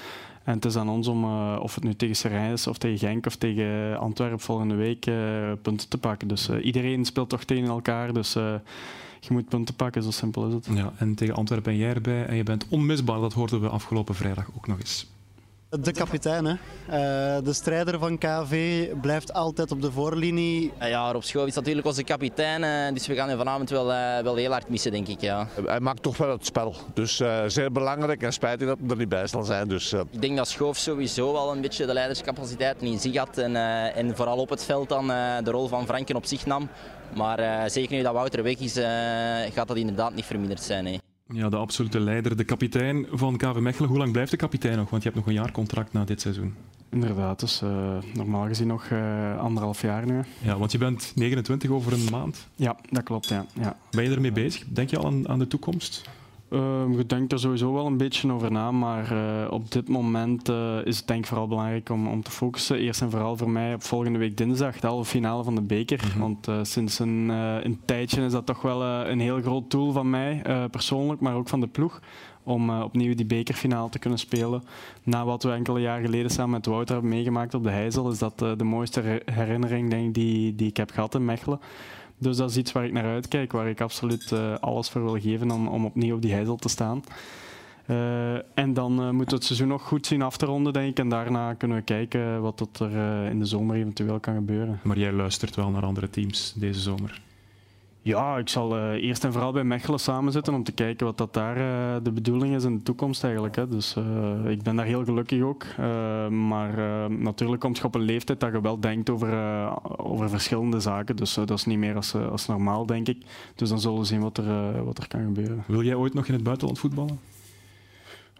En 0.43 0.53
het 0.53 0.65
is 0.65 0.75
aan 0.75 0.89
ons 0.89 1.07
om, 1.07 1.49
of 1.57 1.75
het 1.75 1.83
nu 1.83 1.93
tegen 1.95 2.15
Serijn 2.15 2.51
is, 2.51 2.67
of 2.67 2.77
tegen 2.77 2.97
Genk, 2.97 3.25
of 3.25 3.35
tegen 3.35 3.99
Antwerpen 3.99 4.39
volgende 4.39 4.75
week, 4.75 5.05
punten 5.61 5.89
te 5.89 5.97
pakken. 5.97 6.27
Dus 6.27 6.49
iedereen 6.49 7.05
speelt 7.05 7.29
toch 7.29 7.43
tegen 7.43 7.67
elkaar, 7.67 8.13
dus 8.13 8.33
je 9.19 9.29
moet 9.29 9.49
punten 9.49 9.75
pakken, 9.75 10.03
zo 10.03 10.11
simpel 10.11 10.47
is 10.47 10.53
het. 10.53 10.67
Ja, 10.73 10.93
en 10.97 11.15
tegen 11.15 11.35
Antwerpen 11.35 11.71
ben 11.71 11.81
jij 11.81 11.93
erbij 11.93 12.25
en 12.25 12.35
je 12.35 12.43
bent 12.43 12.65
onmisbaar, 12.69 13.19
dat 13.19 13.33
hoorden 13.33 13.61
we 13.61 13.69
afgelopen 13.69 14.15
vrijdag 14.15 14.47
ook 14.55 14.67
nog 14.67 14.79
eens. 14.79 15.10
De 15.79 15.91
kapitein, 15.91 16.45
hè. 16.45 16.51
Uh, 16.51 17.43
de 17.43 17.53
strijder 17.53 17.99
van 17.99 18.17
KV 18.17 18.87
blijft 19.01 19.33
altijd 19.33 19.71
op 19.71 19.81
de 19.81 19.91
voorlinie. 19.91 20.73
Ja, 20.79 21.11
Rob 21.11 21.21
Schoof 21.21 21.47
is 21.47 21.55
natuurlijk 21.55 21.87
onze 21.87 22.03
kapitein, 22.03 22.63
uh, 22.63 22.93
dus 22.93 23.07
we 23.07 23.15
gaan 23.15 23.29
hem 23.29 23.37
vanavond 23.37 23.69
wel, 23.69 23.91
uh, 23.91 24.19
wel 24.19 24.35
heel 24.35 24.51
hard 24.51 24.69
missen, 24.69 24.91
denk 24.91 25.07
ik. 25.07 25.21
Ja. 25.21 25.47
Hij 25.65 25.79
maakt 25.79 26.01
toch 26.03 26.17
wel 26.17 26.29
het 26.29 26.45
spel, 26.45 26.75
dus 26.93 27.21
zeer 27.47 27.71
belangrijk 27.71 28.23
en 28.23 28.33
spijtig 28.33 28.67
dat 28.67 28.77
hij 28.79 28.89
er 28.89 28.97
niet 28.97 29.09
bij 29.09 29.27
zal 29.27 29.43
zijn. 29.43 29.67
Dus, 29.67 29.93
Ik 29.93 30.21
denk 30.21 30.37
dat 30.37 30.47
Schoof 30.47 30.77
sowieso 30.77 31.33
wel 31.33 31.51
een 31.51 31.61
beetje 31.61 31.85
de 31.85 31.93
leiderscapaciteit 31.93 32.81
in 32.81 32.99
zich 32.99 33.17
had 33.17 33.37
en, 33.37 33.55
en 33.95 34.15
vooral 34.15 34.37
op 34.37 34.49
het 34.49 34.63
veld 34.63 34.89
dan 34.89 35.07
de 35.43 35.51
rol 35.51 35.67
van 35.67 35.85
Franken 35.85 36.15
op 36.15 36.25
zich 36.25 36.45
nam. 36.45 36.69
Maar 37.15 37.69
zeker 37.69 37.95
nu 37.95 38.03
dat 38.03 38.13
Wouter 38.13 38.43
weg 38.43 38.57
is, 38.57 38.73
gaat 39.53 39.67
dat 39.67 39.77
inderdaad 39.77 40.13
niet 40.13 40.25
verminderd 40.25 40.61
zijn. 40.61 40.85
Hè. 40.85 40.97
Ja, 41.33 41.49
de 41.49 41.55
absolute 41.55 41.99
leider, 41.99 42.37
de 42.37 42.43
kapitein 42.43 43.05
van 43.11 43.37
KV 43.37 43.55
Mechelen. 43.55 43.89
Hoe 43.89 43.97
lang 43.97 44.11
blijft 44.11 44.31
de 44.31 44.37
kapitein 44.37 44.77
nog? 44.77 44.89
Want 44.89 45.03
je 45.03 45.09
hebt 45.09 45.21
nog 45.21 45.27
een 45.33 45.41
jaar 45.41 45.51
contract 45.51 45.93
na 45.93 46.03
dit 46.03 46.21
seizoen. 46.21 46.55
Inderdaad, 46.89 47.39
dus 47.39 47.61
uh, 47.61 47.97
normaal 48.13 48.47
gezien 48.47 48.67
nog 48.67 48.89
uh, 48.89 49.39
anderhalf 49.39 49.81
jaar 49.81 50.05
nu. 50.05 50.21
Ja, 50.41 50.57
want 50.57 50.71
je 50.71 50.77
bent 50.77 51.11
29 51.15 51.69
over 51.69 51.93
een 51.93 52.07
maand. 52.11 52.47
Ja, 52.55 52.75
dat 52.89 53.03
klopt. 53.03 53.27
Ja. 53.27 53.45
Ja. 53.53 53.77
Ben 53.91 54.03
je 54.03 54.09
ermee 54.09 54.31
bezig? 54.31 54.63
Denk 54.67 54.89
je 54.89 54.97
al 54.97 55.05
aan, 55.05 55.27
aan 55.27 55.39
de 55.39 55.47
toekomst? 55.47 56.09
Uh, 56.51 56.83
je 56.97 57.05
denkt 57.05 57.31
er 57.31 57.39
sowieso 57.39 57.73
wel 57.73 57.85
een 57.85 57.97
beetje 57.97 58.31
over 58.31 58.51
na, 58.51 58.71
maar 58.71 59.13
uh, 59.13 59.51
op 59.51 59.71
dit 59.71 59.89
moment 59.89 60.49
uh, 60.49 60.85
is 60.85 60.97
het 60.97 61.07
denk 61.07 61.19
ik 61.19 61.25
vooral 61.25 61.47
belangrijk 61.47 61.89
om, 61.89 62.07
om 62.07 62.23
te 62.23 62.31
focussen. 62.31 62.77
Eerst 62.77 63.01
en 63.01 63.11
vooral 63.11 63.37
voor 63.37 63.49
mij 63.49 63.73
op 63.73 63.83
volgende 63.83 64.19
week 64.19 64.37
dinsdag, 64.37 64.79
de 64.79 64.87
halve 64.87 65.09
finale 65.09 65.43
van 65.43 65.55
de 65.55 65.61
beker. 65.61 66.01
Mm 66.03 66.11
-hmm. 66.11 66.19
Want 66.19 66.67
sinds 66.67 66.99
een, 66.99 67.29
een, 67.29 67.79
tijdje 67.85 68.25
is 68.25 68.31
dat 68.31 68.45
toch 68.45 68.61
wel 68.61 68.83
een 68.83 69.19
heel 69.19 69.41
groot 69.41 69.71
doel 69.71 69.91
van 69.91 70.09
mij, 70.09 70.41
persoonlijk, 70.71 71.21
maar 71.21 71.35
ook 71.35 71.49
van 71.49 71.59
de 71.59 71.67
ploeg. 71.67 72.01
Om 72.43 72.69
opnieuw 72.69 73.15
die 73.15 73.25
bekerfinale 73.25 73.89
te 73.89 73.99
kunnen 73.99 74.19
spelen. 74.19 74.63
Na 75.03 75.25
wat 75.25 75.43
we 75.43 75.51
enkele 75.51 75.79
jaren 75.79 76.05
geleden 76.05 76.31
samen 76.31 76.51
met 76.51 76.65
Wouter 76.65 76.93
hebben 76.93 77.11
meegemaakt 77.11 77.53
op 77.53 77.63
de 77.63 77.69
Heizel, 77.69 78.11
is 78.11 78.19
dat 78.19 78.39
de 78.39 78.63
mooiste 78.63 79.21
herinnering 79.25 79.89
denk 79.89 80.07
ik, 80.07 80.13
die, 80.13 80.55
die 80.55 80.67
ik 80.67 80.77
heb 80.77 80.91
gehad 80.91 81.15
in 81.15 81.25
Mechelen. 81.25 81.59
Dus 82.21 82.37
dat 82.37 82.49
is 82.49 82.57
iets 82.57 82.71
waar 82.71 82.85
ik 82.85 82.91
naar 82.91 83.13
uitkijk, 83.13 83.51
waar 83.51 83.69
ik 83.69 83.81
absoluut 83.81 84.31
uh, 84.31 84.57
alles 84.59 84.89
voor 84.89 85.03
wil 85.03 85.19
geven 85.19 85.51
om, 85.51 85.67
om 85.67 85.85
opnieuw 85.85 86.15
op 86.15 86.21
die 86.21 86.33
heizel 86.33 86.55
te 86.55 86.69
staan. 86.69 87.03
Uh, 87.87 88.33
en 88.33 88.73
dan 88.73 88.91
uh, 88.91 89.09
moeten 89.09 89.27
we 89.27 89.35
het 89.35 89.43
seizoen 89.43 89.67
nog 89.67 89.81
goed 89.81 90.05
zien 90.05 90.21
af 90.21 90.37
te 90.37 90.45
ronden, 90.45 90.73
denk 90.73 90.89
ik. 90.89 90.99
En 90.99 91.09
daarna 91.09 91.53
kunnen 91.53 91.77
we 91.77 91.83
kijken 91.83 92.41
wat 92.41 92.57
tot 92.57 92.79
er 92.79 93.25
in 93.29 93.39
de 93.39 93.45
zomer 93.45 93.75
eventueel 93.75 94.19
kan 94.19 94.35
gebeuren. 94.35 94.79
Maar 94.83 94.97
jij 94.97 95.11
luistert 95.11 95.55
wel 95.55 95.69
naar 95.69 95.85
andere 95.85 96.09
teams 96.09 96.53
deze 96.55 96.79
zomer? 96.79 97.21
Ja, 98.03 98.37
ik 98.37 98.49
zal 98.49 98.77
uh, 98.77 99.03
eerst 99.03 99.23
en 99.23 99.31
vooral 99.31 99.51
bij 99.51 99.63
Mechelen 99.63 99.99
samenzitten 99.99 100.53
om 100.53 100.63
te 100.63 100.71
kijken 100.71 101.05
wat 101.05 101.17
dat 101.17 101.33
daar 101.33 101.57
uh, 101.57 102.03
de 102.03 102.11
bedoeling 102.11 102.55
is 102.55 102.63
in 102.63 102.77
de 102.77 102.83
toekomst 102.83 103.23
eigenlijk. 103.23 103.55
Hè. 103.55 103.67
Dus 103.67 103.95
uh, 103.97 104.51
ik 104.51 104.61
ben 104.61 104.75
daar 104.75 104.85
heel 104.85 105.03
gelukkig 105.03 105.41
ook. 105.41 105.65
maar 106.29 107.09
natuurlijk 107.09 107.61
komt 107.61 107.77
je 107.77 107.83
op 107.83 107.95
een 107.95 108.01
leeftijd 108.01 108.39
dat 108.39 108.51
je 108.51 108.61
wel 108.61 108.79
denkt 108.79 109.09
over, 109.09 109.29
over 109.97 110.29
verschillende 110.29 110.79
zaken. 110.79 111.15
Dus 111.15 111.33
dat 111.33 111.51
is 111.51 111.65
niet 111.65 111.77
meer 111.77 111.95
als, 111.95 112.15
als 112.15 112.47
normaal, 112.47 112.85
denk 112.85 113.07
ik. 113.07 113.25
Dus 113.55 113.69
dan 113.69 113.79
zullen 113.79 113.99
we 113.99 114.05
zien 114.05 114.21
wat 114.21 114.37
er, 114.37 114.83
wat 114.83 114.97
er 114.97 115.07
kan 115.07 115.23
gebeuren. 115.23 115.63
Wil 115.67 115.83
jij 115.83 115.95
ooit 115.95 116.13
nog 116.13 116.27
in 116.27 116.33
het 116.33 116.43
buitenland 116.43 116.79
voetballen? 116.79 117.19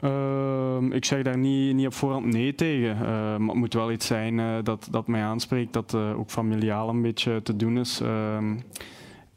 Uh, 0.04 0.96
ik 0.96 1.06
zeg 1.06 1.24
daar 1.24 1.38
niet, 1.38 1.76
niet 1.76 1.86
op 1.86 1.94
voorhand 1.94 2.26
nee 2.26 2.56
tegen. 2.56 2.96
Uh, 2.96 3.02
maar 3.38 3.48
het 3.48 3.54
moet 3.54 3.74
wel 3.74 3.92
iets 3.92 4.08
zijn 4.08 4.38
uh, 4.38 4.56
dat, 4.64 4.88
dat 4.92 5.08
mij 5.08 5.22
aanspreekt, 5.22 5.74
dat 5.74 5.96
ook 5.96 6.30
familiaal 6.30 6.90
een 6.90 7.02
beetje 7.02 7.42
te 7.42 7.56
doen 7.56 7.78
is. 7.78 8.02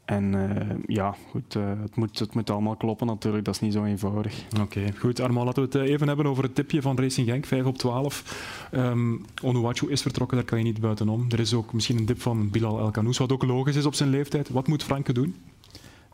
Ehm, 0.05 0.33
en 0.33 0.33
uh, 0.33 0.95
ja, 0.95 1.15
goed, 1.29 1.55
uh, 1.55 1.63
het, 1.81 1.95
moet, 1.95 2.19
het 2.19 2.33
moet 2.33 2.49
allemaal 2.49 2.75
kloppen 2.75 3.07
natuurlijk, 3.07 3.45
dat 3.45 3.53
is 3.53 3.59
niet 3.59 3.73
zo 3.73 3.83
eenvoudig. 3.83 4.45
Oké, 4.51 4.61
okay, 4.61 4.93
goed. 4.97 5.19
Armand, 5.19 5.45
laten 5.45 5.69
we 5.69 5.77
het 5.77 5.89
even 5.89 6.07
hebben 6.07 6.25
over 6.25 6.43
het 6.43 6.55
tipje 6.55 6.81
van 6.81 6.99
Racing 6.99 7.29
Genk, 7.29 7.45
5 7.45 7.65
op 7.65 7.77
12. 7.77 8.69
Um, 8.71 9.25
Onuwachu 9.43 9.91
is 9.91 10.01
vertrokken, 10.01 10.37
daar 10.37 10.45
kan 10.45 10.57
je 10.57 10.63
niet 10.63 10.79
buitenom. 10.79 11.25
Er 11.29 11.39
is 11.39 11.53
ook 11.53 11.73
misschien 11.73 11.97
een 11.97 12.05
dip 12.05 12.21
van 12.21 12.49
Bilal 12.49 12.79
El 12.79 12.91
Kanous, 12.91 13.17
wat 13.17 13.31
ook 13.31 13.43
logisch 13.43 13.75
is 13.75 13.85
op 13.85 13.93
zijn 13.93 14.09
leeftijd. 14.09 14.49
Wat 14.49 14.67
moet 14.67 14.83
Franke 14.83 15.13
doen? 15.13 15.35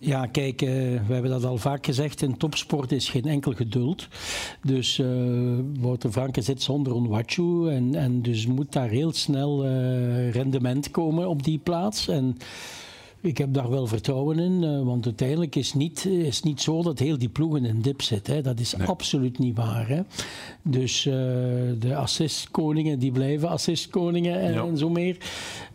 Ja, 0.03 0.25
kijk, 0.25 0.61
uh, 0.61 0.69
we 1.07 1.13
hebben 1.13 1.31
dat 1.31 1.45
al 1.45 1.57
vaak 1.57 1.85
gezegd. 1.85 2.21
In 2.21 2.37
topsport 2.37 2.91
is 2.91 3.09
geen 3.09 3.25
enkel 3.25 3.53
geduld. 3.53 4.07
Dus 4.61 4.97
uh, 4.97 5.07
Wouter 5.79 6.11
Franke 6.11 6.41
zit 6.41 6.61
zonder 6.61 6.93
Onwachu. 6.93 7.69
En, 7.69 7.95
en 7.95 8.21
dus 8.21 8.47
moet 8.47 8.71
daar 8.71 8.89
heel 8.89 9.13
snel 9.13 9.65
uh, 9.65 10.31
rendement 10.31 10.91
komen 10.91 11.27
op 11.27 11.43
die 11.43 11.57
plaats. 11.57 12.07
En 12.07 12.37
ik 13.21 13.37
heb 13.37 13.53
daar 13.53 13.69
wel 13.69 13.87
vertrouwen 13.87 14.39
in, 14.39 14.63
uh, 14.63 14.81
want 14.83 15.05
uiteindelijk 15.05 15.55
is 15.55 15.67
het 15.67 15.75
niet, 15.75 16.05
is 16.05 16.41
niet 16.41 16.61
zo 16.61 16.83
dat 16.83 16.99
heel 16.99 17.17
die 17.17 17.29
ploeg 17.29 17.57
in 17.57 17.65
een 17.65 17.81
dip 17.81 18.01
zit. 18.01 18.27
Hè. 18.27 18.41
Dat 18.41 18.59
is 18.59 18.75
nee. 18.75 18.87
absoluut 18.87 19.39
niet 19.39 19.57
waar. 19.57 19.87
Hè. 19.87 20.01
Dus 20.61 21.05
uh, 21.05 21.13
de 21.79 21.95
assistkoningen 21.95 22.99
die 22.99 23.11
blijven 23.11 23.49
assistkoningen 23.49 24.39
en, 24.39 24.53
ja. 24.53 24.63
en 24.63 24.77
zo 24.77 24.89
meer. 24.89 25.17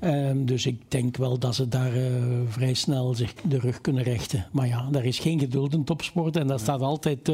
Um, 0.01 0.47
dus 0.47 0.67
ik 0.67 0.81
denk 0.89 1.17
wel 1.17 1.39
dat 1.39 1.55
ze 1.55 1.69
daar 1.69 1.97
uh, 1.97 2.05
vrij 2.49 2.75
snel 2.75 3.15
zich 3.15 3.35
de 3.35 3.59
rug 3.59 3.81
kunnen 3.81 4.03
rechten. 4.03 4.47
Maar 4.53 4.67
ja, 4.67 4.89
daar 4.91 5.05
is 5.05 5.19
geen 5.19 5.39
geduld 5.39 5.73
in 5.73 5.85
topsport 5.85 6.37
en 6.37 6.47
daar 6.47 6.61
staat 6.61 6.81
altijd 6.81 7.25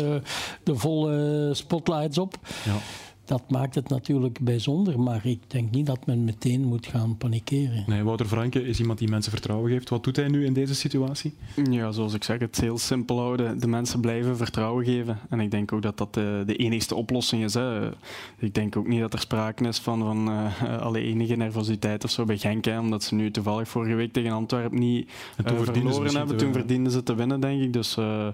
de 0.63 0.77
volle 0.77 1.51
spotlights 1.55 2.19
op. 2.19 2.39
Ja. 2.65 2.77
Dat 3.25 3.51
maakt 3.51 3.75
het 3.75 3.89
natuurlijk 3.89 4.41
bijzonder, 4.41 5.01
maar 5.01 5.27
ik 5.27 5.39
denk 5.47 5.71
niet 5.71 5.87
dat 5.87 6.07
men 6.07 6.25
meteen 6.25 6.65
moet 6.65 6.87
gaan 6.87 7.17
panikeren. 7.17 7.85
Nee, 7.87 8.03
Wouter 8.03 8.27
Franke 8.27 8.67
is 8.67 8.81
iemand 8.81 8.99
die 8.99 9.09
mensen 9.09 9.33
vertrouwen 9.33 9.71
geeft. 9.71 9.89
Wat 9.89 10.05
doet 10.05 10.17
hij 10.17 10.29
nu 10.29 10.45
in 10.45 10.53
deze 10.53 10.75
situatie? 10.75 11.35
Ja, 11.71 11.93
zoals 11.93 12.15
ik 12.15 12.25
zeg, 12.25 12.39
het 12.39 12.61
heel 12.61 12.79
simpel 12.79 13.19
houden. 13.19 13.61
De 13.61 13.67
mensen 13.67 14.01
blijven 14.01 14.37
vertrouwen 14.37 14.85
geven. 14.85 15.19
En 15.31 15.41
ik 15.41 15.51
denk 15.51 15.73
ook 15.73 15.83
dat 15.83 15.99
dat 15.99 16.15
de, 16.15 16.43
de 16.47 16.57
enigste 16.57 16.95
oplossing 16.95 17.45
is. 17.45 17.55
Hè. 17.55 17.91
Ik 18.39 18.55
denk 18.55 18.77
ook 18.77 18.89
niet 18.89 19.01
dat 19.01 19.13
er 19.13 19.19
sprake 19.19 19.69
is 19.69 19.79
van, 19.79 19.99
van 19.99 20.29
uh, 20.29 20.81
alle 20.81 21.01
enige 21.01 21.37
nervositeit 21.37 22.05
of 22.05 22.11
zo 22.11 22.25
bij 22.25 22.39
Genk. 22.39 22.65
Hè, 22.65 22.79
omdat 22.79 23.03
ze 23.03 23.15
nu 23.15 23.31
toevallig 23.31 23.69
vorige 23.69 23.95
week 23.95 24.13
tegen 24.13 24.31
Antwerpen 24.31 24.79
niet 24.79 25.11
uh, 25.47 25.61
verloren 25.61 26.17
hebben. 26.17 26.37
Toen 26.37 26.53
verdienden 26.53 26.93
ze 26.93 27.03
te 27.03 27.15
winnen, 27.15 27.41
denk 27.41 27.63
ik. 27.63 27.73
Dus... 27.73 27.97
Uh, 27.97 28.27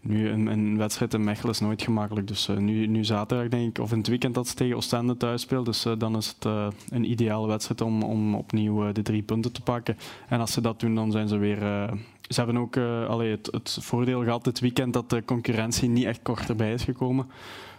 Nu, 0.00 0.28
een, 0.28 0.46
een 0.46 0.76
wedstrijd 0.76 1.14
in 1.14 1.24
Mechelen 1.24 1.52
is 1.52 1.60
nooit 1.60 1.82
gemakkelijk. 1.82 2.28
Dus 2.28 2.48
nu, 2.58 2.86
nu 2.86 3.04
zaterdag 3.04 3.48
denk 3.48 3.68
ik, 3.68 3.82
of 3.82 3.92
in 3.92 3.98
het 3.98 4.08
weekend 4.08 4.34
dat 4.34 4.48
ze 4.48 4.54
tegen 4.54 4.76
Oostende 4.76 5.16
thuis 5.16 5.42
speelt. 5.42 5.66
Dus 5.66 5.86
dan 5.98 6.16
is 6.16 6.36
het 6.38 6.44
een 6.90 7.10
ideale 7.10 7.46
wedstrijd 7.46 7.80
om, 7.80 8.02
om 8.02 8.34
opnieuw 8.34 8.92
de 8.92 9.02
drie 9.02 9.22
punten 9.22 9.52
te 9.52 9.60
pakken. 9.60 9.96
En 10.28 10.40
als 10.40 10.52
ze 10.52 10.60
dat 10.60 10.80
doen, 10.80 10.94
dan 10.94 11.10
zijn 11.10 11.28
ze 11.28 11.36
weer 11.36 11.58
ze 12.28 12.40
hebben 12.40 12.56
ook 12.56 12.76
allee, 13.08 13.30
het, 13.30 13.48
het, 13.50 13.78
voordeel 13.80 14.22
gehad 14.22 14.44
dit 14.44 14.60
weekend 14.60 14.92
dat 14.92 15.10
de 15.10 15.24
concurrentie 15.24 15.88
niet 15.88 16.04
echt 16.04 16.22
korterbij 16.22 16.72
is 16.72 16.84
gekomen. 16.84 17.26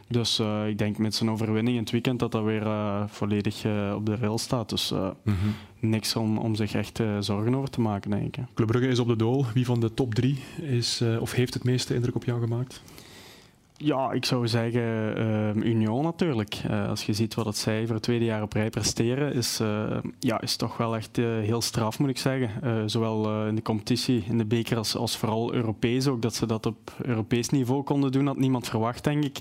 Dus 0.07 0.39
uh, 0.39 0.67
ik 0.67 0.77
denk 0.77 0.97
met 0.97 1.15
zijn 1.15 1.29
overwinning 1.29 1.75
in 1.75 1.81
het 1.81 1.91
weekend 1.91 2.19
dat 2.19 2.31
dat 2.31 2.43
weer 2.43 2.61
uh, 2.61 3.03
volledig 3.07 3.65
op 3.95 4.05
de 4.05 4.15
rail 4.15 4.37
staat. 4.37 4.69
Dus 4.69 4.91
mm 4.91 5.13
-hmm. 5.23 5.55
niks 5.89 6.15
om, 6.15 6.37
om 6.37 6.55
zich 6.55 6.73
echt 6.73 6.99
zorgen 7.19 7.55
over 7.55 7.69
te 7.69 7.81
maken, 7.81 8.11
denk 8.11 8.37
ik. 8.37 8.43
Club 8.53 8.67
Brugge 8.67 8.87
is 8.87 8.99
op 8.99 9.07
de 9.07 9.15
dool. 9.15 9.45
Wie 9.53 9.65
van 9.65 9.79
de 9.79 9.93
top 9.93 10.13
drie 10.13 10.43
is, 10.61 11.03
of 11.19 11.31
heeft 11.31 11.53
het 11.53 11.63
meeste 11.63 11.93
indruk 11.93 12.15
op 12.15 12.23
jou 12.23 12.41
gemaakt? 12.41 12.81
Ja, 13.77 14.11
ik 14.11 14.25
zou 14.25 14.47
zeggen 14.47 14.81
uh, 15.17 15.55
Union 15.55 16.03
natuurlijk. 16.03 16.61
Als 16.87 17.03
je 17.03 17.13
ziet 17.13 17.33
wat 17.33 17.45
het 17.45 17.57
zij 17.57 17.85
voor 17.85 17.95
het 17.95 18.03
tweede 18.03 18.25
jaar 18.25 18.41
op 18.41 18.53
rij 18.53 18.69
presteren, 18.69 19.33
is, 19.33 19.61
ja, 20.19 20.41
is 20.41 20.55
toch 20.55 20.77
wel 20.77 20.95
echt 20.95 21.15
heel 21.17 21.61
straf, 21.61 21.99
moet 21.99 22.09
ik 22.09 22.17
zeggen. 22.17 22.89
zowel 22.89 23.45
in 23.47 23.55
de 23.55 23.61
competitie, 23.61 24.23
in 24.27 24.37
de 24.37 24.45
beker, 24.45 24.77
als, 24.77 24.95
als 24.95 25.17
vooral 25.17 25.53
Europees 25.53 26.07
ook. 26.07 26.21
Dat 26.21 26.35
ze 26.35 26.45
dat 26.45 26.65
op 26.65 26.91
Europees 27.01 27.49
niveau 27.49 27.83
konden 27.83 28.11
doen, 28.11 28.27
had 28.27 28.37
niemand 28.37 28.67
verwacht, 28.67 29.03
denk 29.03 29.23
ik. 29.23 29.39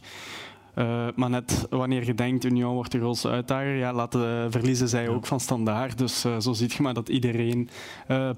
Maar 1.14 1.30
net 1.30 1.66
wanneer 1.70 2.04
je 2.04 2.14
denkt, 2.14 2.44
Union 2.44 2.74
wordt 2.74 2.92
de 2.92 2.98
grootste 2.98 3.28
uitdager, 3.28 3.74
ja, 3.74 3.92
laten 3.92 4.50
verliezen 4.50 4.88
zij 4.88 5.08
ook 5.08 5.26
van 5.26 5.40
standaard. 5.40 5.98
Dus 5.98 6.20
zo 6.20 6.52
ziet 6.52 6.72
je 6.72 6.82
maar 6.82 6.94
dat 6.94 7.08
iedereen 7.08 7.68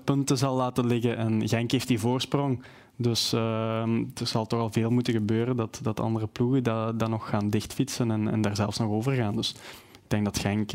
punten 0.05 0.39
zal 0.39 0.57
laten 0.57 0.87
liggen. 0.87 1.17
En 1.17 1.49
Genk 1.49 1.71
heeft 1.71 1.89
die 1.89 1.99
voorsprong. 1.99 2.63
Dus 2.97 3.33
er 3.33 3.87
zal 4.27 4.47
toch 4.47 4.61
al 4.61 4.73
veel 4.73 4.91
moeten 4.91 5.13
gebeuren 5.13 5.57
dat, 5.57 5.81
dat 5.83 6.01
andere 6.01 6.27
ploegen 6.27 6.63
dat, 6.63 6.99
dat 6.99 7.09
nog 7.09 7.29
gaan 7.29 7.51
dichtfietsen 7.51 8.11
en, 8.11 8.29
en 8.29 8.41
daar 8.41 8.57
zelfs 8.57 8.79
nog 8.79 8.91
over 8.91 9.13
gaan. 9.13 9.37
Dus 9.37 9.51
ik 9.93 10.09
denk 10.09 10.25
dat 10.25 10.39
Genk 10.39 10.73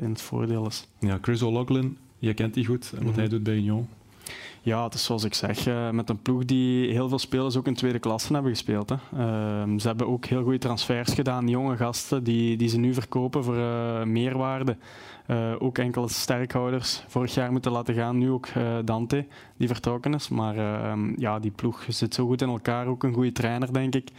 in 0.00 0.10
het 0.10 0.22
voordeel 0.22 0.66
is. 0.66 0.88
Ja, 0.98 1.18
Chris 1.22 1.42
O'Loughlin, 1.42 1.98
je 2.18 2.34
kent 2.34 2.54
die 2.54 2.66
goed 2.66 2.92
en 2.96 3.04
wat 3.04 3.12
mm 3.12 3.18
hij 3.18 3.28
doet 3.28 3.42
bij 3.42 3.54
Union. 3.54 3.88
Ja, 4.66 4.84
het 4.84 4.94
is 4.94 5.04
zoals 5.04 5.24
ik 5.24 5.34
zeg, 5.34 5.66
uh, 5.66 5.90
met 5.90 6.08
een 6.08 6.22
ploeg 6.22 6.44
die 6.44 6.92
heel 6.92 7.08
veel 7.08 7.18
spelers 7.18 7.56
ook 7.56 7.66
in 7.66 7.74
tweede 7.74 7.98
klasse 7.98 8.32
hebben 8.32 8.50
gespeeld. 8.50 8.88
Hè. 8.88 8.96
Uh, 9.14 9.78
ze 9.78 9.86
hebben 9.86 10.06
ook 10.08 10.24
heel 10.24 10.42
goede 10.42 10.58
transfers 10.58 11.12
gedaan, 11.12 11.48
jonge 11.48 11.76
gasten 11.76 12.24
die, 12.24 12.56
die 12.56 12.68
ze 12.68 12.78
nu 12.78 12.94
verkopen 12.94 13.44
voor 13.44 13.56
uh, 13.56 14.02
meerwaarde. 14.02 14.76
Uh, 15.26 15.52
ook 15.58 15.78
enkele 15.78 16.08
sterkhouders 16.08 17.02
vorig 17.06 17.34
jaar 17.34 17.52
moeten 17.52 17.72
laten 17.72 17.94
gaan. 17.94 18.18
Nu 18.18 18.30
ook 18.30 18.48
Dante, 18.84 19.26
die 19.56 19.68
vertrokken 19.68 20.14
is. 20.14 20.28
Maar 20.28 20.56
uh, 20.56 20.92
ja, 21.16 21.38
die 21.38 21.50
ploeg 21.50 21.84
zit 21.88 22.14
zo 22.14 22.26
goed 22.26 22.42
in 22.42 22.48
elkaar. 22.48 22.86
Ook 22.86 23.02
een 23.02 23.14
goede 23.14 23.32
trainer, 23.32 23.72
denk 23.72 23.94
ik. 23.94 24.10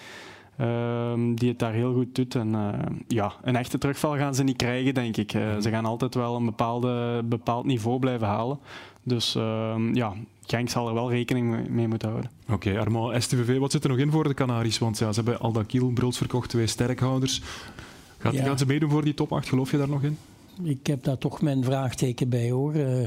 Ehm, 0.58 1.34
die 1.34 1.50
het 1.50 1.60
daar 1.60 1.74
heel 1.74 1.94
goed 1.94 2.16
doet. 2.16 2.36
En 2.36 2.56
eh, 2.56 2.96
ja, 3.08 3.34
een 3.42 3.56
echte 3.56 3.78
terugval 3.78 4.18
gaan 4.18 4.36
ze 4.36 4.44
niet 4.44 4.58
krijgen, 4.58 4.94
denk 4.94 5.18
ik. 5.18 5.34
Mhm. 5.34 5.62
Ze 5.62 5.70
gaan 5.70 5.86
altijd 5.86 6.16
wel 6.16 6.36
een 6.36 6.46
bepaalde, 6.46 7.22
bepaald 7.26 7.66
niveau 7.66 8.00
blijven 8.00 8.28
halen. 8.28 8.60
Dus 9.04 9.36
ehm, 9.36 9.96
ja, 9.96 10.14
Genk 10.48 10.70
zal 10.70 10.88
er 10.88 10.94
wel 10.94 11.12
rekening 11.12 11.70
mee 11.70 11.88
moeten 11.88 12.10
houden. 12.10 12.32
Oké, 12.44 12.54
okay, 12.54 12.78
Armand, 12.78 13.24
STVV, 13.24 13.58
wat 13.58 13.72
zit 13.72 13.84
er 13.84 13.90
nog 13.90 14.00
in 14.00 14.12
voor 14.12 14.24
de 14.24 14.34
Canaries? 14.34 14.78
Want 14.78 14.98
ja, 14.98 15.12
ze 15.12 15.22
hebben 15.22 15.40
Aldakil, 15.40 15.92
Bruls 15.92 16.18
verkocht, 16.18 16.50
twee 16.50 16.68
sterkhouders. 16.68 17.42
Gaat, 18.18 18.34
ja. 18.34 18.44
Gaan 18.44 18.58
ze 18.58 18.66
meedoen 18.66 18.90
voor 18.90 19.04
die 19.04 19.14
top 19.14 19.32
8? 19.32 19.48
Geloof 19.48 19.72
je 19.72 19.78
daar 19.78 19.90
nog 19.90 20.04
in? 20.04 20.18
ik 20.64 20.88
heb 20.88 21.04
daar 21.04 21.18
toch 21.18 21.42
mijn 21.42 21.64
vraagteken 21.64 22.30
bij 22.30 22.52
hoor. 22.52 22.76
Uh, 22.76 23.04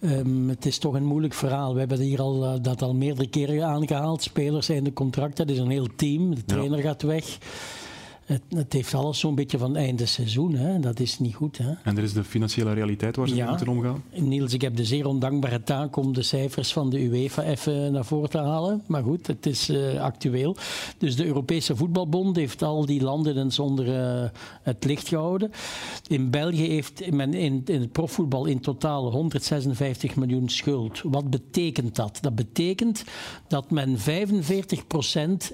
um, 0.00 0.48
het 0.48 0.66
is 0.66 0.78
toch 0.78 0.94
een 0.94 1.04
moeilijk 1.04 1.34
verhaal. 1.34 1.72
We 1.72 1.78
hebben 1.78 2.00
hier 2.00 2.20
al, 2.20 2.54
uh, 2.54 2.62
dat 2.62 2.82
al 2.82 2.94
meerdere 2.94 3.28
keren 3.28 3.66
aangehaald. 3.66 4.22
Spelers 4.22 4.66
zijn 4.66 4.84
de 4.84 4.92
contracten, 4.92 5.46
dat 5.46 5.56
is 5.56 5.62
een 5.62 5.70
heel 5.70 5.88
team. 5.96 6.34
De 6.34 6.44
trainer 6.44 6.78
ja. 6.78 6.84
gaat 6.84 7.02
weg. 7.02 7.38
Het, 8.26 8.42
het, 8.48 8.72
heeft 8.72 8.94
alles 8.94 9.18
zo'n 9.18 9.34
beetje 9.34 9.58
van 9.58 9.76
einde 9.76 10.06
seizoen. 10.06 10.54
Hè. 10.54 10.80
Dat 10.80 11.00
is 11.00 11.18
niet 11.18 11.34
goed. 11.34 11.58
Hè. 11.58 11.72
En 11.82 11.96
er 11.96 12.02
is 12.02 12.12
de 12.12 12.24
financiële 12.24 12.72
realiteit 12.72 13.16
waar 13.16 13.28
ze 13.28 13.34
ja. 13.34 13.48
moeten 13.48 13.68
omgaan. 13.68 14.02
Niels, 14.14 14.52
ik 14.52 14.60
heb 14.60 14.76
de 14.76 14.84
zeer 14.84 15.06
ondankbare 15.06 15.62
taak 15.62 15.96
om 15.96 16.12
de 16.12 16.22
cijfers 16.22 16.72
van 16.72 16.90
de 16.90 17.00
UEFA 17.04 17.42
even 17.42 17.92
naar 17.92 18.04
voren 18.04 18.30
te 18.30 18.38
halen. 18.38 18.82
Maar 18.86 19.02
goed, 19.02 19.26
het 19.26 19.46
is 19.46 19.70
uh, 19.70 20.00
actueel. 20.00 20.56
Dus 20.98 21.16
de 21.16 21.26
Europese 21.26 21.76
Voetbalbond 21.76 22.36
heeft 22.36 22.62
al 22.62 22.86
die 22.86 23.02
landen 23.02 23.38
eens 23.38 23.58
onder 23.58 23.86
uh, 23.86 24.28
het 24.62 24.84
licht 24.84 25.08
gehouden. 25.08 25.50
In 26.06 26.30
België 26.30 26.68
heeft 26.68 27.10
men 27.10 27.34
in, 27.34 27.62
in 27.64 27.80
het 27.80 27.92
profvoetbal 27.92 28.46
in 28.46 28.60
totaal 28.60 29.10
156 29.10 30.16
miljoen 30.16 30.48
schuld. 30.48 31.00
Wat 31.02 31.30
betekent 31.30 31.96
dat? 31.96 32.18
Dat 32.20 32.34
betekent 32.34 33.04
dat 33.48 33.70
men 33.70 33.96
45% 33.98 34.02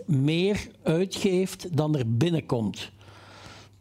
meer 0.06 0.68
uitgeeft 0.82 1.76
dan 1.76 1.96
er 1.96 2.16
binnenkomt. 2.16 2.62
grond. 2.62 3.01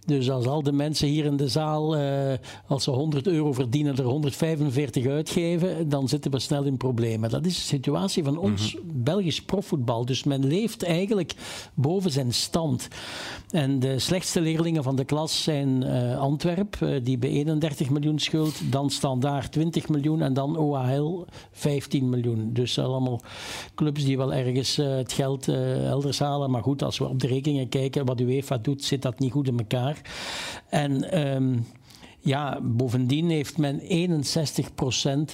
Dus 0.06 0.30
als 0.30 0.46
al 0.46 0.64
de 0.64 0.72
mensen 0.72 1.08
hier 1.08 1.26
in 1.26 1.38
de 1.38 1.48
zaal, 1.48 1.98
uh, 1.98 2.34
als 2.68 2.84
ze 2.84 2.92
100 2.92 3.28
euro 3.28 3.54
verdienen, 3.54 3.98
er 3.98 4.04
145 4.04 5.08
uitgeven, 5.08 5.90
dan 5.90 6.08
zitten 6.08 6.32
we 6.32 6.40
snel 6.40 6.64
in 6.64 6.78
problemen. 6.78 7.30
Dat 7.30 7.46
is 7.46 7.56
de 7.56 7.62
situatie 7.62 8.24
van 8.24 8.38
ons 8.38 8.74
mm 8.74 8.82
-hmm. 8.82 9.04
Belgisch 9.04 9.42
profvoetbal. 9.42 10.06
Dus 10.06 10.24
men 10.24 10.48
leeft 10.48 10.84
eigenlijk 10.84 11.34
boven 11.74 12.12
zijn 12.12 12.34
stand. 12.34 12.88
En 13.50 13.80
de 13.80 14.00
slechtste 14.00 14.42
leerlingen 14.42 14.84
van 14.84 14.96
de 14.96 15.06
klas 15.06 15.44
zijn 15.44 15.84
uh, 15.84 16.20
Antwerp, 16.20 16.78
uh, 16.84 17.00
die 17.04 17.18
bij 17.18 17.30
31 17.30 17.90
miljoen 17.90 18.20
schuld, 18.20 18.72
dan 18.72 18.90
Standaard 18.90 19.52
20 19.52 19.90
miljoen 19.90 20.22
en 20.22 20.34
dan 20.34 20.58
OHL 20.58 21.26
15 21.52 22.10
miljoen. 22.10 22.54
Dus 22.54 22.80
allemaal 22.80 23.22
clubs 23.76 24.04
die 24.04 24.18
wel 24.18 24.34
ergens 24.34 24.76
het 24.76 25.14
geld 25.14 25.48
elders 25.48 26.20
halen. 26.20 26.52
Maar 26.52 26.64
goed, 26.64 26.84
als 26.84 26.98
we 26.98 27.08
op 27.08 27.20
de 27.20 27.28
rekeningen 27.28 27.70
kijken 27.70 28.06
wat 28.06 28.20
UEFA 28.20 28.58
doet, 28.58 28.84
zit 28.84 29.02
dat 29.02 29.20
niet 29.20 29.32
goed 29.32 29.48
in 29.48 29.58
elkaar. 29.58 29.91
En 30.70 31.04
um, 31.14 31.66
ja, 32.24 32.60
bovendien 32.62 33.30
heeft 33.30 33.58
men 33.58 33.82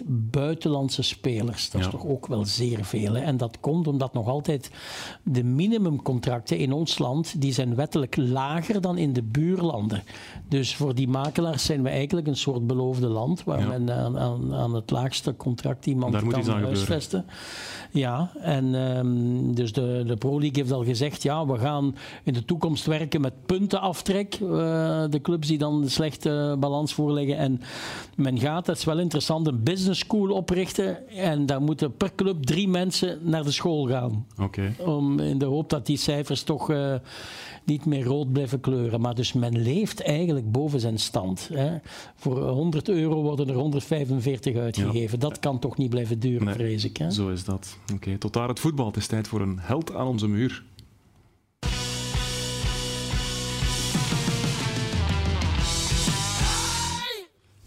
61% 0.02 0.06
buitenlandse 0.08 1.02
spelers. 1.02 1.69
Dat 1.69 1.82
is 1.82 1.88
toch 1.88 2.06
ook 2.06 2.28
wel 2.28 2.45
zeer 2.45 2.86
veel. 2.86 3.13
Hè? 3.13 3.21
En 3.21 3.38
dat 3.38 3.60
komt 3.60 3.88
omdat 3.88 4.13
nog 4.13 4.28
altijd 4.28 4.71
de 5.23 5.43
minimumcontracten 5.43 6.58
in 6.58 6.73
ons 6.73 6.97
land, 6.97 7.41
die 7.41 7.54
zijn 7.54 7.76
wettelijk 7.76 8.15
lager 8.15 8.82
dan 8.82 8.97
in 8.97 9.13
de 9.13 9.23
buurlanden. 9.23 10.04
Dus 10.50 10.76
voor 10.76 10.95
die 10.95 11.08
makelaars 11.08 11.65
zijn 11.65 11.84
we 11.84 11.89
eigenlijk 11.89 12.28
een 12.28 12.38
soort 12.38 12.67
beloofde 12.67 13.08
land, 13.08 13.43
waar 13.43 13.60
ja. 13.60 13.67
men 13.67 13.91
aan, 13.91 14.17
aan, 14.17 14.54
aan, 14.54 14.76
het 14.76 14.91
laagste 14.91 15.36
contract 15.36 15.86
iemand 15.86 16.12
Daar 16.12 16.28
kan 16.28 16.50
huisvesten. 16.50 17.26
Ja, 17.91 18.32
en 18.41 18.73
um, 18.73 19.56
dus 19.56 19.73
de, 19.73 20.04
de 20.08 20.15
Pro 20.15 20.39
League 20.39 20.62
heeft 20.62 20.71
al 20.71 20.84
gezegd, 20.84 21.23
ja, 21.23 21.45
we 21.45 21.58
gaan 21.58 21.95
in 22.23 22.34
de 22.34 22.45
toekomst 22.45 22.86
werken 22.86 23.21
met 23.21 23.45
puntenaftrek. 23.45 24.39
Uh, 24.39 24.50
de 25.10 25.19
clubs 25.21 25.47
die 25.47 25.58
dan 25.58 25.82
de 25.82 25.89
slechte 25.89 26.56
balans 26.60 26.76
voorleggen. 26.86 27.38
En 27.38 27.62
men 28.16 28.40
gaat, 28.40 28.66
dat 28.66 28.78
is 28.78 28.84
wel 28.84 29.00
interessant, 29.00 29.48
een 29.48 29.63
business 29.63 30.00
school 30.00 30.30
oprichten. 30.30 31.10
En 31.10 31.46
daar 31.46 31.62
moeten 31.62 31.96
per 31.98 32.12
club 32.16 32.44
drie 32.44 32.68
mensen 32.68 33.20
naar 33.22 33.44
de 33.44 33.52
school 33.52 33.88
gaan. 33.88 34.26
Okay. 34.42 34.76
Om, 34.78 35.20
in 35.20 35.38
de 35.38 35.46
hoop 35.46 35.70
dat 35.70 35.86
die 35.86 35.98
cijfers 35.98 36.44
toch 36.44 36.72
uh, 36.72 36.96
niet 37.63 37.86
meer 37.86 38.04
rood 38.04 38.32
blijven 38.32 38.60
kleuren. 38.60 39.02
Maar 39.02 39.16
dus 39.16 39.34
men 39.34 39.62
leeft 39.62 40.02
eigenlijk 40.02 40.52
boven 40.52 40.80
zijn 40.80 41.00
stand. 41.00 41.50
Hè. 41.54 41.78
Voor 42.16 42.48
100 42.48 42.90
euro 42.90 43.22
worden 43.22 43.48
er 43.48 43.56
145 43.56 44.56
uitgegeven. 44.56 45.20
Ja. 45.20 45.28
Dat 45.28 45.40
kan 45.40 45.60
toch 45.60 45.78
niet 45.78 45.90
blijven 45.90 46.20
duren, 46.20 46.46
nee, 46.46 46.56
vrees 46.56 46.84
ik. 46.84 46.98
Hè? 46.98 47.12
Zo 47.12 47.30
is 47.30 47.44
dat. 47.44 47.78
Oké, 47.84 47.94
okay, 47.94 48.18
tot 48.18 48.34
daar 48.34 48.48
het 48.48 48.60
voetbal. 48.60 48.86
Het 48.86 48.98
is 48.98 49.08
tijd 49.08 49.28
voor 49.28 49.42
een 49.42 49.60
held 49.60 49.94
aan 49.94 50.08
onze 50.08 50.28
muur. 50.28 50.63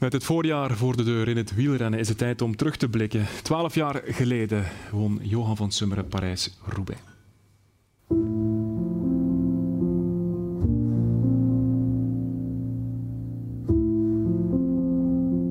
Met 0.00 0.12
het 0.12 0.24
voorjaar 0.24 0.70
voor 0.70 0.96
de 0.96 1.02
deur 1.02 1.28
in 1.28 1.36
het 1.36 1.54
wielrennen 1.54 2.00
is 2.00 2.08
het 2.08 2.18
tijd 2.18 2.42
om 2.42 2.56
terug 2.56 2.76
te 2.76 2.88
blikken. 2.88 3.26
Twaalf 3.42 3.74
jaar 3.74 4.02
geleden 4.04 4.64
won 4.90 5.18
Johan 5.22 5.56
van 5.56 5.70
Summeren 5.70 6.08
Parijs-Roubaix. 6.08 7.00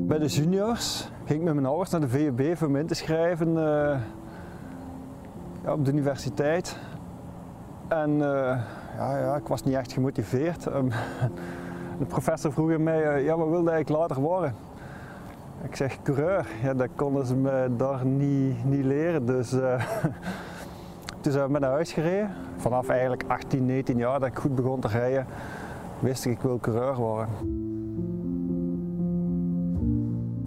Bij 0.08 0.20
de 0.20 0.28
juniors 0.28 1.08
ging 1.26 1.40
ik 1.40 1.46
met 1.46 1.54
mijn 1.54 1.66
ouders 1.66 1.90
naar 1.90 2.02
de 2.02 2.10
VUB 2.10 2.58
voor 2.58 2.78
in 2.78 2.88
te 2.88 2.96
schrijven 2.96 3.50
uh, 3.50 3.56
ja, 5.64 5.74
op 5.74 5.86
de 5.86 5.92
universiteit. 5.92 6.78
En 7.88 8.12
uh, 8.12 8.20
ja, 8.98 9.18
ja, 9.18 9.36
ik 9.36 9.48
was 9.48 9.64
niet 9.64 9.76
echt 9.76 9.94
gemotiveerd. 9.94 10.68
De 12.00 12.06
professor 12.06 12.52
vroeg 12.52 12.78
mij, 12.78 13.18
uh, 13.18 13.26
ja, 13.26 13.38
wat 13.38 13.50
wilde 13.50 13.78
ik 13.78 13.90
later 13.90 14.22
worden? 14.22 14.56
Ik 15.64 15.76
zeg 15.76 16.02
coureur. 16.02 16.48
Ja, 16.64 16.74
dat 16.74 16.88
konden 16.96 17.26
ze 17.26 17.36
me 17.36 17.70
daar 17.78 18.06
niet, 18.06 18.66
niet 18.66 18.84
leren. 18.86 19.26
Dus 19.26 19.54
uh, 19.54 19.84
toen 21.22 21.32
zijn 21.32 21.52
we 21.52 21.60
naar 21.60 21.72
huis 21.72 21.92
gereden. 21.92 22.32
Vanaf 22.58 22.90
eigenlijk 22.90 23.24
18, 23.28 23.66
19 23.66 23.98
jaar 23.98 24.20
dat 24.20 24.30
ik 24.30 24.38
goed 24.38 24.56
begon 24.56 24.80
te 24.80 24.88
rijden, 24.88 25.26
wist 26.00 26.26
ik 26.26 26.32
ik 26.32 26.42
wil 26.42 26.60
coureur 26.60 26.96
worden. 26.96 27.28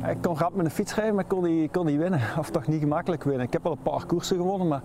Ik 0.08 0.22
kon 0.22 0.38
rap 0.38 0.54
met 0.54 0.64
een 0.64 0.70
fiets 0.70 0.94
rijden, 0.94 1.14
maar 1.14 1.24
ik 1.24 1.30
kon 1.30 1.42
niet, 1.42 1.70
kon 1.70 1.86
niet 1.86 1.98
winnen. 1.98 2.20
Of 2.38 2.50
toch 2.50 2.66
niet 2.66 2.80
gemakkelijk 2.80 3.24
winnen. 3.24 3.46
Ik 3.46 3.52
heb 3.52 3.62
wel 3.62 3.72
een 3.72 3.82
paar 3.82 4.06
koersen 4.06 4.36
gewonnen, 4.36 4.68
maar 4.68 4.82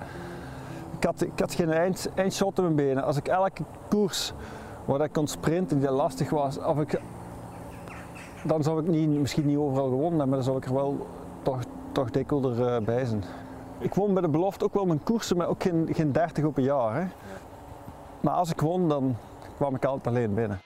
ik, 0.98 1.04
had, 1.04 1.22
ik 1.22 1.40
had 1.40 1.54
geen 1.54 1.72
eind, 1.72 2.10
eindshot 2.16 2.58
in 2.58 2.64
mijn 2.64 2.76
benen. 2.76 3.04
Als 3.04 3.18
ik 3.18 3.28
elke 3.28 3.64
koers 3.90 4.34
waar 4.88 5.02
ik 5.02 5.14
kon 5.14 5.28
sprinten 5.28 5.80
die 5.80 5.92
lastig 5.92 6.30
was, 6.30 6.60
of 6.60 6.80
ik, 6.80 7.02
dan 8.44 8.64
zou 8.64 8.82
ik 8.82 8.88
niet, 8.88 9.10
misschien 9.10 9.46
niet 9.46 9.58
overal 9.58 9.90
gewonnen 9.90 10.20
hebben, 10.20 10.28
maar 10.28 10.38
dan 10.38 10.46
zou 10.46 10.58
ik 10.58 10.66
er 10.66 10.74
wel 10.74 11.08
toch, 11.42 11.60
toch 11.92 12.10
dikwijls 12.10 12.60
uh, 12.60 12.78
bij 12.78 13.06
zijn. 13.06 13.24
Ik 13.80 13.94
won 13.94 14.14
bij 14.14 14.22
de 14.22 14.30
belofte 14.30 14.66
ook 14.66 14.74
wel 14.74 14.86
mijn 14.86 15.04
koersen, 15.04 15.38
maar 15.38 15.48
ook 15.48 15.62
geen, 15.62 15.90
geen 15.92 16.12
30 16.12 16.44
op 16.44 16.58
een 16.58 16.64
jaar. 16.64 16.96
Hè. 16.96 17.08
Maar 18.20 18.34
als 18.34 18.52
ik 18.52 18.62
won, 18.62 18.90
dan 18.90 19.16
kwam 19.56 19.76
ik 19.76 19.86
altijd 19.86 20.16
alleen 20.16 20.34
binnen. 20.34 20.60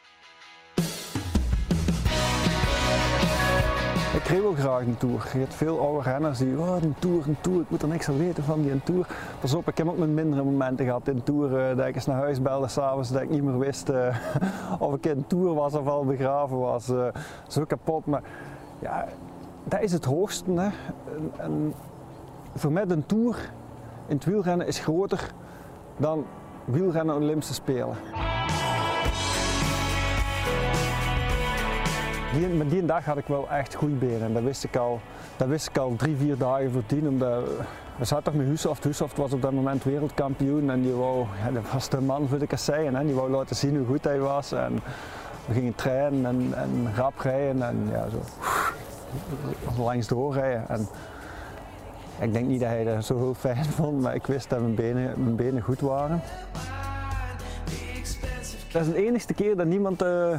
Ook 4.39 4.59
graag 4.59 4.81
een 4.81 4.97
tour. 4.97 5.29
Je 5.33 5.39
hebt 5.39 5.53
veel 5.53 5.79
oude 5.79 6.09
renners 6.09 6.37
die, 6.37 6.59
oh, 6.59 6.75
een 6.81 6.95
tour, 6.99 7.27
een 7.27 7.37
tour, 7.41 7.61
ik 7.61 7.69
moet 7.69 7.81
er 7.81 7.87
niks 7.87 8.09
aan 8.09 8.17
weten 8.17 8.43
van 8.43 8.61
die 8.61 8.71
een 8.71 8.83
tour. 8.83 9.07
Pas 9.39 9.53
op, 9.53 9.67
ik 9.67 9.77
heb 9.77 9.87
ook 9.87 9.97
mijn 9.97 10.13
mindere 10.13 10.43
momenten 10.43 10.85
gehad 10.85 11.07
in 11.07 11.23
tour, 11.23 11.75
dat 11.75 11.87
ik 11.87 11.95
eens 11.95 12.05
naar 12.05 12.17
huis 12.17 12.41
belde 12.41 12.67
s'avonds, 12.67 13.11
dat 13.11 13.21
ik 13.21 13.29
niet 13.29 13.43
meer 13.43 13.59
wist 13.59 13.89
uh, 13.89 14.15
of 14.79 14.95
ik 14.95 15.05
in 15.05 15.27
tour 15.27 15.53
was 15.53 15.73
of 15.73 15.87
al 15.87 16.05
begraven 16.05 16.57
was. 16.57 16.89
Uh, 16.89 17.07
zo 17.47 17.63
kapot, 17.65 18.05
maar 18.05 18.21
ja, 18.79 19.07
dat 19.63 19.81
is 19.81 19.91
het 19.91 20.05
hoogste. 20.05 20.51
Hè. 20.51 20.61
En, 20.61 21.31
en 21.37 21.73
voor 22.55 22.71
mij 22.71 22.85
een 22.87 23.05
tour 23.05 23.51
in 24.07 24.15
het 24.15 24.25
wielrennen 24.25 24.67
is 24.67 24.79
groter 24.79 25.31
dan 25.97 26.25
wielrennen 26.65 27.15
Olympische 27.15 27.53
Spelen. 27.53 27.95
Die, 32.33 32.47
met 32.47 32.69
die 32.69 32.85
dag 32.85 33.05
had 33.05 33.17
ik 33.17 33.27
wel 33.27 33.49
echt 33.49 33.73
goede 33.73 33.95
benen. 33.95 34.21
En 34.21 34.33
dat 34.33 34.43
wist 34.43 34.63
ik 34.63 34.75
al, 34.75 34.99
dat 35.37 35.47
wist 35.47 35.67
ik 35.67 35.77
al 35.77 35.95
drie, 35.95 36.15
vier 36.17 36.37
dagen 36.37 36.71
voordien. 36.71 37.07
Omdat, 37.07 37.43
we 37.97 38.05
zaten 38.05 38.23
toch 38.23 38.33
met 38.33 38.47
Hussoft. 38.47 38.83
Hussoft 38.83 39.17
was 39.17 39.33
op 39.33 39.41
dat 39.41 39.51
moment 39.51 39.83
wereldkampioen. 39.83 40.69
En 40.69 40.81
die 40.81 40.93
wou, 40.93 41.25
ja, 41.45 41.51
dat 41.51 41.71
was 41.71 41.89
de 41.89 42.01
man 42.01 42.27
voor 42.27 42.39
de 42.39 42.47
kasseien. 42.47 42.95
Hè. 42.95 43.05
Die 43.05 43.13
wou 43.13 43.29
laten 43.29 43.55
zien 43.55 43.77
hoe 43.77 43.85
goed 43.85 44.03
hij 44.03 44.19
was. 44.19 44.51
En 44.51 44.79
we 45.45 45.53
gingen 45.53 45.75
trainen 45.75 46.25
en, 46.25 46.53
en 46.55 46.95
rap 46.95 47.19
rijden. 47.19 47.63
En 47.63 47.89
ja, 47.91 48.05
zo 48.09 48.21
langs 49.83 50.07
doorrijden. 50.07 50.69
En 50.69 50.87
ik 52.19 52.33
denk 52.33 52.47
niet 52.47 52.59
dat 52.59 52.69
hij 52.69 52.83
dat 52.83 53.05
zo 53.05 53.17
heel 53.17 53.33
fijn 53.33 53.65
vond. 53.79 54.01
Maar 54.01 54.15
ik 54.15 54.25
wist 54.25 54.49
dat 54.49 54.59
mijn 54.59 54.75
benen, 54.75 55.13
mijn 55.23 55.35
benen 55.35 55.61
goed 55.61 55.81
waren. 55.81 56.21
Dat 58.71 58.81
is 58.81 58.87
de 58.87 59.05
enige 59.05 59.33
keer 59.33 59.55
dat 59.55 59.65
niemand... 59.65 60.03
Uh, 60.03 60.33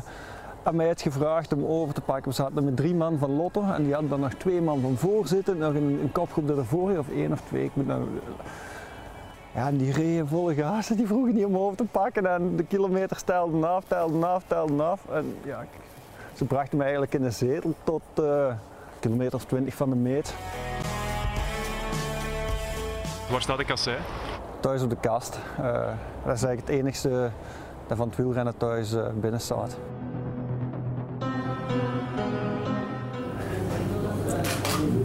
aan 0.63 0.77
mij 0.77 0.87
had 0.87 1.03
gevraagd 1.03 1.53
om 1.53 1.65
over 1.65 1.95
te 1.95 2.01
pakken. 2.01 2.29
We 2.29 2.35
zaten 2.35 2.65
met 2.65 2.77
drie 2.77 2.95
man 2.95 3.19
van 3.19 3.37
Lotto 3.37 3.63
en 3.63 3.83
die 3.83 3.93
hadden 3.93 4.11
dan 4.11 4.21
nog 4.21 4.33
twee 4.33 4.61
man 4.61 4.81
van 4.81 4.97
voor 4.97 5.27
zitten. 5.27 5.59
Nog 5.59 5.75
een, 5.75 5.99
een 6.03 6.13
kopgroep 6.13 6.51
ervoor, 6.51 6.99
of 6.99 7.09
één 7.09 7.33
of 7.33 7.41
twee. 7.41 7.65
Ik 7.65 7.71
moet 7.75 7.87
nou, 7.87 8.03
ja, 9.55 9.71
die 9.71 9.93
reden 9.93 10.29
volle 10.29 10.55
gas 10.55 10.87
die 10.87 11.07
vroegen 11.07 11.35
niet 11.35 11.45
om 11.45 11.57
over 11.57 11.77
te 11.77 11.85
pakken. 11.85 12.27
En 12.27 12.57
de 12.57 12.65
kilometers 12.65 13.23
telden 13.23 13.65
af, 13.65 13.85
telden 13.85 14.25
af, 14.25 14.45
telden 14.47 14.81
af. 14.81 15.01
En 15.13 15.37
ja, 15.45 15.65
ze 16.33 16.45
brachten 16.45 16.77
me 16.77 16.83
eigenlijk 16.83 17.15
in 17.15 17.23
de 17.23 17.31
zetel 17.31 17.75
tot 17.85 18.03
uh, 18.21 18.47
kilometer 19.01 19.35
of 19.35 19.45
twintig 19.45 19.75
van 19.75 19.91
de 19.91 19.97
meet. 19.97 20.35
Waar 23.31 23.43
staat 23.43 23.59
de 23.59 23.65
kassei? 23.65 23.97
Thuis 24.61 24.83
op 24.83 24.91
de 24.91 24.97
kast. 25.01 25.39
Uh, 25.61 25.65
dat 26.25 26.35
is 26.35 26.43
eigenlijk 26.43 26.61
het 26.61 26.69
enigste 26.69 27.31
dat 27.87 27.97
van 27.97 28.07
het 28.09 28.17
wielrennen 28.17 28.57
thuis 28.57 28.95
uh, 28.95 29.07
binnen 29.21 29.41
staat. 29.41 29.77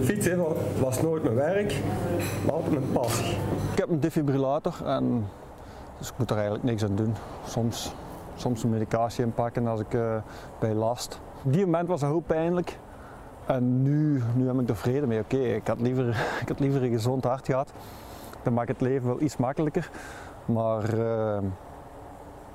Fietsen 0.02 0.43
was 0.80 1.02
nooit 1.02 1.23
mijn 1.23 1.36
werk, 1.36 1.82
maar 2.45 2.54
altijd 2.54 2.73
mijn 2.73 2.91
passie. 2.91 3.36
Ik 3.71 3.78
heb 3.78 3.89
een 3.89 4.00
defibrillator 4.00 4.86
en 4.86 5.26
dus 5.97 6.10
ik 6.10 6.13
moet 6.17 6.30
er 6.30 6.36
eigenlijk 6.36 6.65
niks 6.65 6.84
aan 6.84 6.95
doen. 6.95 7.13
Soms, 7.45 7.93
soms 8.36 8.63
een 8.63 8.69
medicatie 8.69 9.23
inpakken 9.23 9.67
als 9.67 9.80
ik 9.80 9.93
uh, 9.93 10.15
bij 10.60 10.73
last. 10.73 11.19
Op 11.43 11.54
die 11.54 11.65
moment 11.65 11.88
was 11.88 12.02
het 12.02 12.10
heel 12.10 12.19
pijnlijk. 12.19 12.78
En 13.45 13.82
nu, 13.82 14.23
nu 14.36 14.47
heb 14.47 14.60
ik 14.60 14.69
er 14.69 14.76
vrede 14.76 15.08
mee. 15.08 15.19
Oké, 15.19 15.38
ik, 15.38 15.67
had 15.67 15.82
liever, 15.82 16.08
ik 16.41 16.47
had 16.47 16.60
liever 16.60 16.84
een 16.84 16.91
gezond 16.91 17.23
hart 17.23 17.45
gehad. 17.45 17.71
Dan 18.43 18.54
maakt 18.54 18.67
het 18.67 18.82
leven 18.82 19.08
wel 19.08 19.21
iets 19.21 19.38
makkelijker. 19.38 19.89
Maar 20.45 20.93
uh, 20.93 21.38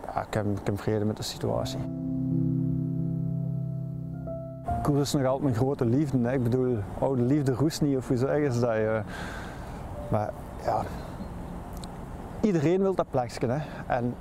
ja, 0.04 0.26
ik, 0.26 0.34
heb, 0.34 0.46
ik 0.46 0.66
heb 0.66 0.80
vrede 0.80 1.04
met 1.04 1.16
de 1.16 1.22
situatie 1.22 1.80
koers 4.82 5.00
is 5.00 5.12
nog 5.12 5.24
altijd 5.24 5.42
mijn 5.42 5.54
grote 5.54 5.84
liefde. 5.84 6.18
Hè. 6.28 6.32
Ik 6.32 6.42
bedoel, 6.42 6.76
oude 6.98 7.22
liefde 7.22 7.52
roest 7.52 7.82
niet, 7.82 7.96
of 7.96 8.08
hoe 8.08 8.16
zeggen 8.16 8.52
ze 8.52 8.60
dat? 8.60 8.74
Je... 8.74 9.00
Maar 10.08 10.30
ja, 10.64 10.82
iedereen 12.40 12.80
wil 12.80 12.94
dat 12.94 13.10
plekje. 13.10 13.46
Hè. 13.46 13.58
En 13.86 14.14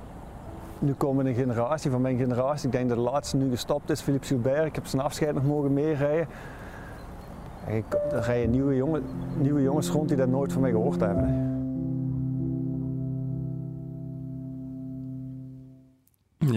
nu 0.78 0.92
komen 0.92 1.26
een 1.26 1.34
generatie 1.34 1.90
van 1.90 2.00
mijn 2.00 2.16
generatie, 2.18 2.66
ik 2.66 2.72
denk 2.72 2.88
dat 2.88 2.96
de 2.96 3.02
laatste 3.02 3.36
nu 3.36 3.50
gestopt 3.50 3.90
is, 3.90 4.00
Philippe 4.00 4.26
Gilbert. 4.26 4.66
Ik 4.66 4.74
heb 4.74 4.86
zijn 4.86 5.02
afscheid 5.02 5.34
nog 5.34 5.44
mogen 5.44 5.72
meerijden. 5.72 6.26
Er 8.12 8.20
rijden 8.20 8.50
nieuwe, 8.50 8.76
jongen, 8.76 9.02
nieuwe 9.36 9.62
jongens 9.62 9.90
rond 9.90 10.08
die 10.08 10.16
dat 10.16 10.28
nooit 10.28 10.52
van 10.52 10.62
mij 10.62 10.70
gehoord 10.70 11.00
hebben. 11.00 11.51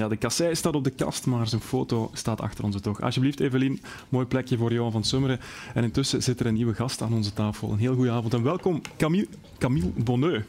De 0.10 0.18
kassei 0.18 0.56
staat 0.56 0.76
op 0.76 0.84
de 0.84 0.90
kast, 0.90 1.26
maar 1.26 1.48
zijn 1.48 1.62
foto 1.62 2.10
staat 2.14 2.42
achter 2.42 2.64
onze 2.64 2.80
toch. 2.80 3.02
Alsjeblieft, 3.02 3.40
Evelien, 3.40 3.82
mooi 4.10 4.26
plekje 4.26 4.58
voor 4.58 4.74
Johan 4.74 4.92
van 4.92 5.04
Summeren. 5.04 5.40
En 5.74 5.84
intussen 5.84 6.24
zit 6.24 6.40
er 6.40 6.46
een 6.46 6.54
nieuwe 6.54 6.74
gast 6.74 7.02
aan 7.02 7.14
onze 7.14 7.34
tafel. 7.34 7.72
Een 7.72 7.78
heel 7.78 7.96
goede 7.96 8.12
avond 8.12 8.34
en 8.34 8.44
welkom, 8.44 8.82
Camille, 8.98 9.28
Camille 9.58 9.92
Bonneux. 9.96 10.46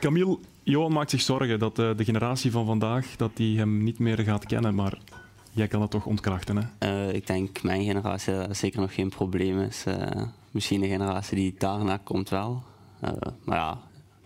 Camille, 0.00 0.38
Johan 0.62 0.92
maakt 0.92 1.10
zich 1.10 1.20
zorgen 1.20 1.58
dat 1.58 1.76
de, 1.76 1.88
eh, 1.88 1.96
de 1.96 2.04
generatie 2.04 2.50
van 2.50 2.66
vandaag 2.66 3.16
dat 3.16 3.30
die 3.34 3.58
hem 3.58 3.82
niet 3.82 3.98
meer 3.98 4.18
gaat 4.18 4.46
kennen, 4.46 4.74
maar 4.74 4.98
jij 5.52 5.68
kan 5.68 5.80
dat 5.80 5.90
toch 5.90 6.06
ontkrachten, 6.06 6.56
hè? 6.56 7.06
Uh, 7.08 7.14
ik 7.14 7.26
denk 7.26 7.62
mijn 7.62 7.84
generatie 7.84 8.32
dat 8.32 8.56
zeker 8.56 8.80
nog 8.80 8.94
geen 8.94 9.08
probleem 9.08 9.60
is. 9.60 9.84
Uh, 9.88 9.96
misschien 10.50 10.80
de 10.80 10.88
generatie 10.88 11.36
die 11.36 11.54
daarna 11.58 11.96
komt 12.04 12.28
wel. 12.28 12.62
Maar 13.44 13.56
ja, 13.56 13.78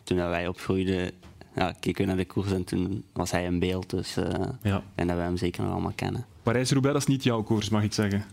toen 0.02 0.16
wij 0.16 0.48
opgroeiden 0.48 1.10
ja, 1.54 1.74
keken 1.80 2.00
we 2.00 2.06
naar 2.06 2.16
de 2.16 2.24
koers 2.24 2.52
en 2.52 2.64
toen 2.64 3.04
was 3.12 3.30
hij 3.30 3.44
in 3.44 3.58
beeld. 3.58 3.90
Dus 3.90 4.16
uh, 4.16 4.24
ja. 4.62 4.82
en 4.94 5.06
dat 5.06 5.16
we 5.16 5.22
hem 5.22 5.36
zeker 5.36 5.62
nog 5.62 5.72
allemaal 5.72 5.92
kennen. 5.94 6.26
Parijs-Roubaix, 6.42 6.98
is 6.98 7.06
niet 7.06 7.22
jouw 7.22 7.42
koers, 7.42 7.68
mag 7.68 7.82
ik 7.82 7.92
zeggen? 7.92 8.24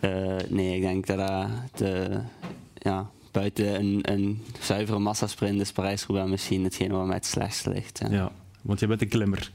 Uh, 0.00 0.36
nee, 0.48 0.76
ik 0.76 0.82
denk 0.82 1.06
dat 1.06 1.18
uh, 1.18 1.44
de, 1.74 2.20
ja, 2.74 3.10
buiten 3.30 3.74
een, 3.74 3.98
een 4.02 4.42
zuivere 4.60 4.98
massasprint 4.98 5.60
is 5.60 5.72
Parijs-Roubaix 5.72 6.30
misschien 6.30 6.64
hetgeen 6.64 6.90
wat 6.90 7.06
mij 7.06 7.16
het 7.16 7.26
slechtste 7.26 7.70
ligt. 7.70 7.98
Ja. 7.98 8.10
ja, 8.10 8.32
want 8.62 8.80
je 8.80 8.86
bent 8.86 9.02
een 9.02 9.08
klimmer. 9.08 9.50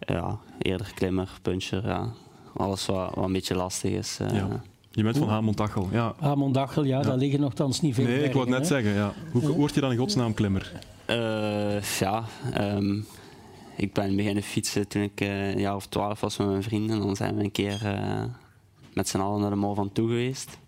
Ja, 0.00 0.38
eerder 0.58 0.92
klimmer, 0.94 1.30
puncher, 1.42 1.86
ja. 1.86 2.12
Alles 2.56 2.86
wat, 2.86 3.14
wat 3.14 3.24
een 3.24 3.32
beetje 3.32 3.54
lastig 3.54 3.92
is. 3.92 4.18
Ja. 4.32 4.62
Je 4.90 5.02
bent 5.02 5.18
van 5.18 5.28
Hamondachel, 5.28 5.88
ja. 5.92 6.14
Hamondachel, 6.18 6.84
ja, 6.84 6.98
ja, 6.98 7.04
daar 7.04 7.16
liggen 7.16 7.40
nogthans 7.40 7.80
niet 7.80 7.94
veel 7.94 8.04
Nee, 8.04 8.24
ik 8.24 8.32
wou 8.32 8.50
het 8.50 8.58
net 8.58 8.66
zeggen, 8.66 8.92
ja. 8.92 9.12
Hoe 9.32 9.52
word 9.52 9.74
je 9.74 9.80
dan 9.80 9.90
in 9.90 9.98
godsnaam 9.98 10.34
klimmer? 10.34 10.72
Uh, 11.12 11.82
ja, 11.82 12.24
um, 12.60 13.06
ik 13.76 13.92
ben 13.92 14.16
beginnen 14.16 14.42
fietsen 14.42 14.88
toen 14.88 15.02
ik 15.02 15.20
uh, 15.20 15.50
een 15.50 15.58
jaar 15.58 15.74
of 15.74 15.86
twaalf 15.86 16.20
was 16.20 16.36
met 16.36 16.48
mijn 16.48 16.62
vrienden. 16.62 17.00
Dan 17.00 17.16
zijn 17.16 17.36
we 17.36 17.42
een 17.42 17.50
keer 17.50 17.80
uh, 17.84 18.24
met 18.94 19.08
z'n 19.08 19.18
allen 19.18 19.40
naar 19.40 19.50
de 19.50 19.56
Mol 19.56 19.74
van 19.74 19.92
Toe 19.92 20.08
geweest. 20.08 20.58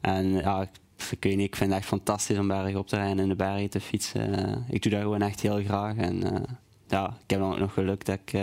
En 0.00 0.32
ja, 0.32 0.62
ik, 0.62 0.70
ik, 1.10 1.24
weet 1.24 1.36
niet, 1.36 1.46
ik 1.46 1.56
vind 1.56 1.70
het 1.70 1.78
echt 1.78 1.88
fantastisch 1.88 2.38
om 2.38 2.48
bergen 2.48 2.78
op 2.78 2.88
te 2.88 2.96
rijden 2.96 3.16
en 3.16 3.22
in 3.22 3.28
de 3.28 3.34
bergen 3.34 3.70
te 3.70 3.80
fietsen. 3.80 4.64
ik 4.68 4.82
doe 4.82 4.92
dat 4.92 5.00
gewoon 5.00 5.22
echt 5.22 5.40
heel 5.40 5.62
graag. 5.62 5.96
En 5.96 6.46
ja, 6.88 7.06
ik 7.06 7.30
heb 7.30 7.40
dan 7.40 7.52
ook 7.52 7.58
nog 7.58 7.72
geluk 7.72 8.04
dat 8.04 8.18
ik 8.24 8.40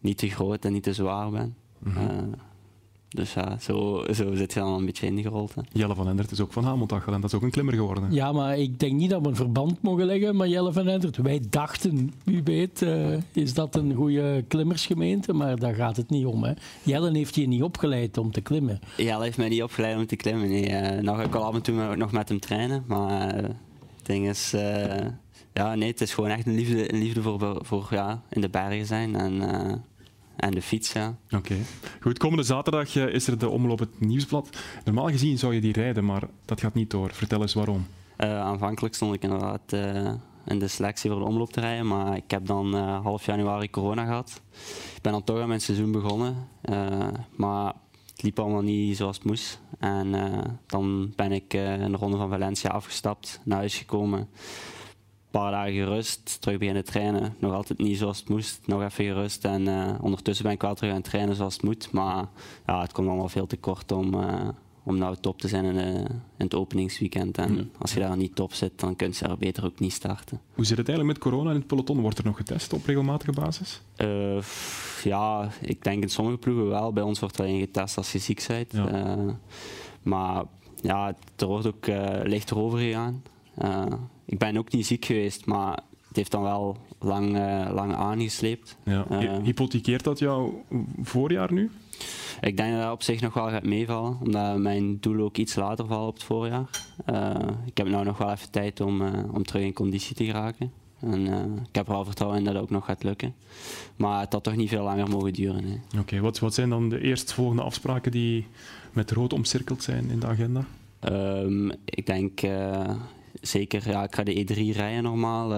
niet 0.00 0.18
te 0.18 0.30
groot 0.30 0.64
en 0.64 0.72
niet 0.72 0.82
te 0.82 0.92
zwaar 0.92 1.30
ben. 1.30 1.56
Mm 1.78 1.92
-hmm. 1.92 2.34
Dus 3.08 3.34
ja, 3.34 3.56
zo, 3.60 4.04
zo 4.14 4.34
zit 4.34 4.52
je 4.52 4.60
dan 4.60 4.72
een 4.72 4.84
beetje 4.84 5.06
ingerold. 5.06 5.54
Hè. 5.54 5.62
Jelle 5.72 5.94
van 5.94 6.08
Endert 6.08 6.30
is 6.30 6.40
ook 6.40 6.52
van 6.52 6.64
Hameltachel 6.64 7.12
en 7.12 7.20
dat 7.20 7.30
is 7.30 7.36
ook 7.36 7.42
een 7.42 7.50
klimmer 7.50 7.74
geworden. 7.74 8.12
Ja, 8.12 8.32
maar 8.32 8.58
ik 8.58 8.78
denk 8.78 8.92
niet 8.92 9.10
dat 9.10 9.20
we 9.20 9.28
een 9.28 9.36
verband 9.36 9.82
mogen 9.82 10.04
leggen 10.04 10.36
met 10.36 10.50
Jelle 10.50 10.72
van 10.72 10.88
Endert. 10.88 11.16
Wij 11.16 11.42
dachten, 11.50 12.12
wie 12.24 12.42
weet, 12.42 12.82
uh, 12.82 13.16
is 13.32 13.54
dat 13.54 13.76
een 13.76 13.94
goede 13.94 14.44
klimmersgemeente, 14.48 15.32
maar 15.32 15.58
daar 15.58 15.74
gaat 15.74 15.96
het 15.96 16.10
niet 16.10 16.26
om. 16.26 16.44
Hè. 16.44 16.52
Jelle 16.82 17.10
heeft 17.12 17.34
je 17.34 17.48
niet 17.48 17.62
opgeleid 17.62 18.18
om 18.18 18.32
te 18.32 18.40
klimmen. 18.40 18.80
Jelle 18.96 19.22
heeft 19.22 19.36
mij 19.36 19.48
niet 19.48 19.62
opgeleid 19.62 19.96
om 19.96 20.06
te 20.06 20.16
klimmen. 20.16 20.48
Nee. 20.48 20.70
Uh, 20.70 21.02
nou 21.02 21.16
ga 21.16 21.22
ik 21.22 21.34
al 21.34 21.44
af 21.44 21.54
en 21.54 21.62
toe 21.62 21.96
nog 21.96 22.12
met 22.12 22.28
hem 22.28 22.40
trainen, 22.40 22.84
maar 22.86 23.36
uh, 23.36 23.42
het 23.42 23.56
ding 24.06 24.28
is... 24.28 24.50
ja, 25.52 25.74
nee, 25.74 25.90
het 25.90 26.00
is 26.00 26.14
gewoon 26.14 26.30
echt 26.30 26.46
een 26.46 26.54
liefde, 26.54 26.92
een 26.92 26.98
liefde 26.98 27.22
voor, 27.22 27.58
voor 27.62 27.86
ja, 27.90 28.22
in 28.30 28.40
de 28.40 28.48
bergen 28.48 28.86
zijn 28.86 29.16
en 29.16 29.40
en 30.38 30.50
de 30.50 30.62
fiets. 30.62 30.92
Ja. 30.92 31.16
Oké. 31.30 31.56
Goed, 32.00 32.18
komende 32.18 32.42
zaterdag 32.42 32.96
eh, 32.96 33.14
is 33.14 33.26
er 33.26 33.38
de 33.38 33.48
omloop 33.48 33.78
het 33.78 34.00
nieuwsblad. 34.00 34.48
Normaal 34.84 35.08
gezien 35.08 35.38
zou 35.38 35.54
je 35.54 35.60
die 35.60 35.72
rijden, 35.72 36.04
maar 36.04 36.22
dat 36.44 36.60
gaat 36.60 36.74
niet 36.74 36.90
door. 36.90 37.10
Vertel 37.12 37.40
eens 37.40 37.54
waarom. 37.54 37.86
Uh, 38.18 38.40
aanvankelijk 38.40 38.94
stond 38.94 39.14
ik 39.14 39.22
inderdaad 39.22 39.72
uh, 39.74 40.12
in 40.46 40.58
de 40.58 40.68
selectie 40.68 41.10
voor 41.10 41.18
de 41.18 41.26
omloop 41.26 41.52
te 41.52 41.60
rijden, 41.60 41.86
maar 41.86 42.16
ik 42.16 42.30
heb 42.30 42.46
dan 42.46 42.74
half 42.74 43.26
januari 43.26 43.70
corona 43.70 44.04
gehad. 44.04 44.40
Ik 44.96 45.02
ben 45.02 45.12
dan 45.12 45.24
toch 45.24 45.40
aan 45.40 45.48
mijn 45.48 45.60
seizoen 45.60 45.92
begonnen. 45.92 46.48
maar 47.36 47.72
het 48.06 48.22
liep 48.22 48.38
allemaal 48.38 48.62
niet 48.62 48.96
zoals 48.96 49.16
het 49.16 49.26
moest. 49.26 49.60
En 49.78 50.10
dan 50.66 51.12
ben 51.16 51.32
ik 51.32 51.54
in 51.54 51.90
de 51.90 51.96
ronde 51.96 52.16
van 52.16 52.28
Valencia 52.28 52.70
afgestapt, 52.70 53.40
naar 53.44 53.58
huis 53.58 53.76
gekomen. 53.76 54.28
Een 55.30 55.40
paar 55.40 55.50
dagen 55.50 55.72
gerust, 55.72 56.40
terug 56.40 56.58
beginnen 56.58 56.84
trainen. 56.84 57.34
Nog 57.38 57.52
altijd 57.52 57.78
niet 57.78 57.98
zoals 57.98 58.18
het 58.18 58.28
moest, 58.28 58.60
nog 58.66 58.82
even 58.82 59.04
gerust. 59.04 59.44
En 59.44 59.68
ondertussen 60.00 60.44
ben 60.44 60.54
ik 60.54 60.62
wel 60.62 60.74
terug 60.74 60.90
aan 60.90 60.96
het 60.96 61.06
trainen 61.08 61.34
zoals 61.34 61.54
het 61.54 61.62
moet. 61.62 61.92
Maar 61.92 62.28
ja, 62.66 62.80
het 62.80 62.92
komt 62.92 63.08
allemaal 63.08 63.28
veel 63.28 63.46
te 63.46 63.56
kort 63.56 63.92
om 63.92 64.14
om 64.88 64.98
nou 64.98 65.16
top 65.20 65.40
te 65.40 65.48
zijn 65.48 65.64
in, 65.64 65.76
in 65.76 66.20
het 66.36 66.54
openingsweekend. 66.54 67.38
En 67.38 67.70
als 67.78 67.94
je 67.94 68.00
daar 68.00 68.16
niet 68.16 68.34
top 68.34 68.52
zit, 68.52 68.80
dan 68.80 68.96
kun 68.96 69.12
je 69.18 69.26
er 69.26 69.38
beter 69.38 69.64
ook 69.64 69.78
niet 69.78 69.92
starten. 69.92 70.40
Hoe 70.54 70.64
zit 70.64 70.78
het 70.78 70.88
eigenlijk 70.88 71.18
met 71.18 71.28
corona 71.30 71.50
in 71.50 71.56
het 71.56 71.66
peloton? 71.66 72.00
Wordt 72.00 72.18
er 72.18 72.24
nog 72.24 72.36
getest 72.36 72.72
op 72.72 72.86
regelmatige 72.86 73.32
basis? 73.32 73.80
Uh, 73.96 74.42
ja, 75.04 75.50
ik 75.60 75.84
denk 75.84 76.02
in 76.02 76.08
sommige 76.08 76.36
ploegen 76.36 76.68
wel. 76.68 76.92
Bij 76.92 77.02
ons 77.02 77.20
wordt 77.20 77.38
er 77.38 77.44
alleen 77.44 77.60
getest 77.60 77.96
als 77.96 78.12
je 78.12 78.18
ziek 78.18 78.44
bent. 78.48 78.74
Uh, 78.74 79.14
maar 80.02 80.44
ja, 80.80 81.14
er 81.36 81.46
wordt 81.46 81.66
ook 81.66 81.86
licht 82.22 82.50
erover 82.50 82.78
gegaan. 82.78 83.22
Ik 84.28 84.38
ben 84.38 84.56
ook 84.56 84.72
niet 84.72 84.86
ziek 84.86 85.04
geweest, 85.04 85.46
maar 85.46 85.78
het 86.08 86.16
heeft 86.16 86.30
dan 86.30 86.42
wel 86.42 86.76
lang, 86.98 87.32
lang 87.72 87.94
aangesleept. 87.94 88.76
Ja. 88.84 89.06
Hypothekeert 89.42 90.04
dat 90.04 90.18
jouw 90.18 90.64
voorjaar 91.02 91.52
nu? 91.52 91.70
Ik 92.40 92.56
denk 92.56 92.72
dat 92.72 92.82
dat 92.82 92.92
op 92.92 93.02
zich 93.02 93.20
nog 93.20 93.34
wel 93.34 93.48
gaat 93.48 93.64
meevallen, 93.64 94.18
omdat 94.20 94.58
mijn 94.58 95.00
doel 95.00 95.24
ook 95.24 95.36
iets 95.36 95.54
later 95.54 95.86
valt 95.86 96.08
op 96.08 96.14
het 96.14 96.22
voorjaar. 96.22 96.68
Uh, 97.10 97.34
ik 97.66 97.76
heb 97.76 97.86
nu 97.86 98.02
nog 98.02 98.18
wel 98.18 98.30
even 98.30 98.50
tijd 98.50 98.80
om, 98.80 99.02
om 99.32 99.42
terug 99.42 99.62
in 99.62 99.72
conditie 99.72 100.16
te 100.16 100.24
geraken. 100.24 100.72
En 101.00 101.26
ik 101.68 101.74
heb 101.74 101.88
er 101.88 101.94
al 101.94 102.04
vertrouwen 102.04 102.38
in 102.38 102.44
dat 102.44 102.54
het 102.54 102.62
ook 102.62 102.70
nog 102.70 102.84
gaat 102.84 103.02
lukken. 103.02 103.34
Maar 103.96 104.20
het 104.20 104.32
had 104.32 104.42
toch 104.42 104.56
niet 104.56 104.68
veel 104.68 104.82
langer 104.82 105.08
mogen 105.08 105.32
duren. 105.32 105.82
Oké, 105.86 105.98
okay, 105.98 106.20
wat, 106.20 106.38
wat 106.38 106.54
zijn 106.54 106.68
dan 106.68 106.88
de 106.88 107.00
eerstvolgende 107.00 107.62
afspraken 107.62 108.12
die 108.12 108.46
met 108.92 109.10
rood 109.10 109.32
omcirkeld 109.32 109.82
zijn 109.82 110.10
in 110.10 110.20
de 110.20 110.26
agenda? 110.26 110.64
Um, 111.00 111.72
ik 111.84 112.06
denk 112.06 112.40
zeker, 113.40 113.90
ja, 113.90 114.02
ik 114.02 114.14
ga 114.14 114.22
de 114.22 114.46
E3 114.46 114.76
rijden 114.76 115.02
normaal. 115.02 115.54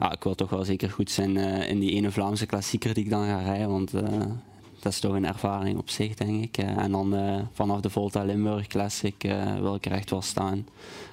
ja, 0.00 0.12
ik 0.12 0.22
wil 0.22 0.34
toch 0.34 0.50
wel 0.50 0.64
zeker 0.64 0.90
goed 0.90 1.10
zijn 1.10 1.36
in 1.66 1.78
die 1.78 1.90
ene 1.90 2.10
Vlaamse 2.10 2.46
klassieker 2.46 2.94
die 2.94 3.04
ik 3.04 3.10
dan 3.10 3.24
ga 3.24 3.38
rijden. 3.38 3.68
Want 3.68 3.92
dat 4.80 4.92
is 4.92 5.00
toch 5.00 5.14
een 5.14 5.26
ervaring 5.26 5.78
op 5.78 5.90
zich, 5.90 6.14
denk 6.14 6.42
ik. 6.42 6.58
Eh, 6.58 6.78
en 6.78 6.92
dan 6.92 7.16
vanaf 7.52 7.80
de 7.80 7.90
Volta 7.90 8.22
Limburg 8.22 8.66
Classic 8.66 9.14
wil 9.60 9.74
ik 9.74 9.86
er 9.86 9.92
echt 9.92 10.10
wel 10.10 10.22
staan. 10.22 10.66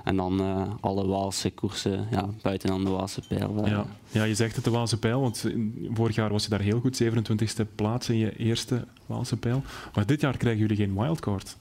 En 0.05 0.15
dan 0.15 0.41
alle 0.81 1.07
Waalse 1.07 1.51
koersen, 1.51 2.07
ja, 2.11 2.29
buiten 2.41 2.69
dan 2.69 2.83
de 2.83 2.89
Waalse 2.89 3.21
pijl. 3.27 3.67
Ja. 3.67 3.85
ja, 4.11 4.23
je 4.23 4.35
zegt 4.35 4.55
het, 4.55 4.63
de 4.63 4.69
Waalse 4.69 4.99
pijl, 4.99 5.21
want 5.21 5.45
vorig 5.93 6.15
jaar 6.15 6.31
was 6.31 6.43
je 6.43 6.49
daar 6.49 6.59
heel 6.59 6.79
goed, 6.79 7.03
27e 7.03 7.75
plaats 7.75 8.09
in 8.09 8.17
je 8.17 8.37
eerste 8.37 8.85
Waalse 9.05 9.37
pijl. 9.37 9.63
Maar 9.93 10.05
dit 10.05 10.21
jaar 10.21 10.37
krijgen 10.37 10.61
jullie 10.61 10.77
geen 10.77 10.95
wildcard. 10.95 11.57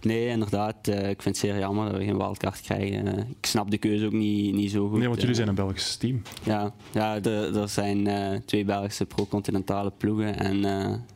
Nee, 0.00 0.26
inderdaad. 0.26 0.88
Uh, 0.88 0.96
ik 1.08 1.22
vind 1.22 1.36
het 1.36 1.36
zeer 1.36 1.58
jammer 1.58 1.88
dat 1.88 1.98
we 1.98 2.04
geen 2.04 2.16
wildcard 2.16 2.60
krijgen. 2.60 3.06
Uh, 3.06 3.18
ik 3.18 3.46
snap 3.46 3.70
de 3.70 3.78
keuze 3.78 4.06
ook 4.06 4.12
niet, 4.12 4.54
niet 4.54 4.70
zo 4.70 4.88
goed. 4.88 4.98
Nee, 4.98 5.08
want 5.08 5.20
jullie 5.20 5.34
zijn 5.34 5.48
een 5.48 5.54
Belgisch 5.54 5.96
team. 5.96 6.22
Ja, 6.42 6.72
ja 6.92 7.22
er 7.22 7.68
zijn 7.68 8.08
twee 8.44 8.64
Belgische 8.64 9.06
pro-continentale 9.06 9.92
ploegen. 9.96 10.38
En 10.38 10.60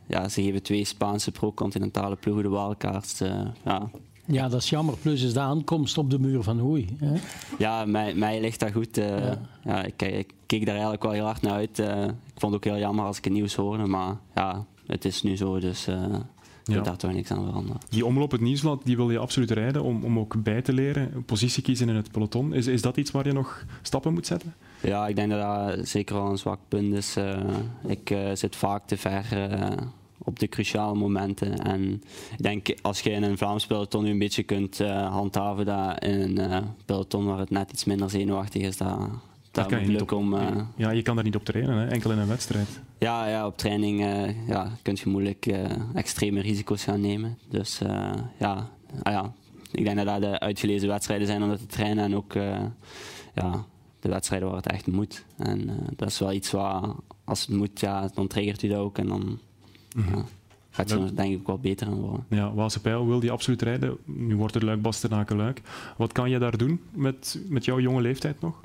ja, 0.07 0.29
ze 0.29 0.41
geven 0.41 0.63
twee 0.63 0.85
Spaanse 0.85 1.31
pro-continentale 1.31 2.15
ploegen 2.15 2.43
de 2.43 2.49
wildcards. 2.49 3.19
ja. 3.63 3.89
Ja, 4.25 4.47
dat 4.47 4.61
is 4.61 4.69
jammer. 4.69 4.97
Plus 4.97 5.21
is 5.21 5.33
de 5.33 5.39
aankomst 5.39 5.97
op 5.97 6.09
de 6.09 6.19
muur 6.19 6.43
van 6.43 6.59
Hoei. 6.59 6.95
Hè? 6.99 7.15
Ja, 7.57 7.85
mij, 7.85 8.13
mij 8.13 8.41
ligt 8.41 8.59
dat 8.59 8.71
goed. 8.71 8.95
Ja. 8.95 9.41
ja 9.63 9.83
ik, 9.83 10.01
ik, 10.01 10.33
keek 10.45 10.61
daar 10.61 10.73
eigenlijk 10.73 11.03
wel 11.03 11.11
heel 11.11 11.25
hard 11.25 11.41
naar 11.41 11.53
uit. 11.53 11.79
ik 11.79 12.35
vond 12.35 12.53
het 12.53 12.55
ook 12.55 12.63
heel 12.63 12.77
jammer 12.77 13.05
als 13.05 13.17
ik 13.17 13.23
het 13.23 13.33
nieuws 13.33 13.55
hoorde. 13.55 13.85
Maar 13.85 14.17
ja, 14.35 14.65
het 14.85 15.05
is 15.05 15.23
nu 15.23 15.37
zo, 15.37 15.59
dus 15.59 15.87
ja. 16.73 16.81
daar 16.81 16.97
toch 16.97 17.13
niks 17.13 17.31
aan 17.31 17.45
veranderen. 17.45 17.81
Die 17.89 18.05
omloop 18.05 18.31
het 18.31 18.41
nieuwsblad 18.41 18.81
die 18.83 18.95
wil 18.95 19.11
je 19.11 19.17
absoluut 19.17 19.51
rijden 19.51 19.83
om, 19.83 20.03
om 20.03 20.19
ook 20.19 20.43
bij 20.43 20.61
te 20.61 20.73
leren, 20.73 21.15
een 21.15 21.25
positie 21.25 21.63
kiezen 21.63 21.89
in 21.89 21.95
het 21.95 22.11
peloton. 22.11 22.53
Is, 22.53 22.67
is 22.67 22.81
dat 22.81 22.97
iets 22.97 23.11
waar 23.11 23.27
je 23.27 23.33
nog 23.33 23.65
stappen 23.81 24.13
moet 24.13 24.25
zetten? 24.25 24.53
Ja, 24.81 25.07
ik 25.07 25.15
denk 25.15 25.31
dat 25.31 25.39
dat 25.39 25.87
zeker 25.87 26.15
wel 26.15 26.29
een 26.29 26.37
zwak 26.37 26.59
punt 26.67 26.93
is. 26.93 27.17
Uh, 27.17 27.39
ik 27.87 28.09
uh, 28.09 28.29
zit 28.33 28.55
vaak 28.55 28.87
te 28.87 28.97
ver 28.97 29.25
uh, 29.51 29.69
op 30.25 30.39
de 30.39 30.47
cruciale 30.47 30.95
momenten. 30.95 31.59
En 31.59 32.01
ik 32.37 32.43
denk 32.43 32.67
als 32.81 33.01
je 33.01 33.09
in 33.09 33.23
een 33.23 33.37
Vlaams 33.37 33.65
peloton 33.65 34.03
nu 34.03 34.09
een 34.09 34.19
beetje 34.19 34.43
kunt 34.43 34.79
handhaven, 35.09 35.65
dat 35.65 36.03
in 36.03 36.37
een 36.37 36.63
peloton 36.85 37.25
waar 37.25 37.39
het 37.39 37.49
net 37.49 37.71
iets 37.71 37.85
minder 37.85 38.09
zenuwachtig 38.09 38.61
is, 38.61 38.77
dat, 38.77 38.99
dat, 39.51 39.65
kan 39.65 39.81
je 39.81 39.87
niet 39.87 40.01
op, 40.01 40.11
om, 40.11 40.33
uh, 40.33 40.47
ja, 40.75 40.91
je 40.91 41.01
kan 41.01 41.15
daar 41.15 41.23
niet 41.23 41.35
op 41.35 41.45
trainen, 41.45 41.77
hè? 41.77 41.87
enkel 41.87 42.11
in 42.11 42.17
een 42.17 42.27
wedstrijd. 42.27 42.81
Ja, 42.97 43.27
ja 43.27 43.45
op 43.45 43.57
training 43.57 43.99
ja, 44.47 44.71
kun 44.81 44.97
je 45.03 45.09
moeilijk 45.09 45.45
extreme 45.93 46.41
risico's 46.41 46.83
gaan 46.83 47.01
nemen. 47.01 47.37
Dus 47.49 47.79
ja, 48.39 48.69
ah, 49.03 49.13
ja, 49.13 49.33
ik 49.71 49.83
denk 49.83 49.97
dat 49.97 50.05
dat 50.05 50.21
de 50.21 50.39
uitgelezen 50.39 50.87
wedstrijden 50.87 51.27
zijn 51.27 51.43
om 51.43 51.49
dat 51.49 51.59
te 51.59 51.65
trainen 51.65 52.03
en 52.03 52.15
ook 52.15 52.33
ja, 53.33 53.65
de 53.99 54.09
wedstrijden 54.09 54.47
waar 54.47 54.57
het 54.57 54.71
echt 54.71 54.87
moet. 54.87 55.25
En 55.37 55.69
dat 55.95 56.09
is 56.09 56.19
wel 56.19 56.31
iets 56.31 56.51
waar, 56.51 56.83
als 57.23 57.41
het 57.41 57.55
moet, 57.55 57.79
ja, 57.79 58.09
dan 58.13 58.27
triggert 58.27 58.63
u 58.63 58.67
dat 58.67 58.77
ook 58.77 58.97
en 58.97 59.07
dan 59.07 59.39
-hmm. 60.03 60.15
ja, 60.15 60.25
gaat 60.69 60.91
er 60.91 61.15
denk 61.15 61.33
ik 61.33 61.47
wel 61.47 61.59
beter 61.59 61.87
aan 61.87 61.99
worden. 61.99 62.25
Ja, 62.29 62.53
Waalse 62.53 62.81
Pijl 62.81 63.07
wil 63.07 63.19
die 63.19 63.31
absoluut 63.31 63.61
rijden. 63.61 63.97
Nu 64.05 64.35
wordt 64.35 64.53
het 64.53 64.63
Luik 64.63 64.81
Bastenaken 64.81 65.37
Luik. 65.37 65.61
Wat 65.97 66.11
kan 66.11 66.29
je 66.29 66.39
daar 66.39 66.57
doen 66.57 66.81
met, 66.91 67.41
met 67.49 67.65
jouw 67.65 67.79
jonge 67.79 68.01
leeftijd 68.01 68.41
nog? 68.41 68.59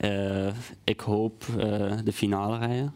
Uh, 0.00 0.52
ik 0.84 1.00
hoop 1.00 1.44
uh, 1.50 1.56
de 2.04 2.12
finale 2.12 2.58
rijden. 2.58 2.92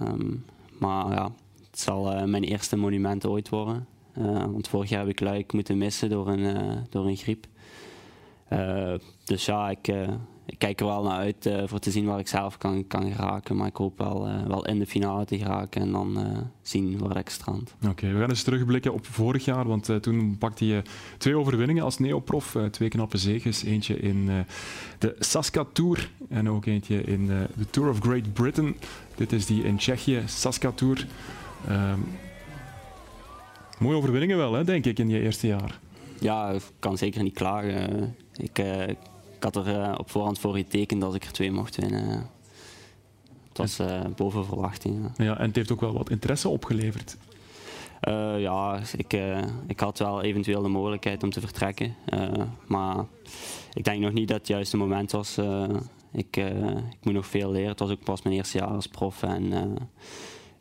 Um, 0.00 0.44
maar 0.78 1.12
ja, 1.12 1.32
het 1.70 1.80
zal 1.80 2.12
uh, 2.12 2.24
mijn 2.24 2.44
eerste 2.44 2.76
monument 2.76 3.26
ooit 3.26 3.48
worden. 3.48 3.86
want 4.52 4.68
vorig 4.68 4.88
jaar 4.88 5.00
heb 5.00 5.08
ik 5.08 5.20
Luik 5.20 5.52
moeten 5.52 5.78
missen 5.78 6.10
door 6.10 6.28
een, 6.28 6.76
door 6.90 7.06
een 7.06 7.16
griep. 7.16 7.46
dus 9.24 9.44
ja, 9.44 9.70
ik, 9.70 9.94
ik 10.50 10.58
kijk 10.58 10.80
er 10.80 10.86
wel 10.86 11.02
naar 11.02 11.18
uit 11.18 11.46
uh, 11.46 11.62
voor 11.66 11.78
te 11.78 11.90
zien 11.90 12.04
waar 12.04 12.18
ik 12.18 12.28
zelf 12.28 12.58
kan, 12.58 12.86
kan 12.86 13.12
geraken. 13.12 13.56
Maar 13.56 13.66
ik 13.66 13.76
hoop 13.76 13.98
wel, 13.98 14.28
uh, 14.28 14.46
wel 14.46 14.66
in 14.66 14.78
de 14.78 14.86
finale 14.86 15.24
te 15.24 15.38
geraken 15.38 15.80
en 15.80 15.92
dan 15.92 16.18
uh, 16.18 16.38
zien 16.62 16.98
waar 16.98 17.16
ik 17.16 17.28
strand. 17.28 17.74
Oké, 17.88 18.12
we 18.12 18.18
gaan 18.18 18.28
eens 18.28 18.42
terugblikken 18.42 18.92
op 18.92 19.06
vorig 19.06 19.44
jaar. 19.44 19.66
Want 19.66 20.02
toen 20.02 20.36
pakte 20.38 20.66
je 20.66 20.82
twee 21.18 21.36
overwinningen 21.36 21.84
als 21.84 21.98
neoprof. 21.98 22.56
twee 22.70 22.88
knappe 22.88 23.16
zegens. 23.16 23.62
Eentje 23.62 23.98
in 23.98 24.44
de 24.98 25.16
Saska 25.18 25.64
Tour 25.72 26.10
en 26.28 26.50
ook 26.50 26.66
eentje 26.66 27.02
in 27.02 27.26
de 27.26 27.70
Tour 27.70 27.90
of 27.90 27.98
Great 27.98 28.32
Britain. 28.32 28.76
Dit 29.14 29.32
is 29.32 29.46
die 29.46 29.64
in 29.64 29.76
Tsjechië, 29.76 30.22
Saska 30.26 30.70
Tour. 30.70 31.06
Um, 31.70 32.04
mooie 33.78 33.96
overwinningen 33.96 34.36
wel, 34.36 34.52
hè, 34.52 34.64
denk 34.64 34.84
ik, 34.84 34.98
in 34.98 35.08
je 35.08 35.20
eerste 35.20 35.46
jaar. 35.46 35.78
Ja, 36.20 36.50
ik 36.50 36.62
kan 36.78 36.98
zeker 36.98 37.22
niet 37.22 37.34
klagen. 37.34 38.14
Ik, 38.36 38.62
ik 39.40 39.54
had 39.54 39.66
er 39.66 39.76
uh, 39.76 39.94
op 39.98 40.10
voorhand 40.10 40.38
voor 40.38 40.54
getekend 40.54 41.00
dat 41.00 41.14
ik 41.14 41.24
er 41.24 41.32
twee 41.32 41.50
mocht 41.50 41.76
winnen. 41.76 42.30
Het 43.48 43.58
was 43.58 43.80
uh, 43.80 44.00
boven 44.16 44.44
verwachting. 44.44 45.10
Ja. 45.16 45.24
ja. 45.24 45.38
en 45.38 45.46
het 45.46 45.56
heeft 45.56 45.72
ook 45.72 45.80
wel 45.80 45.92
wat 45.92 46.10
interesse 46.10 46.48
opgeleverd. 46.48 47.16
Uh, 48.08 48.40
ja, 48.40 48.80
ik, 48.96 49.16
ik 49.66 49.80
had 49.80 49.98
wel 49.98 50.22
eventueel 50.22 50.62
de 50.62 50.68
mogelijkheid 50.68 51.22
om 51.22 51.30
te 51.30 51.40
vertrekken. 51.40 51.94
maar 52.66 53.04
ik 53.72 53.84
denk 53.84 54.00
nog 54.00 54.12
niet 54.12 54.28
dat 54.28 54.38
het 54.38 54.48
juiste 54.48 54.76
moment 54.76 55.10
was. 55.10 55.38
ik, 56.12 56.36
ik 56.36 57.02
moet 57.02 57.14
nog 57.14 57.26
veel 57.26 57.50
leren. 57.50 57.68
Het 57.68 57.78
was 57.78 57.90
ook 57.90 58.04
pas 58.04 58.22
mijn 58.22 58.36
eerste 58.36 58.58
jaar 58.58 58.68
als 58.68 58.86
prof. 58.86 59.22
En, 59.22 59.76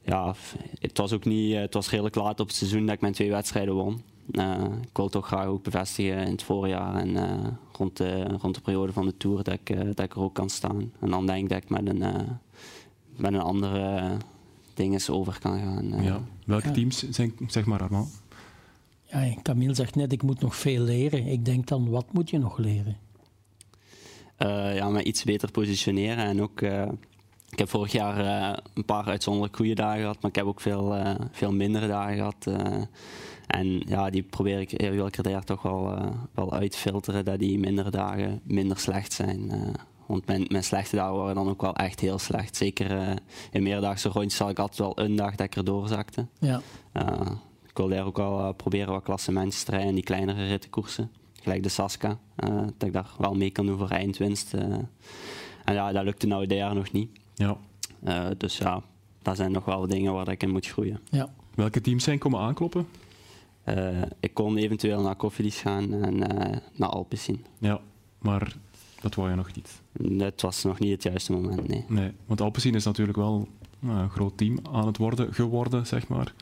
ja, 0.04 0.34
het 0.80 0.98
was 0.98 1.14
ook 1.14 1.26
niet, 1.26 1.56
het 1.56 1.74
was 1.74 1.90
redelijk 1.90 2.16
laat 2.16 2.40
op 2.40 2.48
het 2.48 2.56
seizoen 2.56 2.86
dat 2.86 2.96
ik 2.96 3.02
mijn 3.02 3.14
twee 3.14 3.30
wedstrijden 3.30 3.74
won. 3.74 4.02
Uh, 4.32 4.64
ik 4.82 4.98
wil 4.98 5.10
toch 5.10 5.28
graag 5.28 5.46
ook 5.46 5.64
bevestigen 5.64 6.18
in 6.18 6.32
het 6.32 6.44
voorjaar 6.44 6.96
en 6.96 7.10
uh, 7.10 7.48
rond, 7.72 7.98
de, 7.98 8.24
rond 8.24 8.56
de 8.56 8.62
periode 8.62 8.94
van 8.94 9.06
de 9.06 9.18
Tour 9.18 9.44
dat 9.44 9.54
ik, 9.54 9.70
uh, 9.70 9.80
dat 9.80 10.00
ik 10.00 10.14
er 10.14 10.22
ook 10.22 10.34
kan 10.34 10.50
staan. 10.50 10.92
En 11.00 11.10
dan 11.10 11.26
denk 11.26 11.44
ik 11.44 11.50
dat 11.50 11.64
ik 11.64 11.70
met 11.70 11.88
een, 11.88 12.28
met 13.16 13.34
een 13.34 13.42
andere 13.42 14.18
dingen 14.74 15.10
over 15.10 15.40
kan 15.40 15.60
gaan. 15.60 16.04
Ja. 16.04 16.22
Welke 16.46 16.68
ja. 16.68 16.74
teams 16.74 17.10
zijn, 17.10 17.34
zeg 17.48 17.66
maar 17.66 17.82
Armand? 17.82 18.22
Ja, 19.04 19.34
Camille 19.42 19.74
zegt 19.74 19.96
net, 19.96 20.12
ik 20.12 20.24
moet 20.24 20.42
nog 20.42 20.56
veel 20.56 20.82
leren. 20.82 21.26
Ik 21.26 21.46
denk 21.46 21.68
dan, 21.68 21.90
wat 21.90 22.14
moet 22.14 22.30
je 22.30 22.38
nog 22.38 22.58
leren? 22.58 22.98
ja, 24.76 24.90
maar 24.90 25.04
iets 25.04 25.24
beter 25.24 25.52
positioneren 25.52 26.26
en 26.26 26.42
ook... 26.42 26.62
ik 27.50 27.60
heb 27.60 27.70
vorig 27.70 27.92
jaar 27.92 28.18
een 28.74 28.86
paar 28.86 29.06
uitzonderlijk 29.06 29.56
goede 29.56 29.74
dagen 29.74 30.00
gehad, 30.00 30.22
maar 30.22 30.30
ik 30.30 30.36
heb 30.36 30.46
ook 30.46 30.62
veel, 30.62 30.96
veel 31.32 31.54
mindere 31.54 31.88
dagen 31.88 32.16
gehad. 32.16 32.48
En 33.48 33.82
ja, 33.86 34.10
die 34.10 34.24
probeer 34.24 34.60
ik, 34.60 34.90
wil 34.92 35.08
ik 35.08 35.18
er 35.18 35.44
toch 35.44 35.62
wel, 35.62 36.00
wel 36.34 36.54
uitfilteren, 36.54 37.26
dat 37.26 37.40
die 37.40 37.60
mindere 37.60 37.90
dagen 37.90 38.42
minder 38.44 38.78
slecht 38.78 39.14
zijn. 39.14 39.52
Want 40.06 40.26
mijn, 40.26 40.46
mijn 40.50 40.64
slechte 40.64 40.96
dagen 40.96 41.16
waren 41.16 41.36
dan 41.36 41.50
ook 41.50 41.62
wel 41.62 41.76
echt 41.76 42.00
heel 42.00 42.20
slecht. 42.20 42.56
Zeker 42.56 43.20
in 43.52 43.64
meerdaagse 43.64 44.10
rondjes 44.10 44.40
had 44.40 44.50
ik 44.50 44.60
altijd 44.60 44.80
wel 44.80 45.00
een 45.00 45.16
dag 45.16 45.36
dat 45.36 45.46
ik 45.46 45.56
er 45.56 45.66
doorzakte. 45.66 46.28
Ja. 46.40 46.62
ik 47.68 47.78
wil 47.78 47.88
daar 47.88 48.06
ook 48.06 48.18
wel 48.18 48.54
proberen 48.54 48.94
wat 48.94 49.04
klassementjes 49.04 49.64
te 49.64 49.72
rijden 49.72 49.90
in 49.90 49.96
die 49.96 50.04
kleinere 50.04 50.48
rittenkoersen. 50.48 51.12
Gelijk 51.42 51.64
de 51.64 51.70
Saska, 51.70 52.18
dat 52.78 52.88
ik 52.88 52.94
daar 52.94 53.10
wel 53.18 53.34
mee 53.34 53.50
kan 53.50 53.66
doen 53.66 53.78
voor 53.78 53.90
eindwinst. 53.90 54.54
en 54.54 55.74
ja, 55.74 55.92
dat 55.92 56.04
lukte 56.04 56.28
nou 56.28 56.46
dit 56.48 56.58
jaar 56.58 56.76
nog 56.76 56.92
niet. 56.92 57.10
Ja. 57.40 57.58
dus 58.38 58.58
ja, 58.58 58.82
dat 59.22 59.36
zijn 59.36 59.52
nog 59.52 59.66
wel 59.66 59.88
dingen 59.88 60.14
waar 60.14 60.28
ik 60.28 60.44
in 60.44 60.50
moet 60.50 60.68
groeien. 60.68 61.00
Ja. 61.10 61.30
Welke 61.56 61.82
teams 61.82 62.04
zijn 62.04 62.20
komen 62.20 62.40
aankloppen? 62.40 62.88
eh, 63.64 64.02
ik 64.20 64.34
kon 64.34 64.58
eventueel 64.58 65.02
naar 65.02 65.16
Koffiedies 65.16 65.60
gaan 65.62 65.94
en 65.94 66.38
eh, 66.38 66.58
naar 66.76 66.90
Alpecin. 66.90 67.46
Ja, 67.58 67.80
maar 68.20 68.56
dat 69.02 69.16
wou 69.16 69.30
je 69.30 69.36
nog 69.36 69.50
niet. 69.56 69.82
Het 70.22 70.42
was 70.42 70.64
nog 70.64 70.80
niet 70.80 70.92
het 70.92 71.04
juiste 71.04 71.32
moment, 71.32 71.68
nee. 71.68 71.86
Nee, 71.88 72.12
want 72.26 72.42
Alpecin 72.42 72.76
is 72.76 72.86
natuurlijk 72.86 73.18
wel 73.18 73.48
nou, 73.80 74.00
een 74.00 74.10
groot 74.10 74.38
team 74.38 74.58
aan 74.72 74.86
het 74.88 74.98
worden, 74.98 75.34
geworden, 75.34 75.88
zeg 75.88 76.08
maar. 76.08 76.34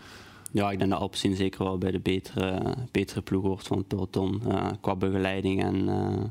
Ja, 0.51 0.71
ik 0.71 0.77
denk 0.79 0.91
dat 0.91 0.99
Alpecin 0.99 1.35
zeker 1.35 1.63
wel 1.63 1.77
bij 1.77 1.91
de 1.91 1.99
betere, 1.99 2.75
betere 2.91 3.21
ploeg 3.21 3.43
hoort 3.43 3.67
van 3.67 3.77
het 3.77 3.87
peloton. 3.87 4.41
eh, 4.47 4.67
qua 4.81 4.95
begeleiding 4.95 5.63
en, 5.63 5.89
eh, 5.89 6.23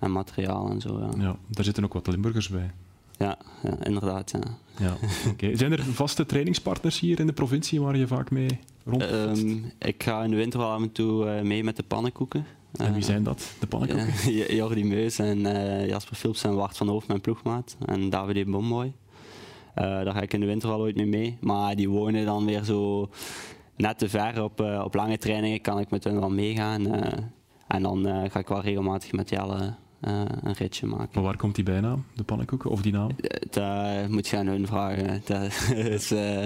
en 0.00 0.12
materiaal 0.12 0.70
en 0.70 0.80
zo. 0.80 0.98
Ja, 0.98 1.10
Ja, 1.22 1.36
daar 1.46 1.64
zitten 1.64 1.84
ook 1.84 1.92
wat 1.92 2.06
Limburgers 2.06 2.48
bij. 2.48 2.70
Ja, 3.18 3.38
ja, 3.62 3.76
inderdaad. 3.82 4.30
Ja. 4.30 4.40
Ja, 4.78 4.96
oké. 5.30 5.56
Zijn 5.56 5.72
er 5.72 5.82
vaste 5.84 6.26
trainingspartners 6.26 7.00
hier 7.00 7.20
in 7.20 7.26
de 7.26 7.32
provincie 7.32 7.80
waar 7.80 7.96
je 7.96 8.06
vaak 8.06 8.30
mee 8.30 8.58
rond? 8.84 9.02
Ehm, 9.02 9.56
ik 9.78 10.02
ga 10.02 10.22
in 10.24 10.30
de 10.30 10.36
winter 10.36 10.58
wel 10.58 10.70
af 10.70 10.82
en 10.82 10.92
toe 10.92 11.28
eh, 11.30 11.42
mee 11.42 11.64
met 11.64 11.76
de 11.76 11.82
pannenkoeken. 11.82 12.46
En 12.76 12.92
wie 12.92 13.00
Eh, 13.02 13.06
zijn 13.08 13.22
dat, 13.22 13.54
de 13.60 13.66
pannenkoeken? 13.66 14.34
Jordi 14.56 14.84
Meus 14.84 15.18
en 15.18 15.46
eh, 15.46 15.88
Jasper 15.88 16.16
Philips 16.16 16.44
en 16.44 16.54
Wart 16.54 16.76
van 16.76 16.88
Hoofd, 16.88 17.08
mijn 17.08 17.20
ploegmaat. 17.20 17.76
En 17.86 18.10
David 18.10 18.36
E. 18.36 18.44
Bomboy. 18.44 18.92
Eh, 19.74 19.84
daar 19.84 20.12
ga 20.14 20.20
ik 20.20 20.32
in 20.32 20.40
de 20.40 20.46
winter 20.46 20.68
wel 20.68 20.80
ooit 20.80 20.96
mee 20.96 21.06
mee. 21.06 21.36
Maar 21.40 21.76
die 21.76 21.88
wonen 21.88 22.24
dan 22.24 22.44
weer 22.44 22.64
zo 22.64 23.08
net 23.76 23.98
te 23.98 24.08
ver. 24.08 24.42
Op, 24.42 24.60
op 24.60 24.94
lange 24.94 25.18
trainingen 25.18 25.60
kan 25.60 25.78
ik 25.78 25.90
met 25.90 26.04
hen 26.04 26.20
wel 26.20 26.30
meegaan. 26.30 26.86
en 27.68 27.82
dan 27.82 28.06
ga 28.30 28.38
ik 28.38 28.48
wel 28.48 28.60
regelmatig 28.60 29.12
met 29.12 29.28
Jelle 29.28 29.74
een 30.42 30.52
ritje 30.58 30.86
maken. 30.86 31.08
Maar 31.12 31.22
waar 31.22 31.36
komt 31.36 31.54
die 31.54 31.64
bijnaam, 31.64 32.04
de 32.12 32.24
pannenkoeken, 32.24 32.70
of 32.70 32.82
die 32.82 32.92
naam? 32.92 33.10
Dat 33.50 34.08
moet 34.08 34.28
je 34.28 34.36
aan 34.36 34.46
hun 34.46 34.66
vragen. 34.66 35.22
Dat 35.26 35.52
is 35.74 36.10
eh, 36.10 36.42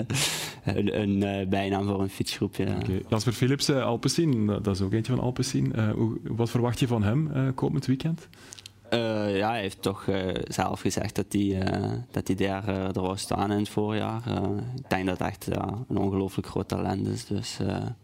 een, 0.64 1.00
een 1.00 1.22
eh, 1.22 1.48
bijnaam 1.48 1.86
voor 1.86 2.00
een 2.00 2.08
fietsgroepje. 2.08 2.66
Jasper 3.08 3.32
Philips, 3.32 3.70
Alpecin, 3.70 4.46
dat 4.46 4.66
is 4.66 4.80
ook 4.80 4.92
eentje 4.92 5.12
van 5.12 5.24
Alpecin. 5.24 5.74
Eh, 5.74 5.90
wat 6.22 6.50
verwacht 6.50 6.80
je 6.80 6.86
van 6.86 7.02
hem 7.02 7.30
eh, 7.32 7.42
komend 7.54 7.86
weekend? 7.86 8.28
Eh, 8.88 9.36
ja, 9.36 9.50
hij 9.50 9.60
heeft 9.60 9.82
toch 9.82 10.06
eh, 10.06 10.28
zelf 10.44 10.80
gezegd 10.80 11.14
dat 11.14 11.26
hij, 11.28 11.60
eh, 11.60 11.92
dat 12.10 12.26
hij 12.26 12.36
daar 12.36 12.68
er 12.68 13.00
wou 13.00 13.16
staan 13.16 13.52
in 13.52 13.58
het 13.58 13.68
voorjaar. 13.68 14.22
Ik 14.76 14.90
denk 14.90 15.06
dat 15.06 15.18
het 15.18 15.28
echt 15.28 15.46
een 15.88 15.98
ongelooflijk 15.98 16.46
groot 16.46 16.68
talent 16.68 17.06
is. 17.06 17.26
Dus 17.26 17.58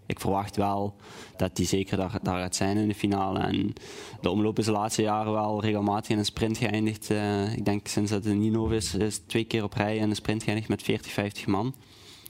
ik 0.07 0.21
verwacht 0.21 0.57
wel 0.57 0.97
dat 1.37 1.57
hij 1.57 1.67
zeker 1.67 1.97
daar, 1.97 2.19
daar 2.23 2.39
gaat 2.39 2.57
zijn 2.57 2.77
in 2.77 2.89
de 2.89 2.95
finale. 2.95 3.39
En 3.39 3.73
de 4.21 4.31
omloop 4.31 4.59
is 4.59 4.65
de 4.65 4.73
laatste 4.73 5.03
jaren 5.03 5.33
wel 5.33 5.63
regelmatig 5.63 6.11
in 6.11 6.19
een 6.19 6.25
sprint 6.25 6.59
geëindigd. 6.59 7.11
Ik 7.57 7.65
denk 7.65 7.87
sinds 7.87 8.11
dat 8.11 8.25
in 8.25 8.39
Nino 8.39 8.69
is, 8.69 8.95
is 8.95 9.19
twee 9.19 9.45
keer 9.45 9.63
op 9.63 9.73
rij 9.73 9.97
in 9.97 10.11
een 10.11 10.17
sprint 10.17 10.43
geëindigd 10.43 10.69
met 10.69 10.83
40, 10.83 11.13
50 11.13 11.47
man. 11.47 11.75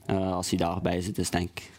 Als 0.07 0.49
hij 0.49 0.59
daarbij 0.59 1.01
zit, 1.01 1.19
is 1.19 1.31
denk 1.31 1.49
ik, 1.49 1.71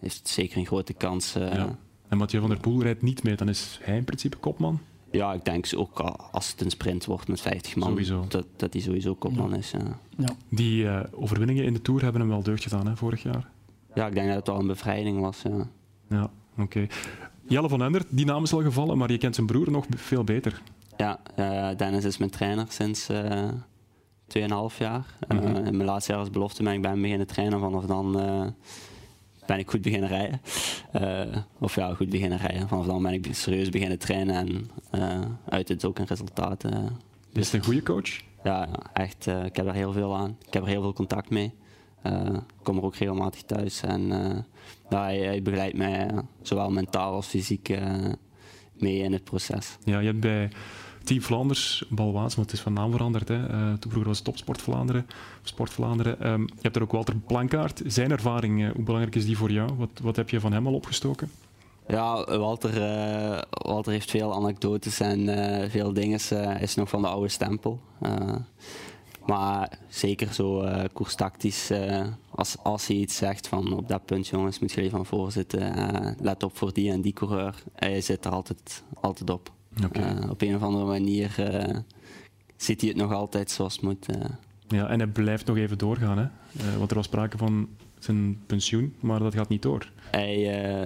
het 0.00 0.20
zeker 0.28 0.58
een 0.58 0.66
grote 0.66 0.92
kans. 0.92 1.32
Ja. 1.32 1.78
En 2.08 2.18
Mathieu 2.18 2.40
van 2.40 2.50
der 2.50 2.60
Poel 2.60 2.82
rijdt 2.82 3.02
niet 3.02 3.22
mee, 3.22 3.36
dan 3.36 3.48
is 3.48 3.78
hij 3.82 3.96
in 3.96 4.04
principe 4.04 4.36
kopman. 4.36 4.80
Ja, 5.16 5.32
ik 5.32 5.44
denk 5.44 5.66
ook 5.76 6.00
al- 6.00 6.16
als 6.30 6.50
het 6.50 6.60
een 6.60 6.70
sprint 6.70 7.04
wordt 7.04 7.28
met 7.28 7.40
50 7.40 7.76
man, 7.76 7.88
Sowieso. 7.88 8.24
Dat, 8.28 8.46
dat 8.56 8.72
hij 8.72 8.82
sowieso 8.82 9.14
kopman 9.14 9.54
is. 9.54 9.72
Ja. 10.18 10.28
Die 10.48 10.88
eh, 10.88 11.00
overwinningen 11.10 11.64
in 11.64 11.72
de 11.72 11.82
Tour 11.82 12.02
hebben 12.02 12.20
hem 12.20 12.30
wel 12.30 12.42
deugd 12.42 12.62
gedaan, 12.62 12.86
hè, 12.86 12.96
vorig 12.96 13.22
jaar. 13.22 13.48
ja, 13.94 14.06
ik 14.06 14.14
denk 14.14 14.26
dat 14.26 14.36
het 14.36 14.46
wel 14.46 14.58
een 14.58 14.66
bevrijding 14.66 15.20
was. 15.20 15.42
Ja. 15.42 15.68
Ja, 16.08 16.30
oké. 16.58 16.86
Jelle 17.48 17.68
van 17.68 17.82
Endert, 17.82 18.06
die 18.08 18.24
naam 18.26 18.42
is 18.42 18.52
al 18.52 18.62
gevallen, 18.62 18.98
maar 18.98 19.10
je 19.12 19.18
kent 19.18 19.34
zijn 19.34 19.46
broer 19.46 19.70
nog 19.70 19.86
veel 19.96 20.24
beter. 20.24 20.62
Ja, 20.96 21.20
eh, 21.34 21.76
Dennis 21.76 22.04
is 22.04 22.16
mijn 22.18 22.30
trainer 22.30 22.66
sinds 22.68 23.08
eh 23.08 23.48
2,5 24.26 24.78
jaar. 24.78 25.04
Mhm. 25.28 25.46
in 25.46 25.76
mijn 25.76 25.84
laatste 25.84 26.10
jaar 26.12 26.20
als 26.20 26.30
belofte 26.30 26.62
ben 26.62 26.72
ik 26.72 26.82
bij 26.82 26.90
hem 26.90 27.02
beginnen 27.02 27.26
trainen. 27.26 27.60
Vanaf 27.60 27.84
dan 27.84 28.20
eh, 28.20 28.46
ben 29.46 29.58
ik 29.58 29.70
goed 29.70 29.82
beginnen 29.82 30.08
rijden. 30.08 30.40
Eh, 30.92 31.36
of 31.58 31.74
ja, 31.74 31.94
goed 31.94 32.08
beginnen 32.10 32.38
rijden. 32.38 32.68
Vanaf 32.68 32.86
dan 32.86 33.02
ben 33.02 33.12
ik 33.12 33.28
serieus 33.30 33.68
beginnen 33.68 33.98
trainen 33.98 34.34
en 34.36 34.70
eh, 34.90 35.20
uit 35.48 35.68
het 35.68 35.84
ook 35.84 35.98
een 35.98 36.06
resultaat. 36.06 36.64
eh. 36.64 36.84
Is 37.32 37.44
het 37.46 37.54
een 37.54 37.64
goede 37.64 37.82
coach? 37.82 38.20
Ja, 38.44 38.68
echt. 38.92 39.26
ik 39.26 39.56
heb 39.56 39.66
er 39.66 39.74
heel 39.74 39.92
veel 39.92 40.16
aan. 40.16 40.36
Ik 40.46 40.52
heb 40.52 40.62
er 40.62 40.68
heel 40.68 40.82
veel 40.82 40.92
contact 40.92 41.30
mee. 41.30 41.52
Ik 42.02 42.42
kom 42.62 42.76
er 42.76 42.82
ook 42.84 42.96
regelmatig 42.96 43.42
thuis. 43.42 43.82
En 43.82 44.06
ja, 44.90 45.02
hij, 45.02 45.18
hij 45.18 45.42
begeleidt 45.42 45.76
mij 45.76 46.10
zowel 46.42 46.70
mentaal 46.70 47.12
als 47.12 47.26
fysiek 47.26 47.78
mee 48.72 48.98
in 48.98 49.12
het 49.12 49.24
proces. 49.24 49.76
Ja, 49.84 49.98
je 49.98 50.06
hebt 50.06 50.20
bij 50.20 50.50
Team 51.06 51.22
Vlaanders, 51.22 51.84
Balwaas, 51.88 52.36
maar 52.36 52.44
het 52.44 52.54
is 52.54 52.60
van 52.60 52.72
naam 52.72 52.90
veranderd. 52.90 53.28
Hè. 53.28 53.46
Eh, 53.46 53.58
toen 53.58 53.90
vroeger 53.90 54.04
was 54.04 54.16
het 54.16 54.26
Topsport 54.26 54.62
Vlaanderen, 54.62 55.06
Sport 55.42 55.70
Vlaanderen. 55.70 56.20
Ehm, 56.20 56.40
je 56.40 56.62
hebt 56.62 56.76
er 56.76 56.82
ook 56.82 56.92
Walter 56.92 57.16
Plankaart. 57.16 57.82
Zijn 57.86 58.10
ervaring, 58.10 58.64
eh, 58.64 58.70
hoe 58.74 58.84
belangrijk 58.84 59.14
is 59.16 59.26
die 59.26 59.36
voor 59.36 59.50
jou? 59.50 59.70
Wat, 59.76 59.88
wat 60.02 60.16
heb 60.16 60.30
je 60.30 60.40
van 60.40 60.52
hem 60.52 60.66
al 60.66 60.74
opgestoken? 60.74 61.30
Ja, 61.88 62.38
Walter, 62.38 62.82
eh, 62.82 63.42
Walter 63.50 63.92
heeft 63.92 64.10
veel 64.10 64.34
anekdotes 64.34 65.00
en 65.00 65.28
veel 65.70 65.92
dingen. 65.92 66.20
eh, 66.30 66.62
is 66.62 66.74
nog 66.74 66.88
van 66.88 67.02
de 67.02 67.08
oude 67.08 67.28
stempel. 67.28 67.80
Maar 69.26 69.78
zeker 69.88 70.34
zo 70.34 70.64
koerstactisch, 70.92 71.70
als, 72.30 72.56
als 72.62 72.86
hij 72.86 72.96
iets 72.96 73.16
zegt 73.16 73.48
van 73.48 73.72
op 73.72 73.88
dat 73.88 74.04
punt 74.04 74.26
jongens, 74.26 74.58
moet 74.58 74.72
jullie 74.72 74.90
van 74.90 75.06
voor 75.06 75.32
zitten. 75.32 75.74
let 76.20 76.42
op 76.42 76.56
voor 76.56 76.72
die 76.72 76.90
en 76.90 77.00
die 77.00 77.12
coureur. 77.12 77.62
Hij 77.74 78.00
zit 78.00 78.24
er 78.24 78.30
altijd, 78.32 78.82
altijd 79.00 79.30
op. 79.30 79.55
Eh, 79.92 80.30
op 80.30 80.42
een 80.42 80.54
of 80.54 80.62
andere 80.62 80.84
manier 80.84 81.34
eh, 81.38 81.76
ziet 82.56 82.80
hij 82.80 82.90
het 82.90 82.98
nog 82.98 83.12
altijd 83.12 83.50
zoals 83.50 83.72
het 83.72 83.82
moet. 83.82 84.06
eh. 84.08 84.30
Ja, 84.68 84.88
en 84.88 84.98
hij 84.98 85.08
blijft 85.08 85.46
nog 85.46 85.56
even 85.56 85.78
doorgaan. 85.78 86.18
Hè? 86.18 86.26
Want 86.78 86.90
er 86.90 86.96
was 86.96 87.04
sprake 87.06 87.38
van 87.38 87.68
zijn 87.98 88.40
pensioen, 88.46 88.94
maar 89.00 89.18
dat 89.18 89.34
gaat 89.34 89.48
niet 89.48 89.62
door. 89.62 89.90
Hij, 90.10 90.36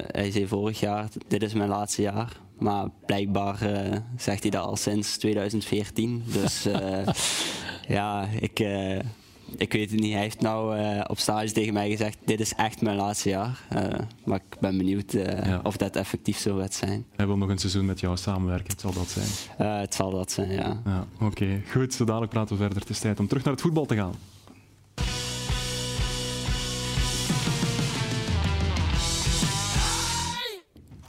hij 0.07 0.30
zei 0.30 0.47
vorig 0.47 0.80
jaar, 0.80 1.09
dit 1.28 1.43
is 1.43 1.53
mijn 1.53 1.68
laatste 1.68 2.03
jaar. 2.03 2.41
Maar 2.59 2.88
blijkbaar 3.07 3.59
zegt 4.16 4.43
hij 4.43 4.51
dat 4.51 4.64
al 4.64 4.76
sinds 4.76 5.16
2014. 5.18 6.22
Dus 6.26 6.66
ja, 7.88 8.26
ik, 8.41 8.59
ik 9.57 9.72
weet 9.72 9.90
het 9.90 10.01
niet. 10.01 10.12
Hij 10.12 10.22
heeft 10.22 10.40
nou 10.40 10.76
eh, 10.76 11.05
op 11.07 11.18
stage 11.18 11.53
tegen 11.53 11.72
mij 11.72 11.90
gezegd, 11.90 12.18
dit 12.24 12.40
is 12.40 12.55
echt 12.55 12.80
mijn 12.80 12.96
laatste 12.96 13.28
jaar. 13.28 13.66
Eh, 13.68 13.84
maar 14.24 14.40
ik 14.48 14.59
ben 14.61 14.76
benieuwd 14.76 15.14
eh, 15.14 15.59
of 15.62 15.76
dat 15.76 15.96
effectief 15.96 16.38
zo 16.38 16.57
gaat 16.57 16.74
zijn. 16.74 17.05
Hij 17.16 17.26
wil 17.26 17.36
nog 17.36 17.48
een 17.48 17.59
seizoen 17.59 17.84
met 17.84 18.01
jou 18.01 18.16
samenwerken, 18.16 18.70
het 18.70 18.80
zal 18.80 18.92
dat 18.92 19.09
zijn. 19.09 19.26
Het 19.80 19.94
zal 19.94 20.11
dat 20.11 20.32
zijn, 20.32 20.51
ja. 20.53 20.80
Ja, 20.84 21.07
Oké, 21.20 21.62
goed, 21.70 21.94
zo 21.94 22.05
dadelijk 22.05 22.32
praten 22.32 22.57
we 22.57 22.62
verder. 22.62 22.80
Het 22.80 22.90
is 22.90 22.98
tijd 22.98 23.20
om 23.20 23.26
terug 23.26 23.44
naar 23.44 23.53
het 23.53 23.62
voetbal 23.62 23.86
te 23.86 23.94
gaan. 23.94 24.14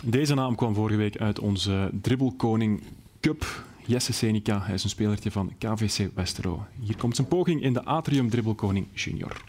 Deze 0.06 0.34
naam 0.34 0.56
kwam 0.56 0.74
vorige 0.74 0.98
week 0.98 1.18
uit 1.18 1.40
onze 1.40 1.90
Dribbelkoning 2.02 2.84
Cup. 3.20 3.64
Jesse 3.86 4.14
Senica, 4.14 4.62
hij 4.62 4.74
is 4.74 4.84
een 4.84 4.90
spelertje 4.90 5.32
van 5.32 5.54
KVC 5.58 6.10
Westerlo. 6.16 6.66
Hier 6.80 6.98
komt 6.98 7.16
zijn 7.16 7.28
poging 7.28 7.62
in 7.62 7.74
de 7.74 7.84
Atrium 7.84 8.30
Dribbelkoning 8.30 8.88
Junior. 8.94 9.42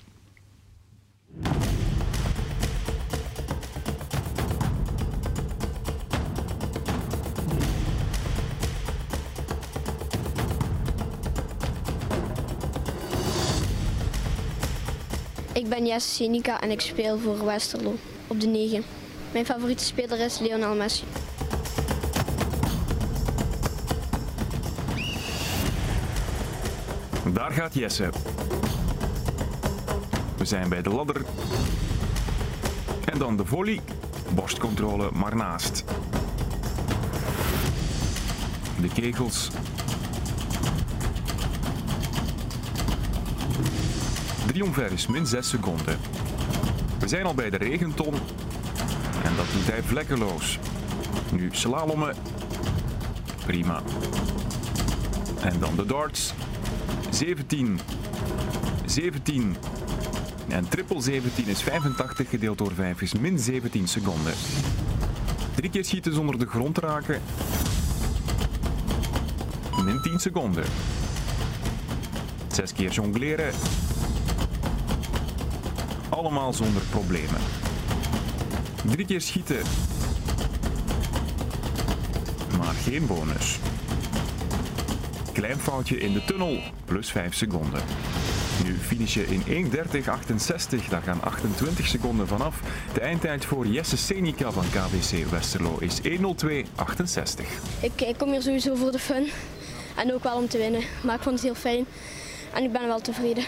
Ik 15.53 15.69
ben 15.69 15.87
Jesse 15.87 16.09
Senica 16.09 16.61
en 16.61 16.71
ik 16.71 16.81
speel 16.81 17.19
voor 17.19 17.45
Westerlo 17.45 17.95
op 18.27 18.41
de 18.41 18.47
9. 18.47 18.83
Mijn 19.33 19.45
favoriete 19.45 19.85
speler 19.85 20.21
is 20.21 20.39
Lionel 20.39 20.75
Messi. 20.75 21.05
Daar 27.33 27.53
gaat 27.53 27.75
Jesse. 27.75 28.11
We 30.37 30.45
zijn 30.45 30.69
bij 30.69 30.83
de 30.83 30.91
ladder. 30.91 31.25
En 33.05 33.19
dan 33.19 33.37
de 33.37 33.45
volley. 33.45 33.81
Borstcontrole 34.35 35.11
maar 35.13 35.37
naast. 35.37 35.85
De 38.81 38.89
kegels. 38.89 39.51
Drie 44.47 44.65
omver 44.65 44.93
is 44.93 45.07
min 45.07 45.27
6 45.27 45.49
seconden. 45.49 45.99
We 46.99 47.09
zijn 47.09 47.25
al 47.25 47.35
bij 47.35 47.51
de 47.51 47.57
regenton. 47.57 48.15
En 49.25 49.37
dat 49.37 49.47
doet 49.53 49.67
hij 49.67 49.83
vlekkeloos. 49.83 50.59
Nu 51.31 51.49
slalommen. 51.53 52.17
Prima. 53.47 53.83
En 55.41 55.59
dan 55.59 55.77
de 55.77 55.87
darts. 55.87 56.35
17. 57.23 57.79
17. 58.87 59.57
En 60.49 60.69
triple 60.69 61.01
17 61.01 61.47
is 61.47 61.63
85 61.63 62.29
gedeeld 62.29 62.59
door 62.59 62.73
5 62.73 63.03
is 63.03 63.13
min 63.13 63.39
17 63.39 63.89
seconden. 63.89 64.33
Drie 65.55 65.71
keer 65.71 65.85
schieten 65.85 66.15
zonder 66.15 66.39
de 66.39 66.47
grond 66.47 66.79
raken. 66.79 67.21
Min 69.85 70.01
10 70.01 70.19
seconden. 70.19 70.65
Zes 72.53 72.73
keer 72.73 72.91
jongleren. 72.91 73.55
Allemaal 76.09 76.53
zonder 76.53 76.83
problemen. 76.91 77.41
Drie 78.85 79.07
keer 79.07 79.21
schieten. 79.21 79.63
Maar 82.59 82.75
geen 82.75 83.07
bonus. 83.07 83.59
Klein 85.33 85.59
foutje 85.59 85.99
in 85.99 86.13
de 86.13 86.25
tunnel, 86.25 86.59
plus 86.85 87.11
5 87.11 87.35
seconden. 87.35 87.81
Nu 88.65 88.75
finish 88.75 89.15
je 89.15 89.27
in 89.27 89.67
1.30.68, 89.71 90.89
daar 90.89 91.03
gaan 91.03 91.23
28 91.23 91.87
seconden 91.87 92.27
vanaf. 92.27 92.61
De 92.95 93.01
eindtijd 93.01 93.45
voor 93.45 93.67
Jesse 93.67 93.97
Senica 93.97 94.51
van 94.51 94.63
KVC 94.63 95.31
Westerlo 95.31 95.77
is 95.79 96.01
1.02.68. 96.03 96.11
Ik, 97.81 98.01
ik 98.01 98.19
kom 98.19 98.31
hier 98.31 98.43
sowieso 98.43 98.75
voor 98.75 98.93
de 98.93 98.99
fun. 98.99 99.29
En 99.97 100.15
ook 100.15 100.23
wel 100.23 100.37
om 100.37 100.49
te 100.49 100.59
winnen. 100.59 100.83
Maar 101.05 101.15
ik 101.15 101.23
vond 101.23 101.35
het 101.35 101.45
heel 101.45 101.55
fijn. 101.55 101.85
En 102.55 102.63
ik 102.63 102.73
ben 102.73 102.87
wel 102.87 103.01
tevreden. 103.01 103.45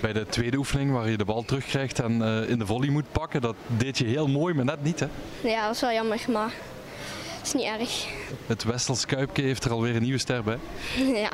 Bij 0.00 0.12
de 0.12 0.26
tweede 0.26 0.56
oefening, 0.56 0.92
waar 0.92 1.10
je 1.10 1.16
de 1.16 1.24
bal 1.24 1.42
terugkrijgt 1.42 2.00
en 2.00 2.22
eh, 2.22 2.50
in 2.50 2.58
de 2.58 2.66
volley 2.66 2.88
moet 2.88 3.12
pakken, 3.12 3.40
dat 3.40 3.56
deed 3.76 3.98
je 3.98 4.04
heel 4.04 4.28
mooi, 4.28 4.54
maar 4.54 4.64
net 4.64 4.82
niet. 4.82 5.00
Hè? 5.00 5.06
Ja, 5.42 5.66
dat 5.66 5.74
is 5.74 5.80
wel 5.80 5.92
jammer, 5.92 6.24
maar 6.28 6.52
is 7.42 7.52
niet 7.52 7.64
erg. 7.64 8.06
Het 8.46 8.64
Westels 8.64 9.06
Kuipke 9.06 9.40
heeft 9.42 9.64
er 9.64 9.70
alweer 9.70 9.96
een 9.96 10.02
nieuwe 10.02 10.18
ster 10.18 10.42
bij. 10.42 10.58
Ja, 11.22 11.30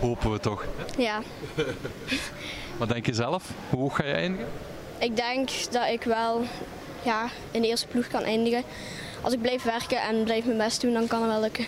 Hopen 0.00 0.32
we 0.32 0.38
toch. 0.40 0.64
ja. 0.98 1.22
Wat 2.78 2.88
denk 2.88 3.06
je 3.06 3.14
zelf? 3.14 3.50
Hoe 3.70 3.80
hoog 3.80 3.96
ga 3.96 4.04
je 4.04 4.12
eindigen? 4.12 4.46
Ik 4.98 5.16
denk 5.16 5.50
dat 5.70 5.88
ik 5.88 6.02
wel 6.02 6.42
ja, 7.04 7.28
in 7.50 7.62
de 7.62 7.68
eerste 7.68 7.86
ploeg 7.86 8.06
kan 8.06 8.22
eindigen. 8.22 8.62
Als 9.20 9.32
ik 9.32 9.40
blijf 9.40 9.62
werken 9.62 10.00
en 10.02 10.24
blijf 10.24 10.44
mijn 10.44 10.58
best 10.58 10.80
doen, 10.80 10.92
dan 10.92 11.06
kan 11.06 11.22
het 11.22 11.30
wel 11.30 11.40
lukken. 11.40 11.66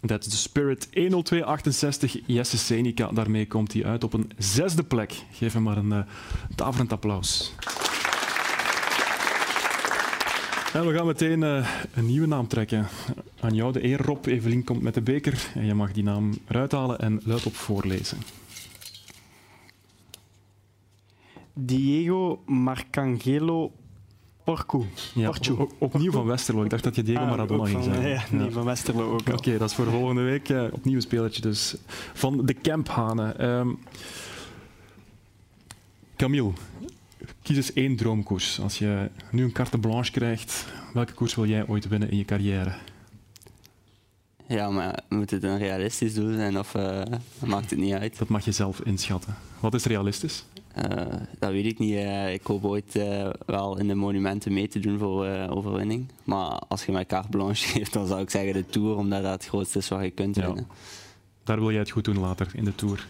Dat 0.00 0.24
is 0.24 0.30
de 0.30 0.36
Spirit 0.36 0.88
10268. 0.92 2.16
Jesse 2.26 2.58
Senica, 2.58 3.06
daarmee 3.12 3.46
komt 3.46 3.72
hij 3.72 3.84
uit 3.84 4.04
op 4.04 4.12
een 4.12 4.32
zesde 4.38 4.82
plek. 4.84 5.12
Geef 5.32 5.52
hem 5.52 5.62
maar 5.62 5.76
een 5.76 5.92
uh, 5.92 5.98
daverend 6.54 6.92
applaus. 6.92 7.52
En 10.72 10.86
we 10.86 10.94
gaan 10.96 11.06
meteen 11.06 11.42
eh, 11.42 11.68
een 11.94 12.06
nieuwe 12.06 12.26
naam 12.26 12.46
trekken. 12.48 12.86
Aan 13.40 13.54
jou 13.54 13.72
de 13.72 13.84
eer, 13.84 14.02
Rob. 14.02 14.26
Evelien 14.26 14.64
komt 14.64 14.82
met 14.82 14.94
de 14.94 15.00
beker. 15.02 15.50
En 15.54 15.64
je 15.64 15.74
mag 15.74 15.92
die 15.92 16.02
naam 16.02 16.32
eruit 16.48 16.72
halen 16.72 16.98
en 16.98 17.20
luid 17.24 17.46
op 17.46 17.54
voorlezen. 17.54 18.18
Diego 21.54 22.42
Marcangelo 22.46 23.72
Porcu. 24.44 24.84
Ja, 25.14 25.30
Porcu. 25.30 25.66
opnieuw 25.78 26.12
van 26.12 26.26
Westerlo. 26.26 26.64
Ik 26.64 26.70
dacht 26.70 26.84
dat 26.84 26.96
je 26.96 27.02
Diego 27.02 27.20
Ah, 27.22 27.28
Maradona 27.30 27.64
ging 27.64 27.84
van- 27.84 27.92
zeggen. 27.94 28.08
ja, 28.10 28.22
nee, 28.30 28.50
van 28.50 28.64
Westerlo 28.64 29.12
ook. 29.12 29.28
Oké, 29.28 29.58
dat 29.58 29.68
is 29.70 29.74
voor 29.76 29.86
volgende 29.86 30.22
week. 30.22 30.48
eh, 30.48 30.64
opnieuw 30.72 30.94
een 30.96 31.00
spelertje 31.02 31.42
dus. 31.42 31.74
Van 32.14 32.46
de 32.46 32.54
Kemphanen. 32.54 33.38
Ehm 33.38 33.68
Camille, 36.16 36.52
kies 37.54 37.66
eens 37.68 37.72
één 37.72 37.96
droomkoers. 37.96 38.60
Als 38.60 38.78
je 38.78 39.10
nu 39.30 39.44
een 39.44 39.52
carte 39.52 39.78
blanche 39.78 40.10
krijgt, 40.10 40.66
welke 40.92 41.12
koers 41.12 41.34
wil 41.34 41.46
jij 41.46 41.66
ooit 41.66 41.88
winnen 41.88 42.10
in 42.10 42.16
je 42.16 42.24
carrière? 42.24 42.72
Ja, 44.46 44.70
maar 44.70 45.02
moet 45.08 45.30
het 45.30 45.42
een 45.42 45.58
realistisch 45.58 46.14
doel 46.14 46.32
zijn 46.32 46.58
of 46.58 46.74
eh, 46.74 47.02
maakt 47.44 47.70
het 47.70 47.78
niet 47.78 47.92
uit? 47.94 48.18
Dat 48.18 48.28
mag 48.28 48.44
je 48.44 48.52
zelf 48.52 48.80
inschatten. 48.80 49.34
Wat 49.60 49.74
is 49.74 49.84
realistisch? 49.84 50.44
Eh, 50.74 51.06
dat 51.38 51.50
weet 51.50 51.64
ik 51.66 51.78
niet. 51.78 51.94
Eh, 51.94 52.32
ik 52.32 52.46
hoop 52.46 52.64
ooit 52.64 52.98
wel 53.46 53.78
in 53.78 53.88
de 53.88 53.94
monumenten 53.94 54.52
mee 54.52 54.68
te 54.68 54.78
doen 54.80 54.98
voor 54.98 55.26
overwinning. 55.48 56.08
Maar 56.24 56.58
als 56.68 56.84
je 56.84 56.92
mij 56.92 57.06
carte 57.06 57.28
blanche 57.28 57.66
geeft, 57.72 57.92
dan 57.92 58.06
zou 58.06 58.20
ik 58.20 58.30
zeggen 58.30 58.52
de 58.52 58.66
Tour, 58.66 58.96
omdat 58.96 59.22
dat 59.22 59.32
het 59.32 59.46
grootste 59.46 59.78
is 59.78 59.88
wat 59.88 60.02
je 60.02 60.10
kunt 60.10 60.36
Ja. 60.36 60.46
winnen. 60.46 60.66
Daar 61.44 61.58
wil 61.60 61.70
jij 61.70 61.80
het 61.80 61.90
goed 61.90 62.04
doen 62.04 62.18
later 62.18 62.48
in 62.54 62.64
de 62.64 62.74
Tour. 62.74 63.06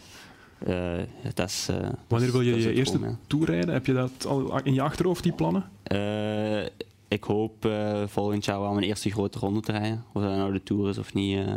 Eh, 0.65 0.93
dat 1.33 1.49
is, 1.49 1.67
eh, 1.69 1.89
Wanneer 2.07 2.31
wil 2.31 2.41
je 2.41 2.51
dat 2.51 2.63
je 2.63 2.73
eerste 2.73 2.97
droom, 2.97 3.09
ja. 3.09 3.17
Tour 3.27 3.45
rijden? 3.45 3.73
Heb 3.73 3.85
je 3.85 3.93
dat 3.93 4.25
al 4.27 4.61
in 4.63 4.73
je 4.73 4.81
achterhoofd, 4.81 5.23
die 5.23 5.31
plannen? 5.33 5.63
Eh, 5.83 6.65
ik 7.07 7.23
hoop 7.23 7.69
volgend 8.05 8.45
jaar 8.45 8.59
wel 8.59 8.73
mijn 8.73 8.85
eerste 8.85 9.09
grote 9.11 9.39
ronde 9.39 9.59
te 9.59 9.71
rijden. 9.71 10.03
Of 10.13 10.21
dat 10.21 10.35
nou 10.35 10.53
de 10.53 10.63
Tour 10.63 10.89
is 10.89 10.97
of 10.97 11.13
niet, 11.13 11.37
eh, 11.37 11.53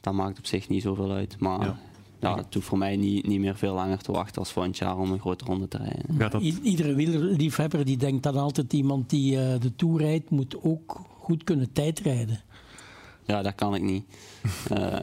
dat 0.00 0.14
maakt 0.14 0.38
op 0.38 0.46
zich 0.46 0.68
niet 0.68 0.82
zoveel 0.82 1.12
uit. 1.12 1.36
Maar 1.38 1.60
Ja. 1.60 1.78
ja. 2.20 2.36
het 2.36 2.54
hoeft 2.54 2.66
voor 2.66 2.78
mij 2.78 2.96
niet, 2.96 3.26
niet 3.26 3.40
meer 3.40 3.56
veel 3.56 3.74
langer 3.74 3.98
te 3.98 4.12
wachten 4.12 4.38
als 4.38 4.52
volgend 4.52 4.76
jaar 4.78 4.98
om 4.98 5.12
een 5.12 5.20
grote 5.20 5.44
ronde 5.44 5.68
te 5.68 5.78
rijden. 5.78 6.44
I- 6.44 6.58
iedere 6.62 6.94
wielerliefhebber 6.94 7.84
die 7.84 7.96
denkt 7.96 8.22
dan 8.22 8.36
altijd 8.36 8.72
iemand 8.72 9.10
die 9.10 9.40
eh, 9.40 9.60
de 9.60 9.76
Tour 9.76 10.00
rijdt, 10.00 10.30
moet 10.30 10.56
ook 10.62 11.00
goed 11.20 11.44
kunnen 11.44 11.72
tijdrijden. 11.72 12.40
Ja, 13.28 13.42
dat 13.42 13.54
kan 13.54 13.74
ik 13.74 13.82
niet. 13.82 14.04
Eh, 14.68 15.02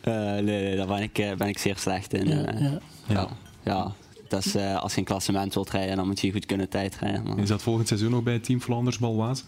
eh, 0.00 0.42
nee, 0.42 0.42
nee, 0.42 0.76
daar 0.76 0.86
ben 0.86 1.02
ik, 1.02 1.18
eh, 1.18 1.34
ben 1.36 1.48
ik 1.48 1.58
zeer 1.58 1.76
slecht 1.76 2.12
in. 2.14 2.28
Ja, 2.28 2.44
eh. 2.44 2.60
ja. 2.60 2.78
ja. 3.08 3.28
ja, 3.64 3.92
dat 4.28 4.44
is, 4.44 4.54
eh, 4.54 4.76
als 4.82 4.92
je 4.92 4.98
een 4.98 5.04
klassement 5.04 5.54
wilt 5.54 5.70
rijden, 5.70 5.96
dan 5.96 6.06
moet 6.06 6.20
je 6.20 6.32
goed 6.32 6.46
kunnen 6.46 6.68
tijdrijden. 6.68 7.22
maar- 7.22 7.38
Is 7.38 7.48
dat 7.48 7.62
volgend 7.62 7.88
seizoen 7.88 8.14
ook 8.14 8.24
bij 8.24 8.38
Team 8.38 8.60
Flanders 8.60 8.98
Balwaze? 8.98 9.44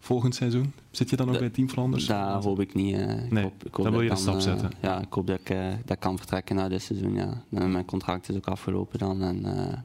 Volgend 0.00 0.34
seizoen? 0.34 0.72
Zit 0.90 1.10
je 1.10 1.16
dan 1.16 1.30
ook 1.30 1.38
bij 1.38 1.50
Team 1.50 1.68
Flanders? 1.68 2.06
Daar 2.06 2.42
hoop 2.42 2.60
ik 2.60 2.74
niet. 2.74 2.94
eh. 2.96 3.24
ik 3.24 3.30
Nee, 3.30 3.42
hoop, 3.42 3.64
ik 3.64 3.74
hoop 3.74 3.84
dan 3.84 3.92
wil 3.92 4.02
je 4.02 4.08
kan, 4.08 4.16
stap 4.18 4.40
zetten. 4.40 4.70
ja, 4.80 5.00
ik 5.00 5.12
hoop 5.12 5.26
dat 5.26 5.40
ik 5.40 5.50
eh, 5.50 5.66
dat 5.84 5.98
kan 5.98 6.16
vertrekken 6.18 6.56
na 6.56 6.68
dit 6.68 6.82
seizoen. 6.82 7.14
Ja. 7.14 7.42
Mijn 7.48 7.84
contract 7.84 8.28
is 8.28 8.36
ook 8.36 8.46
afgelopen 8.46 8.98
dan. 8.98 9.22
En 9.22 9.44
eh, 9.58 9.78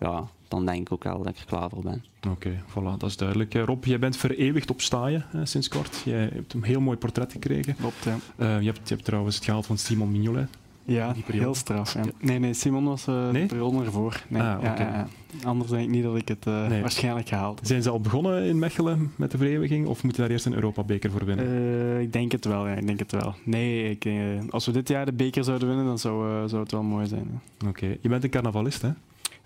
ja, 0.00 0.28
dan 0.52 0.66
denk 0.66 0.80
ik 0.80 0.92
ook 0.92 1.04
wel 1.04 1.18
dat 1.18 1.28
ik 1.28 1.38
er 1.38 1.44
klaar 1.46 1.70
voor 1.70 1.82
ben. 1.82 2.04
Oké, 2.28 2.50
voilà, 2.70 2.96
dat 2.98 3.08
is 3.10 3.16
duidelijk. 3.16 3.54
Eh, 3.54 3.62
Rob, 3.64 3.84
jij 3.84 3.98
bent 3.98 4.16
vereeuwigd 4.16 4.70
op 4.70 4.80
staaien 4.80 5.24
hè, 5.28 5.46
sinds 5.46 5.68
kort. 5.68 6.02
Jij 6.04 6.30
hebt 6.34 6.52
een 6.54 6.62
heel 6.62 6.80
mooi 6.80 6.96
portret 6.96 7.32
gekregen. 7.32 7.76
Klopt, 7.76 8.04
ja. 8.04 8.16
Eh, 8.36 8.60
je, 8.60 8.66
hebt, 8.66 8.88
je 8.88 8.94
hebt 8.94 9.04
trouwens 9.06 9.34
het 9.34 9.44
gehaald 9.44 9.66
van 9.66 9.78
Simon 9.78 10.10
Mignolet. 10.10 10.48
Ja, 10.84 11.14
heel 11.26 11.54
straf. 11.54 11.94
ja. 11.94 12.00
Nee, 12.20 12.38
nee, 12.38 12.54
Simon 12.54 12.84
was 12.84 13.06
eh 13.06 13.28
Nee? 13.30 13.42
de 13.42 13.46
periode 13.48 13.84
ervoor. 13.84 14.22
Nee, 14.28 14.42
Ah, 14.42 14.62
ja, 14.62 14.70
oké. 14.72 14.82
ja, 14.82 14.88
ja. 14.94 15.08
Anders 15.48 15.70
denk 15.70 15.82
ik 15.82 15.88
niet 15.90 16.02
dat 16.02 16.16
ik 16.16 16.28
het 16.28 16.46
eh, 16.46 16.66
Nee. 16.68 16.80
waarschijnlijk 16.80 17.28
gehaald 17.28 17.58
heb. 17.58 17.66
Zijn 17.68 17.82
ze 17.82 17.90
al 17.90 18.00
begonnen 18.00 18.44
in 18.44 18.58
Mechelen 18.58 19.12
met 19.16 19.30
de 19.30 19.36
vereeuwiging 19.38 19.86
of 19.86 20.02
moet 20.02 20.16
je 20.16 20.22
daar 20.22 20.30
eerst 20.30 20.46
een 20.46 20.54
Europa-beker 20.54 21.10
voor 21.10 21.24
winnen? 21.24 21.46
Eh, 21.46 22.00
ik 22.00 22.12
denk 22.12 22.32
het 22.32 22.44
wel, 22.44 22.68
ja. 22.68 22.74
Ik 22.74 22.86
denk 22.86 22.98
het 22.98 23.12
wel. 23.12 23.34
Nee, 23.44 23.90
ik, 23.90 24.06
als 24.50 24.66
we 24.66 24.72
dit 24.72 24.88
jaar 24.88 25.04
de 25.06 25.12
beker 25.12 25.44
zouden 25.44 25.68
winnen, 25.68 25.86
dan 25.86 25.98
zou, 25.98 26.48
zou 26.48 26.62
het 26.62 26.72
wel 26.72 26.82
mooi 26.82 27.06
zijn. 27.06 27.40
ja. 27.58 27.68
Oké, 27.68 27.96
je 28.00 28.08
bent 28.08 28.24
een 28.24 28.30
carnavalist, 28.30 28.82
hè? 28.82 28.90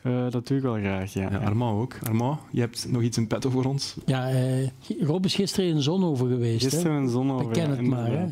Eh, 0.06 0.30
dat 0.30 0.46
doe 0.46 0.56
ik 0.56 0.62
wel 0.62 0.74
graag, 0.74 1.12
ja. 1.12 1.30
Ja, 1.30 1.36
Armand 1.38 1.80
ook. 1.80 1.98
Armand, 2.02 2.38
je 2.50 2.60
hebt 2.60 2.86
nog 2.90 3.02
iets 3.02 3.16
in 3.16 3.26
petto 3.26 3.50
voor 3.50 3.64
ons? 3.64 3.94
Ja, 4.04 4.28
eh, 4.30 4.68
Rob 5.00 5.24
is 5.24 5.34
gisteren 5.34 5.70
in 5.70 5.82
Zonhoven 5.82 6.28
geweest. 6.28 6.62
hè? 6.64 6.70
Gisteren 6.70 7.02
in 7.02 7.08
Zonhoven, 7.08 7.46
Beken 7.48 7.62
ja, 7.62 7.76
het 7.76 7.86
maar. 7.86 8.10
Hè? 8.10 8.26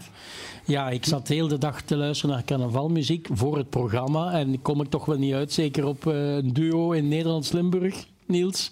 Ja, 0.65 0.91
ik 0.91 1.05
zat 1.05 1.27
de 1.27 1.35
hele 1.35 1.59
dag 1.59 1.83
te 1.83 1.97
luisteren 1.97 2.35
naar 2.35 2.45
carnavalmuziek 2.45 3.29
voor 3.33 3.57
het 3.57 3.71
programma. 3.71 4.33
En 4.33 4.63
kom 4.63 4.81
ik 4.81 4.89
toch 4.89 5.05
wel 5.05 5.19
niet 5.19 5.33
uit, 5.35 5.53
zeker 5.53 5.87
op 5.87 6.07
eh, 6.07 6.35
een 6.37 6.53
duo 6.53 6.93
in 6.93 7.09
Nederlands-Limburg, 7.09 8.07
Niels, 8.27 8.71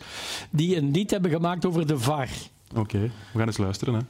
die 0.50 0.76
een 0.76 0.90
lied 0.90 1.10
hebben 1.10 1.30
gemaakt 1.30 1.66
over 1.66 1.86
de 1.86 1.98
VAR. 1.98 2.28
Oké, 2.76 2.98
we 3.32 3.38
gaan 3.38 3.46
eens 3.46 3.58
luisteren. 3.58 3.94
Hè. 3.94 4.00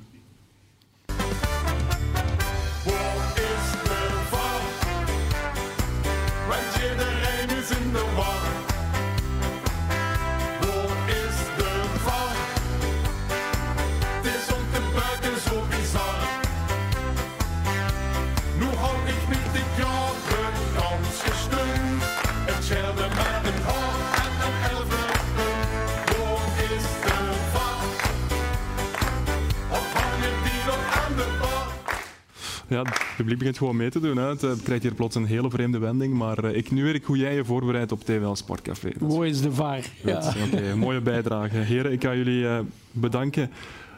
Ja, 32.73 32.83
het 32.83 33.17
publiek 33.17 33.39
begint 33.39 33.59
gewoon 33.59 33.77
mee 33.77 33.91
te 33.91 34.01
doen. 34.01 34.17
Hè. 34.17 34.29
Het, 34.29 34.43
eh, 34.43 34.51
krijgt 34.65 34.83
hier 34.83 34.95
plots 34.95 35.15
een 35.15 35.25
hele 35.25 35.51
vreemde 35.51 35.79
wending. 35.79 36.15
Maar 36.15 36.45
eh, 36.45 36.57
ik 36.57 36.71
nu 36.71 36.85
weet 36.85 37.05
hoe 37.05 37.17
jij 37.17 37.35
je 37.35 37.45
voorbereidt 37.45 37.93
op 37.93 38.05
TWL 38.05 38.35
Sportcafé. 38.35 38.91
Dat 38.99 39.09
is 39.09 39.15
Hoe 39.15 39.27
is 39.27 39.41
de 39.41 39.53
VAR? 39.53 39.85
Ja. 40.05 40.33
mooie 40.77 41.01
bijdrage. 41.01 41.57
Heren, 41.57 41.93
ik 41.93 42.03
ga 42.03 42.15
jullie 42.15 42.49
eh, 42.49 42.59
bedanken 42.91 43.51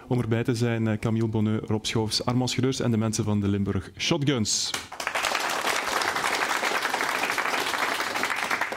om 0.07 0.21
erbij 0.21 0.45
te 0.45 0.55
zijn. 0.55 0.89
Eh, 0.89 0.99
Camille 0.99 1.29
Bonneux, 1.29 1.69
Rob 1.69 1.85
Schoofs, 1.85 2.25
Armand 2.25 2.51
Schreurs 2.51 2.81
en 2.81 2.91
de 2.91 2.97
mensen 2.97 3.25
van 3.25 3.41
de 3.41 3.49
Limburg 3.49 3.91
Shotguns. 3.97 4.71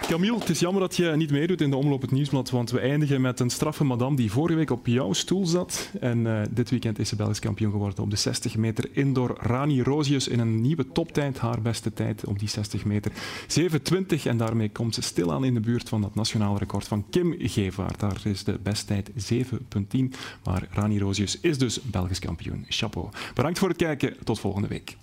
Camille, 0.08 0.40
het 0.40 0.50
is 0.50 0.60
jammer 0.60 0.82
dat 0.82 0.96
je 0.96 1.12
niet 1.16 1.32
meedoet 1.32 1.62
in 1.62 1.70
de 1.70 1.76
Omloop 1.76 2.02
het 2.02 2.12
Nieuwsblad, 2.12 2.50
want 2.50 2.72
we 2.72 2.80
eindigen 2.80 3.22
met 3.22 3.40
een 3.40 3.50
straffe 3.50 3.84
madame 3.84 4.16
die 4.16 4.32
vorige 4.32 4.58
week 4.58 4.72
op 4.72 4.88
jouw 4.88 5.14
stoel 5.14 5.46
zat. 5.46 5.90
En 6.00 6.28
eh, 6.28 6.42
dit 6.50 6.70
weekend 6.70 7.00
is 7.00 7.10
ze 7.10 7.16
Belgisch 7.16 7.40
kampioen 7.40 7.72
geworden 7.72 8.04
op 8.04 8.10
de 8.10 8.16
60 8.16 8.56
meter 8.56 8.90
indoor. 8.92 9.38
Rani 9.40 9.82
Rosius 9.82 10.28
in 10.28 10.40
een 10.40 10.62
nieuwe 10.62 10.92
toptijd, 10.92 11.38
haar 11.38 11.62
beste 11.62 11.94
tijd 11.94 12.26
op 12.26 12.40
die 12.40 12.50
60 12.50 12.86
meter. 12.86 13.12
7.20 13.12 14.24
en 14.24 14.38
daarmee 14.38 14.70
komt 14.70 14.96
ze 14.96 15.02
stilaan 15.02 15.46
in 15.46 15.54
de 15.54 15.60
buurt 15.60 15.90
van 15.90 16.02
dat 16.02 16.16
nationaal 16.16 16.58
record 16.58 16.88
van 16.88 17.06
Kim 17.10 17.36
Gevaert. 17.40 18.00
Daar 18.00 18.22
is 18.24 18.44
de 18.44 18.60
besttijd 18.64 19.10
7.10, 19.10 19.98
maar 20.44 20.68
Rani 20.72 21.00
Rosius 21.00 21.40
is 21.40 21.58
dus 21.58 21.82
Belgisch 21.82 22.20
kampioen. 22.20 22.66
Chapeau. 22.70 23.10
Bedankt 23.34 23.60
voor 23.60 23.70
het 23.70 23.78
kijken, 23.78 24.16
tot 24.24 24.40
volgende 24.40 24.68
week. 24.68 24.98